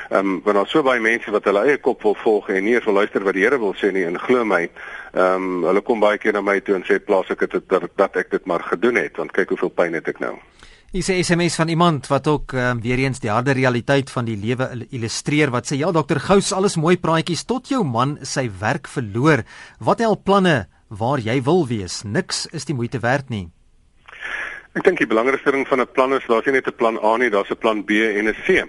Ehm 0.10 0.20
um, 0.20 0.42
want 0.44 0.56
daar's 0.56 0.72
so 0.72 0.84
baie 0.84 1.00
mense 1.00 1.32
wat 1.32 1.44
hulle 1.44 1.66
eie 1.66 1.78
kop 1.78 2.02
wil 2.04 2.16
volg 2.16 2.50
en 2.50 2.64
nie 2.64 2.76
eens 2.76 2.86
wil 2.86 2.94
luister 2.94 3.24
wat 3.24 3.34
die 3.34 3.44
Here 3.46 3.60
wil 3.60 3.74
sê 3.74 3.92
nie 3.92 4.06
en 4.06 4.20
glo 4.20 4.46
my, 4.46 4.70
ehm 5.14 5.36
um, 5.36 5.64
hulle 5.64 5.82
kom 5.82 6.00
baie 6.00 6.18
keer 6.18 6.34
na 6.34 6.42
my 6.42 6.60
toe 6.60 6.76
en 6.76 6.84
sê 6.84 7.00
plaas 7.00 7.30
ek 7.30 7.50
dit 7.50 7.70
dat, 7.70 7.90
dat 7.96 8.16
ek 8.16 8.32
dit 8.32 8.46
maar 8.46 8.64
gedoen 8.64 8.96
het 8.96 9.18
want 9.18 9.32
kyk 9.32 9.50
hoeveel 9.50 9.70
pyn 9.70 9.94
het 9.94 10.08
ek 10.08 10.20
nou. 10.20 10.36
Dis 10.92 11.08
'n 11.10 11.24
SMS 11.24 11.56
van 11.56 11.68
iemand 11.68 12.08
wat 12.08 12.28
ook 12.28 12.52
um, 12.52 12.82
weer 12.82 12.98
eens 12.98 13.20
die 13.20 13.30
harde 13.30 13.52
realiteit 13.52 14.12
van 14.12 14.26
die 14.26 14.38
lewe 14.38 14.86
illustreer 14.90 15.50
wat 15.50 15.66
sê 15.66 15.76
ja 15.78 15.92
dokter 15.92 16.20
Gous 16.20 16.54
alles 16.54 16.76
mooi 16.76 16.98
praatjies 16.98 17.44
tot 17.44 17.68
jou 17.68 17.84
man 17.84 18.18
sy 18.22 18.50
werk 18.60 18.88
verloor. 18.88 19.44
Wat 19.80 20.00
hel 20.00 20.22
planne 20.24 20.68
waar 20.88 21.20
jy 21.20 21.42
wil 21.44 21.68
wees? 21.68 22.04
Niks 22.04 22.48
is 22.52 22.66
die 22.66 22.76
moeite 22.76 23.00
werd 23.00 23.30
nie. 23.30 23.50
Ek 24.76 24.84
dink 24.84 24.98
die 24.98 25.08
belangrikste 25.08 25.52
ding 25.52 25.68
van 25.68 25.82
'n 25.82 25.88
plan 25.92 26.14
is 26.14 26.26
daar's 26.28 26.46
nie 26.46 26.54
net 26.54 26.68
'n 26.68 26.76
plan 26.76 26.98
A 27.04 27.18
nie, 27.18 27.30
daar's 27.30 27.50
'n 27.50 27.58
plan 27.58 27.84
B 27.84 27.92
en 27.92 28.28
'n 28.28 28.36
C. 28.46 28.64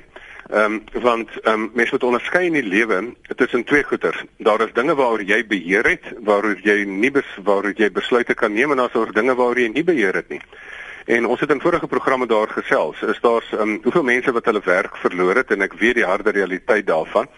Ehm 0.51 0.73
um, 0.73 0.85
want 1.03 1.29
ehm 1.43 1.53
um, 1.55 1.71
mense 1.75 1.93
moet 1.93 2.05
onderskei 2.05 2.47
in 2.47 2.53
die 2.53 2.63
lewe 2.63 3.15
tussen 3.37 3.65
twee 3.65 3.83
goeters. 3.83 4.25
Daar 4.39 4.61
is 4.61 4.73
dinge 4.73 4.95
waaroor 4.95 5.23
jy 5.23 5.47
beheer 5.47 5.85
het, 5.85 6.05
waaroor 6.23 6.59
jy 6.63 6.85
nie 6.85 7.11
bes 7.11 7.27
waaroor 7.43 7.73
jy 7.77 7.91
besluite 7.91 8.35
kan 8.35 8.53
neem 8.53 8.71
en 8.71 8.77
daar's 8.77 8.95
ook 8.95 9.15
dinge 9.15 9.35
waaroor 9.35 9.59
jy 9.59 9.69
nie 9.69 9.85
beheer 9.85 10.15
het 10.15 10.29
nie. 10.29 10.41
En 11.07 11.27
ons 11.27 11.41
het 11.41 11.51
in 11.51 11.61
vorige 11.61 11.87
programme 11.87 12.27
daar 12.27 12.49
gesels, 12.51 13.03
is 13.03 13.21
daar 13.23 13.45
um, 13.61 13.79
hoeveel 13.83 14.03
mense 14.03 14.33
wat 14.33 14.45
hulle 14.45 14.61
werk 14.65 14.97
verloor 14.97 15.39
het 15.39 15.53
en 15.55 15.63
ek 15.63 15.77
weet 15.79 16.01
die 16.01 16.05
harde 16.05 16.33
realiteit 16.35 16.87
daarvan. 16.87 17.29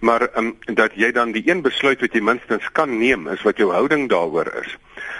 Maar 0.00 0.24
um, 0.40 0.54
dat 0.64 0.96
jy 0.96 1.10
dan 1.12 1.34
die 1.36 1.42
een 1.44 1.60
besluit 1.60 2.00
wat 2.00 2.16
jy 2.16 2.22
minstens 2.24 2.70
kan 2.72 2.94
neem 2.98 3.28
is 3.28 3.44
wat 3.44 3.60
jou 3.60 3.68
houding 3.76 4.08
daaroor 4.08 4.48
is. 4.62 4.72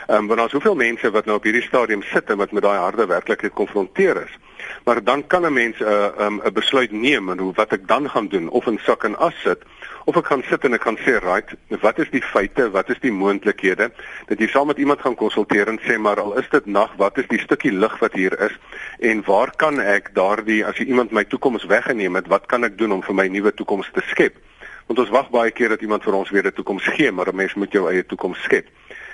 Ehm 0.07 0.19
um, 0.19 0.27
want 0.27 0.39
daar's 0.39 0.53
soveel 0.53 0.75
mense 0.75 1.11
wat 1.11 1.25
nou 1.25 1.37
op 1.37 1.45
hierdie 1.45 1.63
stadium 1.63 2.03
sit 2.03 2.31
en 2.31 2.37
wat 2.37 2.53
met 2.53 2.63
daai 2.63 2.79
harde 2.79 3.07
werklikheid 3.07 3.53
gekonfronteer 3.53 4.23
is. 4.23 4.39
Maar 4.85 5.05
dan 5.05 5.27
kan 5.27 5.47
'n 5.47 5.53
mens 5.53 5.79
'n 5.79 5.83
uh, 5.83 6.07
'n 6.19 6.23
um, 6.23 6.41
'n 6.45 6.53
besluit 6.53 6.93
neem 6.93 7.31
en 7.31 7.39
hoe 7.39 7.53
wat 7.55 7.73
ek 7.73 7.89
dan 7.89 8.11
gaan 8.11 8.29
doen 8.29 8.49
of 8.49 8.67
in 8.67 8.79
sak 8.79 9.05
en 9.05 9.19
as 9.19 9.41
sit 9.43 9.63
of 10.05 10.17
ek 10.17 10.27
gaan 10.27 10.43
sit 10.49 10.65
en 10.65 10.75
ek 10.75 10.83
gaan 10.83 10.99
sê 10.99 11.19
right, 11.23 11.55
wat 11.81 11.99
is 11.99 12.11
die 12.11 12.23
feite, 12.23 12.71
wat 12.71 12.89
is 12.89 13.01
die 13.01 13.13
moontlikhede 13.13 13.91
dat 14.27 14.39
jy 14.39 14.49
saam 14.51 14.67
met 14.67 14.79
iemand 14.79 15.01
gaan 15.01 15.15
konsulteer 15.15 15.69
en 15.69 15.79
sê 15.85 15.99
maar 15.99 16.21
al 16.21 16.39
is 16.39 16.49
dit 16.51 16.67
nag, 16.67 16.95
wat 16.97 17.19
is 17.19 17.29
die 17.29 17.39
stukkie 17.39 17.73
lig 17.73 17.99
wat 17.99 18.13
hier 18.13 18.35
is 18.41 18.57
en 18.99 19.23
waar 19.27 19.53
kan 19.57 19.81
ek 19.81 20.15
daardie 20.15 20.65
as 20.67 20.77
jy 20.81 20.85
iemand 20.85 21.13
my 21.13 21.25
toekoms 21.25 21.65
weggeneem 21.65 22.15
het, 22.15 22.27
wat 22.27 22.47
kan 22.47 22.65
ek 22.65 22.79
doen 22.79 22.93
om 22.93 23.03
vir 23.03 23.15
my 23.15 23.29
nuwe 23.29 23.53
toekoms 23.55 23.91
te 23.95 24.03
skep? 24.11 24.35
Want 24.91 24.99
ons 24.99 25.13
wag 25.15 25.31
baie 25.31 25.53
keer 25.55 25.69
dat 25.69 25.83
iemand 25.87 26.03
vir 26.03 26.15
ons 26.19 26.31
weer 26.35 26.47
'n 26.47 26.53
toekoms 26.53 26.87
gee, 26.97 27.13
maar 27.13 27.29
'n 27.29 27.37
mens 27.37 27.55
moet 27.55 27.73
jou 27.73 27.87
eie 27.91 28.07
toekoms 28.07 28.43
skep. 28.43 28.67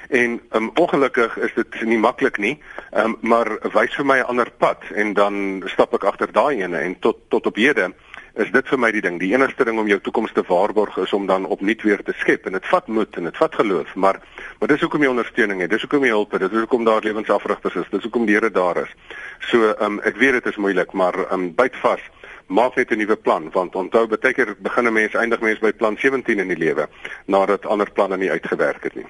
En 0.09 0.41
um, 0.53 0.71
ongelukkig 0.75 1.37
is 1.37 1.55
dit 1.55 1.81
nie 1.83 1.99
maklik 1.99 2.39
nie, 2.39 2.59
um, 2.93 3.17
maar 3.21 3.59
wys 3.73 3.95
vir 3.95 4.07
my 4.07 4.19
'n 4.19 4.31
ander 4.31 4.51
pad 4.51 4.83
en 4.95 5.13
dan 5.13 5.63
stap 5.67 5.95
ek 5.95 6.05
agter 6.05 6.33
daai 6.33 6.63
ene 6.63 6.79
en 6.79 6.99
tot 6.99 7.19
tot 7.29 7.47
op 7.47 7.57
hede 7.57 7.93
is 8.37 8.51
dit 8.53 8.69
vir 8.69 8.79
my 8.79 8.91
die 8.93 9.01
ding. 9.01 9.19
Die 9.21 9.33
enigste 9.33 9.65
ding 9.65 9.79
om 9.79 9.89
jou 9.89 9.99
toekoms 10.01 10.33
te 10.33 10.45
waarborg 10.47 10.97
is 10.97 11.13
om 11.13 11.27
dan 11.27 11.47
opnuut 11.47 11.83
weer 11.83 12.03
te 12.05 12.13
skep 12.21 12.47
en 12.47 12.53
dit 12.53 12.67
vat 12.67 12.87
moed 12.87 13.17
en 13.17 13.25
dit 13.25 13.37
vat 13.37 13.55
geloof, 13.55 13.95
maar 13.95 14.21
maar 14.61 14.69
dis 14.69 14.81
hoekom 14.81 15.03
jy 15.03 15.09
ondersteuning 15.09 15.61
het. 15.61 15.71
Dis 15.71 15.81
hoekom 15.81 16.05
jy 16.05 16.11
hulp 16.11 16.33
het. 16.33 16.41
Dis 16.41 16.59
hoekom 16.59 16.85
daar 16.85 17.03
lewensafrigters 17.05 17.75
is. 17.75 17.89
Dis 17.91 18.03
hoekom 18.03 18.27
die 18.27 18.35
Here 18.37 18.51
daar 18.51 18.77
is. 18.77 18.93
So, 19.41 19.75
um, 19.81 20.01
ek 20.01 20.17
weet 20.17 20.33
dit 20.33 20.47
is 20.47 20.57
moeilik, 20.57 20.93
maar 20.93 21.33
um, 21.33 21.55
byt 21.55 21.77
vas 21.83 22.01
maak 22.47 22.77
net 22.77 22.91
'n 22.91 22.99
nuwe 22.99 23.17
plan 23.17 23.51
want 23.53 23.75
onthou 23.75 24.07
baie 24.07 24.33
keer 24.33 24.55
begin 24.59 24.87
'n 24.87 24.93
mens 24.93 25.15
eindig 25.15 25.41
mens 25.41 25.59
by 25.59 25.73
plan 25.73 25.97
17 25.97 26.39
in 26.39 26.49
die 26.49 26.59
lewe 26.59 26.89
nadat 27.27 27.67
ander 27.67 27.91
planne 27.91 28.17
nie 28.17 28.31
uitgewerk 28.31 28.83
het 28.83 28.95
nie. 28.95 29.07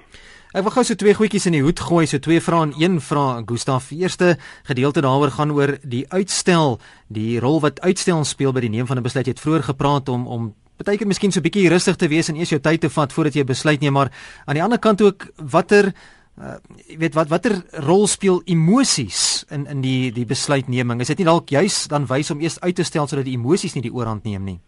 Ek 0.57 0.65
wil 0.65 0.73
gou 0.73 0.83
so 0.89 0.97
twee 0.97 1.13
goedjies 1.13 1.45
in 1.51 1.53
die 1.53 1.61
hoed 1.61 1.81
gooi, 1.85 2.07
so 2.09 2.17
twee 2.25 2.41
vrae 2.41 2.65
en 2.65 2.71
een 2.81 2.95
vraag. 3.05 3.43
Gustaf, 3.45 3.91
eerste 3.93 4.39
gedeelte 4.65 5.03
daaroor 5.05 5.35
gaan 5.35 5.51
oor 5.53 5.75
die 5.85 6.07
uitstel, 6.09 6.79
die 7.13 7.37
rol 7.45 7.61
wat 7.61 7.83
uitstel 7.85 8.25
speel 8.25 8.55
by 8.57 8.63
die 8.65 8.71
neem 8.73 8.89
van 8.89 8.97
'n 8.97 9.05
besluit. 9.05 9.27
Jy 9.27 9.35
het 9.37 9.45
vroeër 9.45 9.65
gepraat 9.69 10.09
om 10.09 10.27
om 10.27 10.55
baie 10.81 10.97
keer 10.97 11.07
miskien 11.07 11.31
so 11.31 11.41
'n 11.41 11.43
bietjie 11.43 11.69
rustig 11.69 11.97
te 11.97 12.09
wees 12.09 12.29
en 12.29 12.37
eers 12.37 12.49
jou 12.49 12.61
tyd 12.61 12.81
te 12.81 12.89
vat 12.89 13.13
voordat 13.13 13.35
jy 13.35 13.41
'n 13.43 13.53
besluit 13.53 13.81
neem, 13.81 13.93
maar 13.93 14.11
aan 14.47 14.55
die 14.55 14.63
ander 14.63 14.79
kant 14.79 15.03
ook 15.03 15.29
watter 15.37 15.93
uh, 16.41 16.57
jy 16.89 16.99
weet 16.99 17.15
wat 17.15 17.29
watter 17.29 17.63
rol 17.73 18.07
speel 18.07 18.41
emosies 18.47 19.45
in 19.51 19.67
in 19.67 19.83
die 19.83 20.11
die 20.11 20.25
besluitneming? 20.25 21.01
Is 21.01 21.09
dit 21.09 21.19
nie 21.19 21.27
dalk 21.27 21.49
juis 21.51 21.87
dan 21.87 22.07
wys 22.07 22.31
om 22.31 22.41
eers 22.41 22.61
uit 22.61 22.75
te 22.75 22.83
stel 22.83 23.07
sodat 23.07 23.25
die 23.25 23.37
emosies 23.37 23.75
nie 23.75 23.83
die 23.83 23.93
oorhand 23.95 24.25
neem 24.25 24.45
nie? 24.45 24.61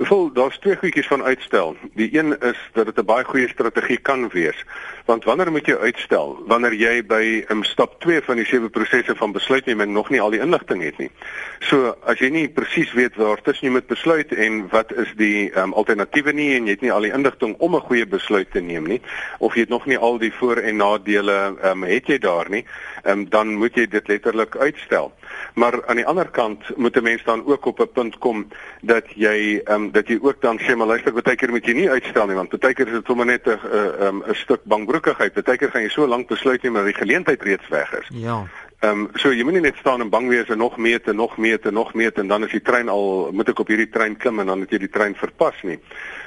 Vol, 0.00 0.30
daar's 0.32 0.56
twee 0.58 0.76
goedjies 0.80 1.06
van 1.06 1.22
uitstel. 1.22 1.74
Die 1.94 2.08
een 2.16 2.32
is 2.40 2.56
dat 2.72 2.86
dit 2.86 2.96
'n 2.96 3.04
baie 3.04 3.24
goeie 3.24 3.48
strategie 3.48 3.98
kan 3.98 4.28
wees. 4.28 4.64
Want 5.04 5.24
wanneer 5.24 5.50
moet 5.50 5.66
jy 5.66 5.76
uitstel? 5.76 6.42
Wanneer 6.46 6.74
jy 6.74 7.04
by 7.06 7.44
um, 7.48 7.64
stap 7.64 8.00
2 8.00 8.22
van 8.22 8.36
die 8.36 8.44
sewe 8.44 8.68
prosesse 8.68 9.16
van 9.16 9.32
besluitneming 9.32 9.92
nog 9.92 10.10
nie 10.10 10.20
al 10.20 10.30
die 10.30 10.40
inligting 10.40 10.82
het 10.82 10.98
nie. 10.98 11.10
So, 11.58 11.96
as 12.04 12.18
jy 12.18 12.28
nie 12.28 12.48
presies 12.48 12.92
weet 12.92 13.16
waar 13.16 13.42
tussen 13.42 13.66
jy 13.66 13.72
moet 13.72 13.86
besluit 13.86 14.32
en 14.32 14.68
wat 14.68 14.92
is 14.92 15.12
die 15.16 15.52
um, 15.58 15.72
alternatiewe 15.72 16.32
nie 16.32 16.54
en 16.56 16.64
jy 16.64 16.70
het 16.70 16.80
nie 16.80 16.92
al 16.92 17.02
die 17.02 17.12
inligting 17.12 17.54
om 17.58 17.76
'n 17.76 17.80
goeie 17.80 18.06
besluit 18.06 18.50
te 18.50 18.60
neem 18.60 18.86
nie, 18.86 19.00
of 19.38 19.54
jy 19.54 19.60
het 19.60 19.68
nog 19.68 19.86
nie 19.86 19.98
al 19.98 20.18
die 20.18 20.32
voor- 20.32 20.62
en 20.62 20.76
nadele 20.76 21.56
um, 21.64 21.82
het 21.82 22.06
jy 22.06 22.18
daar 22.18 22.50
nie, 22.50 22.64
um, 23.04 23.28
dan 23.28 23.54
moet 23.54 23.74
jy 23.74 23.86
dit 23.86 24.08
letterlik 24.08 24.56
uitstel. 24.56 25.12
Maar 25.54 25.86
aan 25.86 25.96
die 25.96 26.06
ander 26.06 26.28
kant 26.30 26.76
moet 26.76 26.96
'n 26.96 27.02
mens 27.02 27.24
dan 27.24 27.46
ook 27.46 27.64
op 27.64 27.80
'n 27.80 27.92
punt 27.92 28.18
kom 28.18 28.48
dat 28.80 29.04
jy 29.14 29.60
ehm 29.64 29.74
um, 29.74 29.90
dat 29.92 30.08
jy 30.08 30.18
ook 30.22 30.40
dan 30.40 30.58
sê 30.58 30.76
maar 30.76 30.86
luister, 30.86 31.12
baie 31.12 31.36
keer 31.36 31.50
moet 31.50 31.66
jy 31.66 31.72
nie 31.72 31.90
uitstel 31.90 32.26
nie 32.26 32.34
want 32.34 32.58
baie 32.58 32.74
keer 32.74 32.86
is 32.86 32.92
dit 32.92 33.06
sommer 33.06 33.26
net 33.26 33.46
'n 33.46 33.58
'n 34.00 34.22
'n 34.28 34.34
stuk 34.34 34.60
bangbroekigheid. 34.64 35.44
Baie 35.44 35.58
keer 35.58 35.70
gaan 35.70 35.82
jy 35.82 35.88
so 35.88 36.06
lank 36.06 36.28
besluit 36.28 36.62
nie 36.62 36.70
maar 36.70 36.84
die 36.84 36.94
geleentheid 36.94 37.42
reeds 37.42 37.68
weg 37.68 37.92
is. 37.92 38.08
Ja. 38.12 38.46
Ehm 38.80 39.00
um, 39.00 39.08
so 39.20 39.28
jy 39.28 39.44
moenie 39.44 39.60
net 39.60 39.76
staan 39.76 40.00
en 40.00 40.08
bang 40.08 40.30
wees 40.32 40.48
en 40.48 40.56
nog 40.58 40.78
meet 40.80 41.08
en 41.12 41.18
nog 41.20 41.36
meet 41.36 41.66
en 41.68 41.74
nog 41.76 41.90
meet 41.94 42.18
en 42.18 42.28
dan 42.28 42.44
is 42.46 42.54
die 42.56 42.62
trein 42.64 42.88
al 42.88 43.28
moet 43.36 43.50
ek 43.52 43.58
op 43.60 43.68
hierdie 43.68 43.90
trein 43.92 44.14
klim 44.16 44.40
en 44.40 44.48
dan 44.48 44.64
het 44.64 44.72
jy 44.72 44.78
die 44.86 44.88
trein 44.94 45.12
verpas 45.20 45.58
nie. 45.68 45.76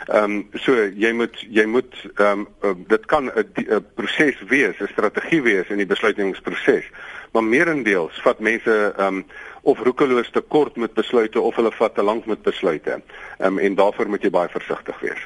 Ehm 0.06 0.36
um, 0.36 0.62
so 0.62 0.76
jy 0.78 1.10
moet 1.18 1.40
jy 1.50 1.66
moet 1.66 1.98
ehm 2.14 2.44
um, 2.62 2.84
dit 2.92 3.08
kan 3.10 3.32
'n 3.34 3.82
proses 3.98 4.38
wees, 4.54 4.78
'n 4.78 4.92
strategie 4.94 5.42
wees 5.42 5.74
in 5.74 5.82
die 5.82 5.90
besluitnemingsproses. 5.90 6.86
Maar 7.34 7.44
meerendeels 7.44 8.22
vat 8.22 8.40
mense 8.40 8.94
ehm 8.98 9.08
um, 9.08 9.26
of 9.64 9.80
roekeloos 9.80 10.30
te 10.30 10.42
kort 10.42 10.76
met 10.78 10.94
besluite 10.94 11.42
of 11.42 11.56
hulle 11.56 11.72
vat 11.72 11.96
te 11.96 12.04
lank 12.04 12.26
met 12.26 12.42
besluite. 12.42 13.02
Ehm 13.40 13.58
um, 13.58 13.60
en 13.60 13.76
daarvoor 13.76 14.10
moet 14.10 14.22
jy 14.22 14.30
baie 14.30 14.50
versigtig 14.50 15.00
wees. 15.00 15.26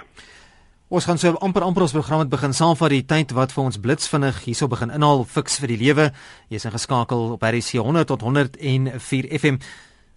Ons 0.88 1.04
gaan 1.04 1.18
so 1.20 1.36
amper 1.44 1.66
amper 1.68 1.84
ons 1.84 1.92
program 1.92 2.22
het 2.22 2.30
begin 2.32 2.54
saamvat 2.56 2.94
die 2.94 3.04
tyd 3.04 3.34
wat 3.36 3.52
vir 3.52 3.66
ons 3.66 3.78
blitsvinnig 3.84 4.38
hierso 4.46 4.70
begin 4.72 4.94
inhaal 4.96 5.26
fiks 5.28 5.58
vir 5.60 5.74
die 5.74 5.80
lewe. 5.82 6.06
Jy's 6.48 6.64
ingeskakel 6.70 7.34
op 7.34 7.42
RC 7.44 7.82
100 7.84 8.08
tot 8.08 8.22
104 8.24 9.26
FM. 9.36 9.58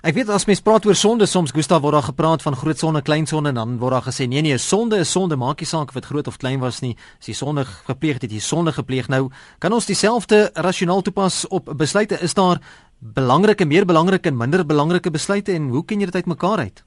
Ek 0.07 0.15
weet 0.15 0.29
as 0.31 0.45
mens 0.47 0.63
praat 0.63 0.85
oor 0.87 0.95
sonde 0.95 1.27
soms 1.27 1.51
Gustav 1.57 1.83
word 1.83 1.97
daar 1.97 2.07
gepraat 2.07 2.45
van 2.47 2.55
groot 2.55 2.79
sonde, 2.79 3.03
klein 3.03 3.27
sonde 3.27 3.51
en 3.51 3.59
dan 3.59 3.73
word 3.81 3.97
daar 3.97 4.07
gesê 4.07 4.29
nee 4.31 4.45
nee, 4.47 4.59
sonde 4.63 5.01
is 5.03 5.11
sonde, 5.11 5.35
maak 5.35 5.59
nie 5.59 5.67
saak 5.67 5.91
of 5.91 5.99
dit 5.99 6.07
groot 6.07 6.31
of 6.31 6.39
klein 6.39 6.63
was 6.63 6.79
nie. 6.85 6.93
As 7.19 7.27
jy 7.27 7.35
sonde 7.35 7.65
gepleeg 7.67 8.23
het, 8.23 8.31
jy 8.31 8.39
sonde 8.39 8.71
gepleeg. 8.71 9.09
Nou, 9.11 9.25
kan 9.59 9.75
ons 9.75 9.91
dieselfde 9.91 10.53
rasionaal 10.55 11.03
toepas 11.03 11.49
op 11.51 11.73
besluite? 11.75 12.21
Is 12.23 12.39
daar 12.39 12.63
belangrike, 13.01 13.67
meer 13.67 13.91
belangrike 13.91 14.31
en 14.31 14.39
minder 14.39 14.63
belangrike 14.63 15.11
besluite 15.11 15.51
en 15.59 15.67
hoe 15.75 15.83
ken 15.83 15.99
jy 15.99 16.13
dit 16.13 16.23
uitmekaar 16.23 16.63
uit? 16.63 16.85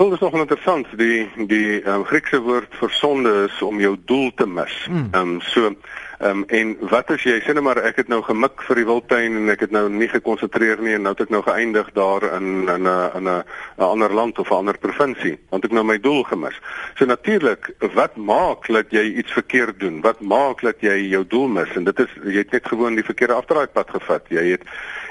Wel, 0.00 0.08
dit 0.08 0.20
is 0.20 0.30
nog 0.30 0.40
interessant. 0.40 0.86
Die 0.96 1.28
die 1.46 1.88
um, 1.88 2.04
Griekse 2.04 2.38
woord 2.40 2.72
vir 2.80 2.90
sonde 2.90 3.32
is 3.48 3.62
om 3.62 3.80
jou 3.80 3.96
doel 4.04 4.30
te 4.34 4.46
mis. 4.46 4.84
Hmm. 4.86 5.08
Ehm 5.12 5.34
um, 5.34 5.40
so 5.40 5.74
Ehm 6.20 6.30
um, 6.30 6.44
en 6.46 6.72
wat 6.88 7.08
as 7.14 7.22
jy 7.24 7.38
sê 7.40 7.54
net 7.56 7.64
maar 7.64 7.78
ek 7.80 7.96
het 8.02 8.08
nou 8.12 8.18
gemik 8.20 8.60
vir 8.66 8.76
die 8.76 8.84
wildtuin 8.84 9.38
en 9.38 9.52
ek 9.54 9.62
het 9.64 9.70
nou 9.72 9.86
nie 9.88 10.08
gekonsentreer 10.12 10.82
nie 10.84 10.92
en 10.92 11.06
nou 11.06 11.14
het 11.14 11.22
ek 11.24 11.30
nou 11.32 11.40
geëindig 11.46 11.88
daar 11.96 12.26
in 12.36 12.68
in 12.68 12.84
'n 12.84 13.10
in 13.16 13.28
'n 13.28 13.38
'n 13.78 13.86
ander 13.86 14.12
land 14.12 14.38
of 14.38 14.50
'n 14.50 14.58
ander 14.60 14.78
provinsie 14.78 15.38
want 15.48 15.64
ek 15.64 15.72
nou 15.72 15.84
my 15.84 15.96
doel 15.98 16.22
gemis. 16.22 16.60
So 16.96 17.04
natuurlik, 17.04 17.72
wat 17.94 18.16
maak 18.16 18.68
dat 18.68 18.90
jy 18.90 19.04
iets 19.16 19.32
verkeerd 19.32 19.80
doen? 19.80 20.00
Wat 20.00 20.20
maak 20.20 20.60
dat 20.60 20.76
jy 20.80 21.08
jou 21.08 21.24
doel 21.26 21.48
mis? 21.48 21.72
En 21.74 21.84
dit 21.84 21.98
is 21.98 22.10
jy 22.24 22.36
het 22.36 22.52
net 22.52 22.68
gewoon 22.68 22.94
die 22.94 23.04
verkeerde 23.04 23.34
afdraaipad 23.34 23.90
gevat. 23.90 24.28
Jy 24.28 24.44
het 24.50 24.62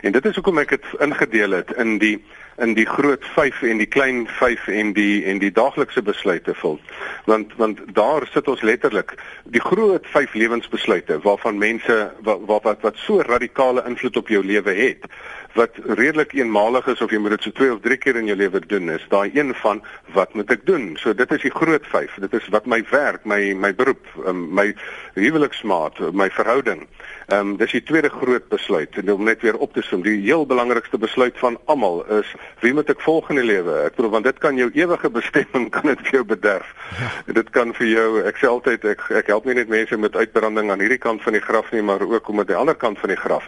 en 0.01 0.11
dit 0.11 0.25
is 0.25 0.35
hoekom 0.35 0.57
ek 0.57 0.69
dit 0.69 0.85
ingedeel 0.99 1.51
het 1.51 1.71
in 1.77 1.97
die 1.97 2.21
in 2.59 2.73
die 2.73 2.85
groot 2.85 3.25
5 3.35 3.61
en 3.61 3.77
die 3.77 3.87
klein 3.87 4.27
5 4.27 4.67
en 4.67 4.93
die 4.93 5.23
en 5.25 5.39
die 5.39 5.51
daaglikse 5.51 6.01
besluite 6.01 6.53
vul. 6.53 6.79
Want 7.25 7.53
want 7.57 7.79
daar 7.93 8.27
sit 8.33 8.47
ons 8.47 8.61
letterlik 8.61 9.15
die 9.43 9.63
groot 9.63 10.07
5 10.07 10.33
lewensbesluite 10.33 11.19
waarvan 11.23 11.57
mense 11.57 11.99
wat 12.23 12.63
wat 12.63 12.81
wat 12.81 12.97
so 12.97 13.21
radikale 13.21 13.83
invloed 13.87 14.17
op 14.17 14.27
jou 14.27 14.45
lewe 14.45 14.73
het 14.73 15.07
wat 15.53 15.77
redelik 15.85 16.33
eenmalig 16.33 16.87
is 16.87 17.01
of 17.01 17.11
jy 17.11 17.19
moet 17.21 17.37
dit 17.37 17.47
so 17.47 17.51
2 17.57 17.73
of 17.73 17.81
3 17.85 17.97
keer 17.97 18.19
in 18.19 18.29
jou 18.29 18.37
lewe 18.37 18.59
doen 18.67 18.89
is 18.93 19.05
daai 19.09 19.31
een 19.33 19.53
van 19.61 19.81
wat 20.13 20.33
moet 20.33 20.51
ek 20.51 20.65
doen? 20.65 20.91
So 21.01 21.13
dit 21.13 21.31
is 21.31 21.41
die 21.41 21.53
groot 21.53 21.85
5 21.85 22.17
dit 22.25 22.33
is 22.33 22.49
wat 22.53 22.65
my 22.65 22.81
werk 22.91 23.25
my 23.25 23.53
my 23.53 23.73
beroep 23.75 24.05
um, 24.25 24.47
my 24.53 24.73
huweliksmaat 25.15 25.99
my 26.13 26.29
verhouding. 26.29 26.85
Ehm 27.29 27.39
um, 27.39 27.57
dis 27.57 27.71
die 27.71 27.83
tweede 27.83 28.09
groot 28.09 28.47
besluit. 28.49 28.97
En 28.97 29.11
om 29.13 29.23
net 29.23 29.41
weer 29.41 29.57
op 29.57 29.73
te 29.73 29.81
som 29.81 30.01
die 30.01 30.17
heel 30.21 30.45
belangrikste 30.45 30.97
besluit 30.97 31.37
van 31.37 31.59
almal 31.65 32.05
is 32.19 32.33
wie 32.59 32.73
moet 32.73 32.89
ek 32.89 33.01
volg 33.01 33.29
in 33.29 33.41
die 33.41 33.45
lewe? 33.45 33.75
Ek 33.85 33.95
bedoel 33.95 34.11
want 34.17 34.29
dit 34.29 34.37
kan 34.37 34.57
jou 34.57 34.69
ewige 34.73 35.09
bestemming 35.09 35.69
kan 35.75 35.85
dit 35.89 36.05
vir 36.07 36.19
jou 36.19 36.25
bederf. 36.25 36.73
Ja. 36.99 37.33
dit 37.33 37.49
kan 37.49 37.73
vir 37.73 37.87
jou 37.87 38.07
ek 38.25 38.41
sê 38.41 38.49
altyd 38.49 38.85
ek 38.85 39.05
ek 39.21 39.29
help 39.31 39.45
nie 39.45 39.57
net 39.59 39.69
mense 39.69 39.97
met 39.97 40.15
uitbranding 40.15 40.71
aan 40.71 40.81
hierdie 40.81 41.01
kant 41.01 41.21
van 41.23 41.37
die 41.37 41.45
graf 41.45 41.71
nie 41.71 41.81
maar 41.85 42.01
ook 42.01 42.29
om 42.29 42.39
aan 42.39 42.49
die 42.49 42.57
ander 42.57 42.75
kant 42.75 42.99
van 42.99 43.13
die 43.13 43.21
graf. 43.21 43.45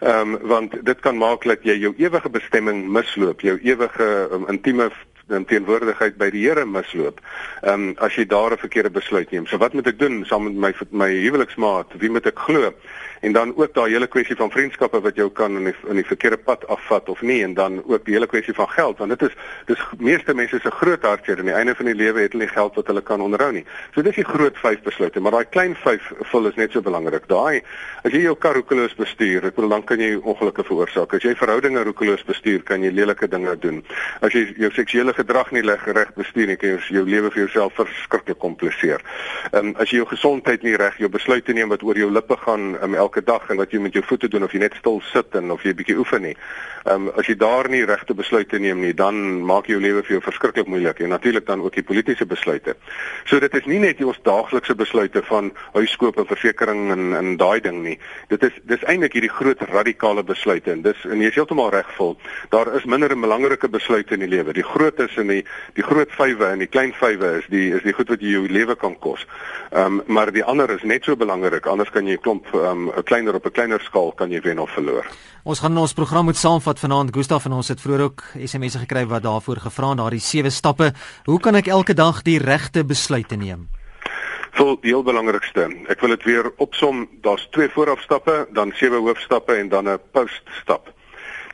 Ehm 0.00 0.34
um, 0.34 0.38
want 0.48 0.76
dit 0.84 1.00
kan 1.00 1.16
maak 1.16 1.33
maak 1.34 1.46
dat 1.50 1.66
jy 1.66 1.74
jou 1.82 1.94
ewige 1.98 2.30
bestemming 2.30 2.84
misloop, 2.94 3.42
jou 3.42 3.58
ewige 3.58 4.06
um, 4.32 4.46
intieme 4.52 4.90
in 5.32 5.46
teenwoordigheid 5.48 6.18
by 6.20 6.28
die 6.30 6.44
Here 6.44 6.66
misloop. 6.68 7.20
Ehm 7.64 7.88
um, 7.88 7.96
as 7.98 8.14
jy 8.14 8.26
daar 8.28 8.52
'n 8.52 8.60
verkeerde 8.60 8.90
besluit 8.90 9.30
neem. 9.30 9.46
So 9.46 9.58
wat 9.58 9.72
moet 9.72 9.86
ek 9.86 9.98
doen 9.98 10.24
saam 10.24 10.44
met 10.44 10.54
my 10.54 10.72
my 10.90 11.10
huweliksmaat? 11.10 11.96
Wie 11.98 12.10
moet 12.10 12.26
ek 12.26 12.38
glo? 12.38 12.74
En 13.24 13.32
dan 13.32 13.54
ook 13.56 13.74
daai 13.74 13.92
hele 13.92 14.06
kwessie 14.06 14.36
van 14.36 14.50
vriendskappe 14.52 15.00
wat 15.00 15.16
jou 15.16 15.30
kan 15.32 15.56
in 15.56 15.70
die, 15.70 15.74
in 15.88 15.96
die 15.96 16.04
verkeerde 16.04 16.36
pad 16.36 16.66
afvat 16.68 17.08
of 17.08 17.22
nie 17.24 17.40
en 17.44 17.54
dan 17.56 17.80
ook 17.86 18.04
die 18.04 18.12
hele 18.16 18.28
kwessie 18.28 18.54
van 18.54 18.68
geld 18.68 18.98
want 19.00 19.14
dit 19.14 19.22
is 19.30 19.36
dis 19.70 19.84
meeste 19.98 20.34
mense 20.36 20.58
se 20.60 20.70
groot 20.70 21.02
hartseer 21.02 21.40
aan 21.40 21.48
die 21.48 21.56
einde 21.56 21.74
van 21.78 21.88
die 21.88 21.96
lewe 21.96 22.20
het 22.20 22.34
hulle 22.36 22.44
nie 22.44 22.52
geld 22.52 22.76
wat 22.76 22.90
hulle 22.92 23.02
kan 23.02 23.22
onderhou 23.24 23.50
nie. 23.52 23.64
So 23.94 24.02
dis 24.04 24.18
die 24.20 24.26
groot 24.28 24.58
5 24.60 24.82
besluite, 24.84 25.20
maar 25.24 25.38
daai 25.38 25.48
klein 25.56 25.76
5 25.80 26.10
vul 26.32 26.50
is 26.50 26.58
net 26.60 26.76
so 26.76 26.84
belangrik. 26.84 27.28
Daai 27.30 27.62
as 28.04 28.12
jy 28.12 28.24
jou 28.26 28.34
kar 28.36 28.58
roekeloos 28.58 28.94
bestuur, 28.98 29.48
ek 29.48 29.56
bedoel 29.56 29.72
dan 29.76 29.86
kan 29.88 30.02
jy 30.02 30.18
ongelukke 30.20 30.64
veroorsaak. 30.68 31.16
As 31.16 31.24
jy 31.24 31.34
verhoudinge 31.38 31.84
roekeloos 31.88 32.24
bestuur, 32.28 32.60
kan 32.68 32.84
jy 32.84 32.92
lelike 32.92 33.28
dinge 33.32 33.54
doen. 33.62 33.80
As 34.20 34.36
jy 34.36 34.44
jou 34.60 34.70
seksuele 34.76 35.14
gedrag 35.16 35.52
nie 35.56 35.64
reg 35.64 36.12
bestuur 36.16 36.50
nie, 36.50 36.58
kan 36.60 36.74
jy 36.74 36.98
jou 36.98 37.04
lewe 37.08 37.30
vir 37.32 37.44
jouself 37.46 37.78
verskriklik 37.80 38.38
kompliseer. 38.42 39.00
Ehm 39.52 39.72
um, 39.72 39.74
as 39.80 39.90
jy 39.90 40.02
jou 40.02 40.08
gesondheid 40.12 40.62
nie 40.62 40.76
reg, 40.76 40.98
jou 41.00 41.08
besluite 41.08 41.52
neem 41.56 41.72
wat 41.72 41.82
oor 41.82 41.98
jou 41.98 42.10
lippe 42.12 42.36
gaan 42.44 42.74
um, 42.82 42.94
elke 42.94 43.13
dag 43.22 43.50
en 43.50 43.56
wat 43.56 43.70
jy 43.70 43.78
met 43.78 43.92
jou 43.92 44.02
voete 44.04 44.28
doen 44.28 44.42
of 44.42 44.52
jy 44.52 44.58
net 44.58 44.74
stil 44.78 45.00
sit 45.12 45.34
en 45.34 45.50
of 45.50 45.62
jy 45.62 45.70
'n 45.70 45.76
bietjie 45.76 45.98
oefen 45.98 46.22
nie. 46.22 46.36
Ehm 46.84 47.08
um, 47.08 47.12
as 47.16 47.26
jy 47.26 47.36
daar 47.36 47.68
nie 47.68 47.84
regte 47.84 48.14
besluite 48.14 48.58
neem 48.58 48.80
nie, 48.80 48.94
dan 48.94 49.40
maak 49.40 49.66
jou 49.66 49.80
lewe 49.80 50.02
vir 50.02 50.18
jou 50.18 50.20
verskriklik 50.20 50.66
moeilik 50.66 50.98
en 51.00 51.08
natuurlik 51.08 51.46
dan 51.46 51.62
ook 51.62 51.74
die 51.74 51.82
politieke 51.82 52.26
besluite. 52.26 52.76
So 53.24 53.40
dit 53.40 53.54
is 53.54 53.64
nie 53.64 53.78
net 53.78 54.02
ons 54.04 54.20
daaglikse 54.22 54.74
besluite 54.74 55.22
van 55.22 55.52
huiskoop 55.72 56.18
en 56.18 56.26
versekerings 56.26 56.92
en 56.92 57.14
en 57.14 57.36
daai 57.36 57.60
ding 57.60 57.82
nie. 57.82 57.98
Dit 58.28 58.42
is 58.42 58.52
dis 58.68 58.84
eintlik 58.84 59.16
hierdie 59.16 59.32
groot 59.32 59.60
radikale 59.70 60.22
besluite 60.22 60.72
en 60.72 60.82
dis 60.82 61.06
en 61.08 61.20
jy 61.20 61.30
is 61.32 61.34
heeltemal 61.34 61.72
regvol. 61.72 62.18
Daar 62.50 62.74
is 62.76 62.84
minder 62.84 63.10
en 63.10 63.20
belangrike 63.20 63.68
besluite 63.68 64.14
in 64.14 64.20
die 64.20 64.28
lewe. 64.28 64.52
Die 64.52 64.68
groot 64.74 65.00
is 65.00 65.16
in 65.16 65.32
die 65.32 65.44
die 65.74 65.82
groot 65.88 66.12
vywe 66.12 66.52
en 66.52 66.58
die 66.58 66.68
klein 66.68 66.92
vywe 67.00 67.38
is 67.38 67.48
die 67.48 67.70
is 67.72 67.82
die 67.82 67.96
goed 67.96 68.12
wat 68.12 68.20
jy 68.20 68.36
jou 68.36 68.44
lewe 68.48 68.76
kan 68.76 68.98
kos. 68.98 69.24
Ehm 69.72 70.00
um, 70.00 70.02
maar 70.06 70.32
die 70.32 70.44
ander 70.44 70.70
is 70.70 70.82
net 70.82 71.04
so 71.04 71.16
belangrik. 71.16 71.66
Anders 71.66 71.90
kan 71.90 72.06
jy 72.06 72.20
klomp 72.20 72.52
ehm 72.52 72.88
um, 72.88 72.92
'n 72.96 73.02
kleiner 73.02 73.34
op 73.34 73.46
'n 73.46 73.50
kleiner 73.50 73.80
skaal 73.80 74.12
kan 74.12 74.30
jy 74.30 74.40
wen 74.40 74.58
of 74.58 74.70
verloor. 74.70 75.06
Ons 75.44 75.60
gaan 75.60 75.76
ons 75.76 75.92
program 75.92 76.24
moet 76.24 76.36
saamvat 76.36 76.78
vanaand 76.78 77.14
Gustaf 77.16 77.44
en 77.44 77.52
ons 77.52 77.68
het 77.68 77.80
vroeër 77.80 78.00
ook 78.00 78.22
SMS'e 78.44 78.78
gekry 78.78 79.06
wat 79.06 79.22
daarvoor 79.22 79.56
gevra 79.56 79.88
het, 79.88 79.98
daardie 79.98 80.20
sewe 80.20 80.50
stappe. 80.50 80.92
Hoe 81.24 81.40
kan 81.40 81.54
ek 81.54 81.66
elke 81.66 81.94
dag 81.94 82.22
die 82.22 82.38
regte 82.38 82.84
besluite 82.84 83.36
neem? 83.36 83.68
Vol 84.52 84.76
die 84.80 84.90
heel 84.90 85.02
belangrikste. 85.02 85.68
Ek 85.88 86.00
wil 86.00 86.10
dit 86.10 86.24
weer 86.24 86.52
opsom. 86.56 87.08
Daar's 87.20 87.48
twee 87.50 87.68
voorafstappe, 87.68 88.46
dan 88.52 88.72
sewe 88.74 88.96
hoofstappe 88.96 89.54
en 89.54 89.68
dan 89.68 89.88
'n 89.88 89.98
poststap. 90.12 90.92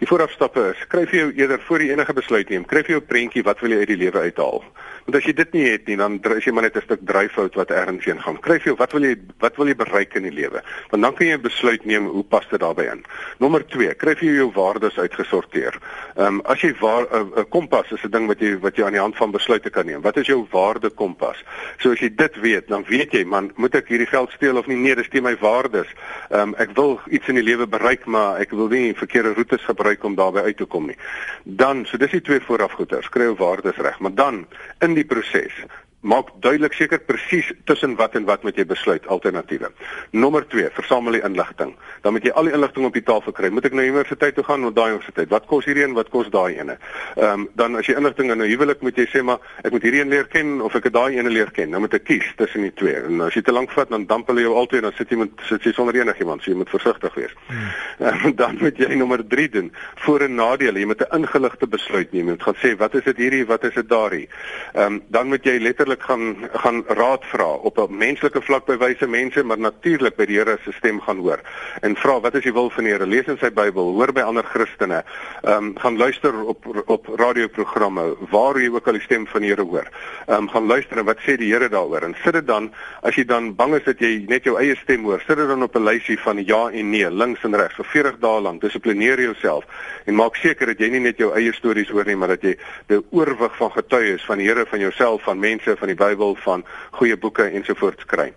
Die 0.00 0.09
voorafstappe 0.09 0.70
is: 0.72 0.79
skryf 0.81 1.11
jou 1.12 1.33
eerder 1.37 1.61
voor 1.61 1.83
jy 1.83 1.90
enige 1.92 2.12
besluit 2.16 2.48
neem, 2.48 2.62
skryf 2.64 2.87
jou 2.87 3.00
prentjie 3.00 3.42
wat 3.42 3.61
wil 3.61 3.70
jy 3.70 3.79
uit 3.79 3.90
die 3.92 3.96
lewe 3.96 4.18
uithaal. 4.18 4.62
Want 5.04 5.16
as 5.16 5.24
jy 5.24 5.32
dit 5.32 5.52
nie 5.52 5.64
het 5.70 5.86
nie, 5.86 5.96
dan 5.96 6.18
is 6.36 6.44
jy 6.44 6.52
maar 6.52 6.62
net 6.62 6.76
'n 6.76 6.82
stuk 6.82 7.00
dryfhout 7.06 7.54
wat 7.54 7.70
ergens 7.70 8.04
heen 8.04 8.20
gaan. 8.20 8.36
Skryf 8.36 8.62
vir 8.62 8.72
jou 8.72 8.76
wat 8.76 8.92
wil 8.92 9.02
jy 9.02 9.16
wat 9.38 9.56
wil 9.56 9.66
jy 9.66 9.74
bereik 9.76 10.14
in 10.14 10.22
die 10.22 10.32
lewe? 10.32 10.62
Want 10.90 11.02
dan 11.02 11.14
kan 11.14 11.26
jy 11.26 11.34
'n 11.34 11.42
besluit 11.42 11.84
neem 11.84 12.06
hoe 12.06 12.24
pas 12.24 12.46
dit 12.50 12.60
daarbey 12.60 12.86
in. 12.86 13.04
Nommer 13.38 13.66
2, 13.66 13.94
skryf 13.96 14.18
vir 14.18 14.34
jou 14.34 14.50
waardes 14.52 14.98
uitgesorteer. 14.98 15.78
Ehm 16.16 16.26
um, 16.26 16.40
as 16.44 16.60
jy 16.60 16.74
'n 16.74 17.48
kompas 17.48 17.90
is 17.92 18.04
'n 18.04 18.10
ding 18.10 18.26
wat 18.26 18.40
jy 18.40 18.58
wat 18.58 18.76
jy 18.76 18.84
aan 18.84 18.92
die 18.92 19.00
hand 19.00 19.16
van 19.16 19.30
besluite 19.30 19.70
kan 19.70 19.86
neem. 19.86 20.02
Wat 20.02 20.16
is 20.16 20.26
jou 20.26 20.46
waarde 20.50 20.90
kompas? 20.90 21.44
So 21.78 21.92
as 21.92 22.00
jy 22.00 22.14
dit 22.14 22.40
weet, 22.40 22.68
dan 22.68 22.84
weet 22.88 23.12
jy 23.12 23.24
man, 23.24 23.52
moet 23.56 23.74
ek 23.74 23.88
hierdie 23.88 24.06
geld 24.06 24.30
steel 24.30 24.56
of 24.56 24.66
nie? 24.66 24.76
Nee, 24.76 24.94
dis 24.94 25.10
nie 25.12 25.20
my 25.20 25.36
waardes. 25.36 25.88
Ehm 26.30 26.40
um, 26.40 26.54
ek 26.58 26.70
wil 26.74 27.00
iets 27.10 27.28
in 27.28 27.34
die 27.34 27.44
lewe 27.44 27.66
bereik, 27.66 28.06
maar 28.06 28.40
ek 28.40 28.50
wil 28.50 28.68
nie 28.68 28.94
verkeerde 28.94 29.34
roetes 29.34 29.64
gebruik 29.64 30.04
om 30.04 30.14
daarby 30.14 30.40
uit 30.40 30.56
te 30.56 30.64
kom 30.64 30.86
nie. 30.86 30.96
Dan, 31.44 31.86
so 31.86 31.96
dis 31.96 32.10
die 32.10 32.20
twee 32.20 32.40
voorafgoeters, 32.40 33.06
skryf 33.06 33.38
waardes 33.38 33.76
reg, 33.76 33.98
maar 34.00 34.14
dan 34.14 34.46
in 34.80 34.94
die 34.94 34.99
proses 35.04 35.52
maak 36.00 36.30
duidelik 36.40 36.72
seker 36.72 36.98
presies 37.04 37.50
tussen 37.68 37.94
wat 37.98 38.14
en 38.16 38.24
wat 38.24 38.42
moet 38.42 38.56
jy 38.56 38.64
besluit 38.64 39.06
alternatiewe. 39.12 39.68
Nommer 40.16 40.46
2, 40.48 40.70
versamel 40.72 41.18
die 41.18 41.22
inligting. 41.26 41.74
Dan 42.00 42.16
moet 42.16 42.24
jy 42.24 42.32
al 42.32 42.48
die 42.48 42.54
inligting 42.56 42.86
op 42.88 42.96
die 42.96 43.04
tafel 43.04 43.34
kry. 43.36 43.50
Moet 43.52 43.68
ek 43.68 43.76
na 43.76 43.84
universiteit 43.84 44.34
toe 44.38 44.44
gaan 44.46 44.64
of 44.64 44.72
daai 44.78 44.94
universiteit? 44.94 45.28
Wat 45.32 45.48
kos 45.50 45.68
hierdie 45.68 45.84
een? 45.84 45.96
Wat 45.98 46.08
kos 46.08 46.30
daai 46.32 46.56
ene? 46.56 46.78
Ehm 47.16 47.44
um, 47.44 47.48
dan 47.60 47.76
as 47.76 47.88
jy 47.88 47.96
inligting 48.00 48.30
in 48.32 48.40
'n 48.40 48.48
huwelik 48.48 48.80
moet 48.80 48.96
jy 48.96 49.06
sê 49.12 49.22
maar 49.22 49.40
ek 49.64 49.72
moet 49.72 49.82
hierdie 49.82 50.00
een 50.00 50.08
leer 50.08 50.24
ken 50.24 50.60
of 50.60 50.74
ek 50.74 50.88
daai 50.92 51.18
ene 51.18 51.30
leer 51.30 51.50
ken. 51.50 51.70
Nou 51.70 51.80
moet 51.80 51.94
ek 51.94 52.04
kies 52.04 52.32
tussen 52.36 52.62
die 52.62 52.72
twee. 52.74 52.96
En 52.96 53.20
as 53.20 53.34
jy 53.34 53.42
te 53.42 53.52
lank 53.52 53.70
vat 53.70 53.90
dan 53.90 54.06
damp 54.06 54.28
hulle 54.28 54.40
jou 54.40 54.54
altyd 54.54 54.82
dan 54.82 54.92
sit 54.96 55.10
jy 55.10 55.16
met 55.16 55.30
sit 55.48 55.62
jy 55.62 55.72
sonder 55.72 55.94
enigiemand. 55.94 56.42
So 56.42 56.50
jy 56.50 56.56
moet 56.56 56.70
versigtig 56.70 57.14
wees. 57.14 57.34
Hmm. 57.46 57.68
Um, 58.00 58.36
dan 58.42 58.56
moet 58.60 58.76
jy 58.78 58.94
nommer 58.94 59.26
3 59.26 59.48
doen. 59.48 59.72
Voor 59.96 60.20
en 60.20 60.34
nadele. 60.34 60.78
Jy 60.78 60.86
moet 60.86 61.02
'n 61.02 61.16
ingeligte 61.20 61.66
besluit 61.66 62.12
neem. 62.12 62.24
Jy 62.26 62.30
moet 62.30 62.42
gaan 62.42 62.56
sê 62.56 62.76
wat 62.76 62.94
is 62.94 63.04
dit 63.04 63.16
hierdie? 63.16 63.46
Wat 63.46 63.64
is 63.64 63.74
dit 63.74 63.88
daardie? 63.88 64.28
Ehm 64.72 64.84
um, 64.84 65.02
dan 65.08 65.28
moet 65.28 65.44
jy 65.44 65.58
letterlik 65.90 66.03
gaan 66.03 66.50
gaan 66.53 66.85
raad 66.87 67.24
vra 67.24 67.44
op 67.44 67.79
'n 67.79 67.96
menslike 67.96 68.42
vlak 68.42 68.64
by 68.66 68.76
wyse 68.76 69.07
mense, 69.07 69.42
maar 69.44 69.59
natuurlik 69.59 70.16
by 70.16 70.25
die 70.27 70.37
Here 70.37 70.58
se 70.64 70.73
stem 70.73 71.00
gaan 71.00 71.19
hoor. 71.19 71.40
En 71.81 71.96
vra 71.96 72.21
wat 72.21 72.35
is 72.35 72.42
die 72.42 72.52
wil 72.52 72.71
van 72.71 72.85
die 72.85 72.92
Here? 72.92 73.06
Lees 73.06 73.27
in 73.27 73.38
sy 73.38 73.50
Bybel, 73.50 73.92
hoor 73.92 74.12
by 74.12 74.21
ander 74.21 74.44
Christene. 74.44 75.04
Ehm 75.42 75.64
um, 75.64 75.79
gaan 75.79 75.96
luister 75.96 76.44
op 76.44 76.67
op 76.87 77.06
radioprogramme 77.06 78.17
waar 78.31 78.60
jy 78.60 78.69
ook 78.69 78.87
al 78.87 78.92
die 78.92 79.02
stem 79.02 79.27
van 79.27 79.40
die 79.40 79.50
Here 79.50 79.62
hoor. 79.62 79.88
Ehm 80.27 80.37
um, 80.37 80.48
gaan 80.48 80.67
luister 80.67 80.98
en 80.98 81.04
wat 81.04 81.19
sê 81.19 81.37
die 81.37 81.52
Here 81.52 81.69
daaroor? 81.69 82.02
En 82.02 82.17
sit 82.25 82.33
dit 82.33 82.46
dan 82.46 82.73
as 83.02 83.14
jy 83.14 83.25
dan 83.25 83.54
bang 83.54 83.75
is 83.75 83.85
dat 83.85 83.98
jy 83.98 84.25
net 84.29 84.44
jou 84.44 84.58
eie 84.58 84.77
stem 84.77 85.04
hoor, 85.04 85.23
sit 85.27 85.37
dit 85.37 85.48
dan 85.48 85.62
op 85.62 85.75
'n 85.77 85.85
lysie 85.85 86.19
van 86.19 86.44
ja 86.44 86.71
en 86.71 86.90
nee, 86.90 87.10
links 87.10 87.42
en 87.42 87.56
regs 87.56 87.75
vir 87.75 87.85
40 87.85 88.19
dae 88.19 88.40
lank. 88.40 88.60
Dissiplineer 88.60 89.21
jouself 89.21 89.64
en 90.06 90.14
maak 90.14 90.37
seker 90.37 90.67
dat 90.67 90.79
jy 90.79 90.88
nie 90.88 91.00
net 91.00 91.19
jou 91.19 91.35
eie 91.35 91.52
stories 91.52 91.88
hoor 91.88 92.04
nie, 92.04 92.17
maar 92.17 92.29
dat 92.29 92.42
jy 92.42 92.56
'n 92.88 93.04
oorwig 93.10 93.56
van 93.56 93.71
getuies 93.71 94.25
van 94.25 94.38
die 94.38 94.46
Here, 94.46 94.67
van 94.67 94.81
jouself, 94.81 95.23
van 95.23 95.38
mense, 95.38 95.77
van 95.81 95.92
die 95.92 95.98
Bybel, 95.98 96.35
van 96.44 96.64
goeie 97.00 97.16
boeke 97.16 97.48
ensovoorts 97.48 98.04
kry. 98.10 98.31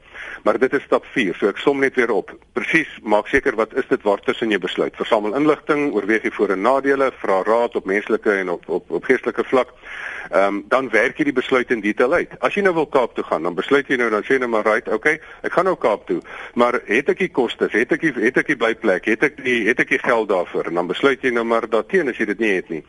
Maar 0.43 0.59
dit 0.59 0.73
is 0.73 0.83
stap 0.83 1.05
4. 1.05 1.35
So 1.39 1.47
ek 1.47 1.59
som 1.63 1.79
net 1.79 1.95
weer 1.95 2.11
op. 2.11 2.33
Presies, 2.57 2.89
maak 3.03 3.29
seker 3.31 3.55
wat 3.55 3.75
is 3.79 3.87
dit 3.87 4.01
waar 4.03 4.19
tussen 4.25 4.51
jy 4.51 4.59
besluit. 4.59 4.95
Versamel 4.99 5.35
inligting, 5.39 5.91
oorweeg 5.95 6.25
die 6.27 6.33
voor 6.35 6.51
en 6.55 6.65
nadele, 6.65 7.11
vra 7.21 7.41
raad 7.47 7.75
op 7.79 7.85
menslike 7.87 8.31
en 8.41 8.51
op 8.57 8.67
op 8.67 8.91
op 8.91 9.07
geestelike 9.07 9.45
vlak. 9.47 9.71
Ehm 10.31 10.55
um, 10.55 10.63
dan 10.67 10.89
werk 10.89 11.17
jy 11.17 11.27
die 11.29 11.35
besluit 11.35 11.71
in 11.71 11.81
detail 11.83 12.13
uit. 12.13 12.31
As 12.39 12.55
jy 12.55 12.63
nou 12.63 12.73
wil 12.75 12.87
Kaap 12.87 13.15
toe 13.15 13.23
gaan, 13.23 13.43
dan 13.43 13.55
besluit 13.55 13.87
jy 13.87 13.97
nou 13.99 14.09
dan 14.11 14.23
sê 14.27 14.37
nou 14.39 14.49
maar 14.51 14.65
right, 14.67 14.87
okay, 14.91 15.19
ek 15.43 15.55
gaan 15.55 15.67
nou 15.67 15.75
Kaap 15.79 16.07
toe. 16.07 16.19
Maar 16.59 16.79
het 16.87 17.09
ek 17.11 17.23
die 17.23 17.31
kostes, 17.31 17.71
het 17.71 17.91
ek 17.95 18.03
die 18.03 18.13
het 18.17 18.39
ek 18.39 18.51
die 18.51 18.59
byplek, 18.59 19.07
het 19.11 19.23
ek 19.23 19.39
die 19.43 19.67
het 19.67 19.79
ek 19.79 19.95
die 19.95 19.99
geld 20.03 20.29
daarvoor 20.29 20.71
en 20.71 20.79
dan 20.79 20.91
besluit 20.91 21.23
jy 21.23 21.31
nou 21.35 21.43
maar 21.47 21.67
daarteen 21.69 22.11
as 22.11 22.19
jy 22.19 22.27
dit 22.31 22.39
nie 22.39 22.53
het 22.55 22.69
nie. 22.69 22.83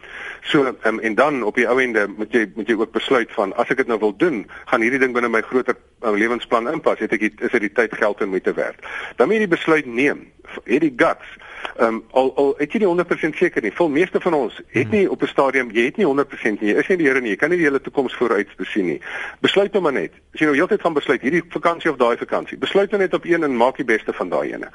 So 0.51 0.75
um, 0.87 1.01
en 1.01 1.15
dan 1.15 1.43
op 1.43 1.59
die 1.59 1.67
ou 1.71 1.79
ende 1.83 2.07
moet 2.11 2.35
jy 2.35 2.47
moet 2.55 2.71
jy 2.71 2.79
ook 2.79 2.95
besluit 2.95 3.31
van 3.35 3.55
as 3.59 3.71
ek 3.71 3.83
dit 3.83 3.91
nou 3.91 3.99
wil 3.99 4.17
doen, 4.17 4.45
gaan 4.71 4.87
hierdie 4.87 5.03
ding 5.03 5.15
binne 5.15 5.29
my 5.29 5.43
groter 5.43 5.77
uh, 6.03 6.15
lewensplan 6.15 6.71
inpas. 6.71 7.03
Het 7.03 7.19
ek 7.19 7.27
die, 7.27 7.33
is 7.45 7.55
dit 7.55 7.67
die 7.69 7.73
tyd 7.73 7.95
geld 7.95 8.21
en 8.21 8.33
moeite 8.33 8.55
werd. 8.55 8.87
Dan 9.17 9.29
moet 9.29 9.45
jy 9.45 9.49
besluit 9.49 9.87
neem. 9.87 10.25
Het 10.65 10.81
die 10.81 10.95
guts 10.97 11.37
Ehm 11.77 11.87
um, 11.87 12.05
al 12.11 12.33
al 12.37 12.55
ek 12.59 12.75
is 12.75 12.81
nie 12.81 12.89
100% 12.89 13.37
seker 13.39 13.63
nie. 13.63 13.73
Vol 13.73 13.89
meeste 13.89 14.21
van 14.21 14.35
ons 14.35 14.61
het 14.69 14.91
nie 14.91 15.11
op 15.11 15.23
'n 15.23 15.27
stadium, 15.27 15.71
jy 15.71 15.85
het 15.85 15.97
nie 15.97 16.07
100% 16.07 16.61
nie. 16.61 16.73
Jy 16.73 16.79
is 16.79 16.89
nie 16.89 16.97
die 16.97 17.07
Here 17.07 17.21
nie. 17.21 17.31
Jy 17.31 17.37
kan 17.37 17.51
nie 17.51 17.59
die 17.59 17.67
hele 17.67 17.81
toekoms 17.81 18.15
vooruit 18.15 18.57
besien 18.57 18.87
nie. 18.87 19.01
Besluit 19.41 19.73
nou 19.73 19.83
maar 19.83 19.93
net. 19.93 20.13
As 20.35 20.41
jy 20.41 20.47
nou 20.47 20.57
heeltyd 20.57 20.81
gaan 20.81 20.95
besluit 20.95 21.23
hierdie 21.23 21.43
vakansie 21.49 21.91
of 21.91 21.97
daai 21.97 22.17
vakansie, 22.17 22.59
besluit 22.59 22.91
nou 22.91 23.01
net 23.03 23.15
op 23.15 23.25
een 23.25 23.45
en 23.45 23.57
maak 23.57 23.77
die 23.77 23.85
beste 23.85 24.13
van 24.13 24.29
daai 24.29 24.53
ene. 24.53 24.69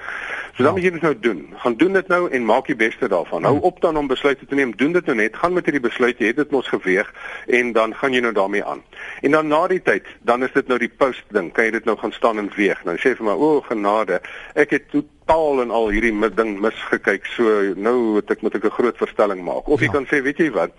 So 0.56 0.64
dan 0.64 0.74
moet 0.74 0.84
jy 0.84 0.92
dit 0.92 1.02
nou 1.02 1.20
doen. 1.20 1.54
Gaan 1.56 1.76
doen 1.76 1.94
dit 1.94 2.08
nou 2.08 2.30
en 2.30 2.46
maak 2.46 2.66
die 2.66 2.76
beste 2.76 3.08
daarvan. 3.08 3.44
Hou 3.44 3.60
op 3.60 3.82
dan 3.82 3.98
om 3.98 4.08
besluite 4.08 4.46
te 4.46 4.56
neem. 4.56 4.76
Doen 4.76 4.92
dit 4.92 5.06
nou 5.06 5.18
net. 5.18 5.36
Gaan 5.36 5.54
met 5.54 5.66
hierdie 5.66 5.82
besluit. 5.82 6.18
Jy 6.18 6.26
het 6.26 6.36
dit 6.36 6.52
mos 6.52 6.68
geweeg 6.68 7.14
en 7.48 7.72
dan 7.72 7.96
gaan 7.96 8.14
jy 8.14 8.20
nou 8.20 8.34
daarmee 8.34 8.66
aan. 8.66 8.84
En 9.22 9.32
dan 9.32 9.48
na 9.48 9.68
die 9.68 9.82
tyd, 9.82 10.06
dan 10.22 10.44
is 10.44 10.52
dit 10.54 10.68
nou 10.68 10.80
die 10.80 10.92
post 10.98 11.24
ding. 11.30 11.52
Kan 11.54 11.66
jy 11.66 11.72
dit 11.72 11.86
nou 11.86 11.98
gaan 11.98 12.12
staan 12.12 12.38
en 12.38 12.52
weeg? 12.56 12.84
Nou 12.84 12.98
sê 12.98 13.16
vir 13.16 13.26
my, 13.26 13.36
o 13.36 13.62
genade, 13.62 14.22
ek 14.56 14.70
het 14.70 15.00
totaal 15.30 15.62
en 15.62 15.72
al 15.72 15.90
hierdie 15.94 16.30
ding 16.36 16.60
misgekyk. 16.60 17.26
So 17.36 17.74
nou 17.76 18.16
het 18.18 18.32
ek 18.32 18.42
moet 18.42 18.56
ek 18.56 18.66
'n 18.66 18.70
groot 18.70 18.98
verstelling 18.98 19.44
maak. 19.44 19.68
Of 19.68 19.80
jy 19.80 19.86
ja. 19.86 19.92
kan 19.92 20.06
sê, 20.06 20.22
weet 20.22 20.38
jy 20.38 20.52
wat? 20.52 20.72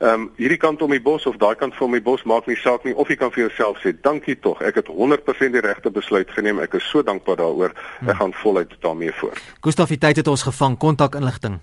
Ehm 0.00 0.12
um, 0.12 0.30
hierdie 0.36 0.56
kant 0.56 0.82
om 0.82 0.90
die 0.90 1.00
bos 1.00 1.26
of 1.26 1.36
daai 1.36 1.56
kant 1.56 1.74
van 1.74 1.90
my 1.90 2.00
bos 2.00 2.22
maak 2.24 2.46
nie 2.46 2.56
saak 2.56 2.84
nie 2.84 2.94
of 2.94 3.08
jy 3.08 3.16
kan 3.16 3.30
vir 3.30 3.48
jouself 3.48 3.78
sê 3.84 3.92
dankie 4.00 4.40
tog 4.40 4.62
ek 4.62 4.74
het 4.74 4.88
100% 4.88 5.52
die 5.52 5.60
regte 5.60 5.90
besluit 5.90 6.30
geneem 6.30 6.60
ek 6.60 6.74
is 6.74 6.88
so 6.88 7.02
dankbaar 7.02 7.36
daaroor 7.36 7.70
ek 7.70 7.76
hmm. 8.00 8.16
gaan 8.16 8.32
voluit 8.32 8.80
daarmee 8.80 9.12
voort 9.12 9.38
Gustaf 9.60 9.88
die 9.88 9.98
tyd 9.98 10.16
het 10.16 10.28
ons 10.28 10.42
gevang 10.42 10.78
kontak 10.78 11.14
inligting 11.14 11.60